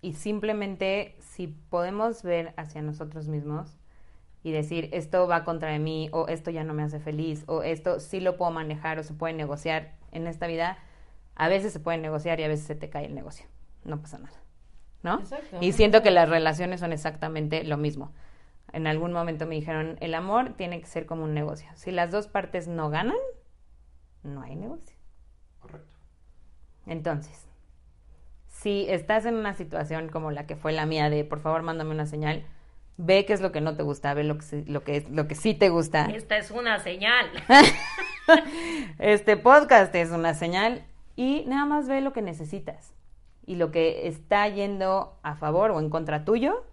y 0.02 0.14
simplemente 0.14 1.16
si 1.20 1.46
podemos 1.46 2.22
ver 2.22 2.54
hacia 2.56 2.80
nosotros 2.83 3.28
mismos 3.28 3.78
y 4.42 4.53
decir, 4.53 4.88
esto 4.92 5.26
va 5.29 5.44
contra 5.44 5.70
de 5.70 5.79
mí 5.79 6.09
o 6.12 6.29
esto 6.29 6.50
ya 6.50 6.64
no 6.64 6.74
me 6.74 6.83
hace 6.83 6.98
feliz 6.98 7.44
o 7.46 7.62
esto 7.62 8.00
sí 8.00 8.20
lo 8.20 8.37
puedo 8.37 8.50
manejar 8.50 8.98
o 8.98 9.03
se 9.03 9.14
puede 9.14 9.35
negociar 9.35 9.96
en 10.12 10.26
esta 10.26 10.46
vida, 10.46 10.79
a 11.35 11.48
veces 11.48 11.72
se 11.72 11.81
puede 11.81 11.98
negociar 11.98 12.40
y 12.40 12.44
a 12.44 12.48
veces 12.48 12.66
se 12.66 12.74
te 12.74 12.90
cae 12.90 13.07
el 13.07 13.14
negocio. 13.14 13.46
No 13.85 14.00
pasa 14.00 14.18
nada. 14.18 14.38
¿No? 15.03 15.20
Exacto. 15.20 15.59
Y 15.61 15.72
siento 15.72 16.03
que 16.03 16.11
las 16.11 16.29
relaciones 16.29 16.81
son 16.81 16.92
exactamente 16.92 17.64
lo 17.64 17.76
mismo. 17.76 18.12
En 18.72 18.87
algún 18.87 19.12
momento 19.12 19.46
me 19.46 19.55
dijeron, 19.55 19.96
el 20.00 20.14
amor 20.14 20.55
tiene 20.57 20.81
que 20.81 20.87
ser 20.87 21.07
como 21.07 21.24
un 21.24 21.35
negocio. 21.35 21.68
Si 21.74 21.90
las 21.90 22.11
dos 22.11 22.29
partes 22.29 22.68
no 22.68 22.90
ganan, 22.90 23.16
no 24.22 24.42
hay 24.42 24.57
negocio. 24.57 24.96
Correcto. 25.61 25.96
Entonces, 26.87 27.46
si 28.46 28.87
estás 28.88 29.24
en 29.24 29.35
una 29.35 29.55
situación 29.55 30.09
como 30.09 30.31
la 30.31 30.46
que 30.46 30.57
fue 30.57 30.72
la 30.72 30.87
mía 30.87 31.09
de, 31.09 31.24
por 31.24 31.40
favor, 31.40 31.62
mándame 31.62 31.90
una 31.90 32.07
señal, 32.07 32.46
ve 33.03 33.25
qué 33.25 33.33
es 33.33 33.41
lo 33.41 33.51
que 33.53 33.61
no 33.61 33.77
te 33.77 33.83
gusta, 33.83 34.13
ve 34.15 34.25
lo 34.25 34.37
que, 34.37 34.43
sí- 34.45 34.65
lo 34.67 34.85
que, 34.85 34.97
es, 34.99 35.11
lo 35.11 35.27
que 35.27 35.35
sí 35.35 35.55
te 35.55 35.69
gusta. 35.71 36.07
Esta 36.07 36.37
es 36.37 36.51
una 36.51 36.79
señal. 36.81 37.27
Este 38.99 39.37
podcast 39.37 39.95
es 39.95 40.11
una 40.11 40.35
señal 40.35 40.85
y 41.17 41.45
nada 41.47 41.65
más 41.65 41.89
ve 41.89 42.01
lo 42.01 42.13
que 42.13 42.23
necesitas 42.23 42.95
y 43.47 43.57
lo 43.57 43.71
que 43.73 44.07
está 44.07 44.47
yendo 44.49 45.19
a 45.23 45.35
favor 45.35 45.71
o 45.73 45.81
en 45.81 45.91
contra 45.91 46.25
tuyo, 46.25 46.65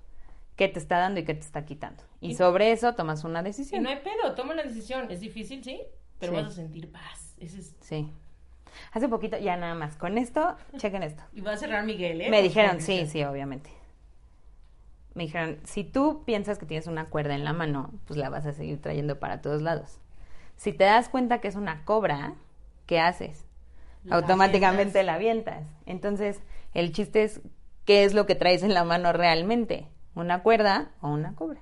qué 0.55 0.67
te 0.67 0.77
está 0.79 0.99
dando 0.99 1.19
y 1.19 1.25
qué 1.25 1.33
te 1.33 1.41
está 1.41 1.65
quitando. 1.65 2.03
Y 2.21 2.31
Y- 2.31 2.35
sobre 2.35 2.71
eso 2.71 2.93
tomas 2.93 3.23
una 3.23 3.39
Y 3.41 3.45
decisión. 3.45 3.83
no 3.83 3.89
hay 3.89 3.97
pedo, 3.97 4.35
toma 4.35 4.53
la 4.53 4.63
decisión. 4.63 5.09
Es 5.09 5.19
difícil, 5.21 5.63
sí, 5.63 5.81
pero 6.19 6.33
Sí. 6.33 6.41
vas 6.41 6.47
a 6.51 6.55
sentir 6.55 6.91
paz. 6.91 7.35
Ese 7.39 7.59
es... 7.59 7.75
Sí. 7.79 8.11
Hace 8.91 9.07
poquito, 9.09 9.37
ya 9.39 9.55
nada 9.57 9.73
más, 9.73 9.95
con 9.97 10.17
esto, 10.19 10.55
chequen 10.77 11.01
esto. 11.01 11.23
Y 11.33 11.41
va 11.41 11.53
a 11.53 11.57
cerrar 11.57 11.83
Miguel, 11.83 12.21
¿eh? 12.21 12.29
Me 12.29 12.43
dijeron, 12.43 12.79
sí, 12.81 13.07
sí, 13.07 13.23
obviamente. 13.23 13.71
Me 15.17 15.23
dijeron, 15.23 15.57
si 15.63 15.83
tú 15.83 16.21
piensas 16.25 16.59
que 16.59 16.67
tienes 16.67 16.85
una 16.85 17.05
cuerda 17.09 17.33
en 17.33 17.43
la 17.43 17.51
mano, 17.51 17.89
pues 18.05 18.19
la 18.19 18.29
vas 18.29 18.45
a 18.45 18.53
seguir 18.53 18.79
trayendo 18.79 19.17
para 19.19 19.41
todos 19.41 19.63
lados. 19.63 19.97
Si 20.57 20.73
te 20.73 20.83
das 20.83 21.09
cuenta 21.09 21.39
que 21.41 21.47
es 21.47 21.55
una 21.55 21.83
cobra, 21.85 22.35
¿qué 22.85 22.99
haces? 22.99 23.43
La 24.03 24.17
Automáticamente 24.17 24.99
avientas. 24.99 25.05
la 25.05 25.13
avientas. 25.15 25.67
Entonces, 25.87 26.39
el 26.75 26.91
chiste 26.91 27.23
es, 27.23 27.41
¿qué 27.85 28.03
es 28.03 28.13
lo 28.13 28.27
que 28.27 28.35
traes 28.35 28.61
en 28.61 28.75
la 28.75 28.83
mano 28.83 29.11
realmente? 29.11 29.87
¿Una 30.13 30.43
cuerda 30.43 30.91
o 31.01 31.09
una 31.09 31.33
cobra? 31.33 31.61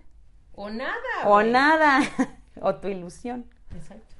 O 0.53 0.69
nada. 0.69 0.91
O 1.23 1.41
nada. 1.41 2.01
o 2.61 2.75
tu 2.75 2.89
ilusión. 2.89 3.45
Exacto. 3.73 4.15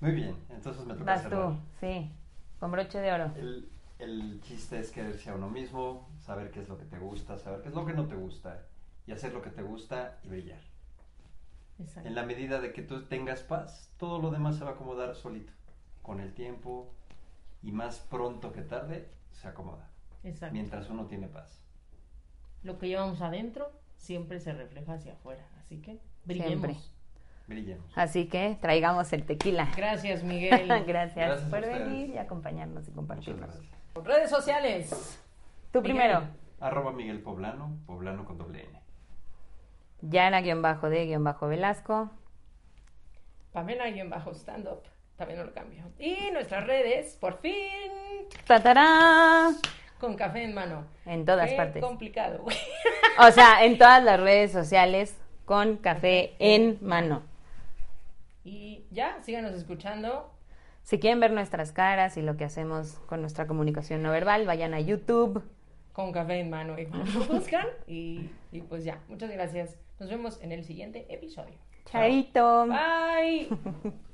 Muy 0.00 0.12
bien, 0.12 0.34
entonces 0.48 0.82
me 0.86 0.94
toca 0.94 1.04
Vas 1.04 1.22
cerrar. 1.22 1.48
tú, 1.50 1.56
sí. 1.80 2.10
Con 2.58 2.70
broche 2.72 3.00
de 3.00 3.12
oro. 3.12 3.32
El, 3.36 3.68
el 4.00 4.40
chiste 4.42 4.80
es 4.80 4.90
quererse 4.90 5.30
a 5.30 5.34
uno 5.34 5.48
mismo, 5.48 6.08
saber 6.20 6.50
qué 6.50 6.60
es 6.60 6.68
lo 6.68 6.78
que 6.78 6.84
te 6.84 6.98
gusta, 6.98 7.38
saber 7.38 7.62
qué 7.62 7.68
es 7.68 7.74
lo 7.74 7.84
que 7.84 7.92
no 7.92 8.06
te 8.06 8.16
gusta 8.16 8.66
y 9.06 9.12
hacer 9.12 9.32
lo 9.32 9.42
que 9.42 9.50
te 9.50 9.62
gusta 9.62 10.18
y 10.22 10.28
brillar. 10.28 10.60
Exacto. 11.78 12.08
En 12.08 12.14
la 12.14 12.24
medida 12.24 12.60
de 12.60 12.72
que 12.72 12.82
tú 12.82 13.06
tengas 13.06 13.42
paz, 13.42 13.92
todo 13.98 14.20
lo 14.20 14.30
demás 14.30 14.56
se 14.56 14.64
va 14.64 14.70
a 14.70 14.74
acomodar 14.74 15.14
solito. 15.14 15.52
Con 16.02 16.20
el 16.20 16.32
tiempo 16.34 16.92
y 17.62 17.72
más 17.72 18.00
pronto 18.00 18.52
que 18.52 18.62
tarde, 18.62 19.08
se 19.32 19.48
acomoda. 19.48 19.88
Exacto. 20.24 20.52
Mientras 20.52 20.90
uno 20.90 21.06
tiene 21.06 21.28
paz. 21.28 21.62
Lo 22.62 22.78
que 22.78 22.88
llevamos 22.88 23.22
adentro 23.22 23.70
siempre 23.96 24.40
se 24.40 24.52
refleja 24.52 24.94
hacia 24.94 25.14
afuera. 25.14 25.46
Así 25.58 25.80
que 25.80 26.00
brillemos. 26.24 26.48
Siempre. 26.48 26.76
Brillemos. 27.46 27.92
Así 27.96 28.28
que 28.28 28.58
traigamos 28.60 29.12
el 29.12 29.24
tequila. 29.24 29.70
Gracias, 29.76 30.22
Miguel. 30.24 30.68
Gracias, 30.86 31.16
Gracias 31.16 31.50
por 31.50 31.60
venir 31.62 32.10
y 32.10 32.18
acompañarnos 32.18 32.86
y 32.86 32.90
Muchas 32.90 32.94
compartirnos. 32.94 33.79
Redes 33.94 34.30
sociales. 34.30 35.20
Tú 35.72 35.80
Miguel. 35.82 35.96
primero. 35.96 36.22
Arroba 36.60 36.92
Miguel 36.92 37.20
Poblano, 37.22 37.76
Poblano 37.86 38.24
con 38.24 38.38
doble 38.38 38.64
N. 38.64 38.80
Yana-de-Velasco. 40.02 42.10
Pamela-stand-up. 43.52 44.82
También 45.16 45.40
no 45.40 45.44
lo 45.46 45.52
cambio. 45.52 45.84
Y 45.98 46.30
nuestras 46.32 46.64
redes, 46.66 47.16
por 47.20 47.38
fin, 47.40 48.24
¡Tatará! 48.46 49.50
con 49.98 50.14
café 50.16 50.44
en 50.44 50.54
mano. 50.54 50.86
En 51.04 51.26
todas 51.26 51.50
Qué 51.50 51.56
partes. 51.56 51.82
complicado, 51.84 52.38
güey. 52.42 52.56
O 53.18 53.30
sea, 53.32 53.64
en 53.66 53.76
todas 53.76 54.02
las 54.02 54.18
redes 54.18 54.50
sociales 54.52 55.14
con 55.44 55.76
café 55.76 56.34
en 56.38 56.78
mano. 56.80 57.22
Y 58.44 58.86
ya, 58.90 59.18
síganos 59.22 59.52
escuchando. 59.52 60.32
Si 60.82 60.98
quieren 60.98 61.20
ver 61.20 61.32
nuestras 61.32 61.72
caras 61.72 62.16
y 62.16 62.22
lo 62.22 62.36
que 62.36 62.44
hacemos 62.44 62.98
con 63.06 63.20
nuestra 63.20 63.46
comunicación 63.46 64.02
no 64.02 64.10
verbal, 64.10 64.46
vayan 64.46 64.74
a 64.74 64.80
YouTube. 64.80 65.42
con 65.92 66.12
café 66.12 66.40
en 66.40 66.50
mano 66.50 66.78
y 66.78 66.86
lo 66.86 67.24
buscan 67.26 67.66
y, 67.86 68.30
y 68.52 68.62
pues 68.62 68.84
ya, 68.84 69.00
muchas 69.08 69.30
gracias. 69.30 69.76
Nos 69.98 70.08
vemos 70.08 70.40
en 70.42 70.52
el 70.52 70.64
siguiente 70.64 71.06
episodio. 71.12 71.54
Chaito. 71.84 72.66
Bye. 72.66 73.48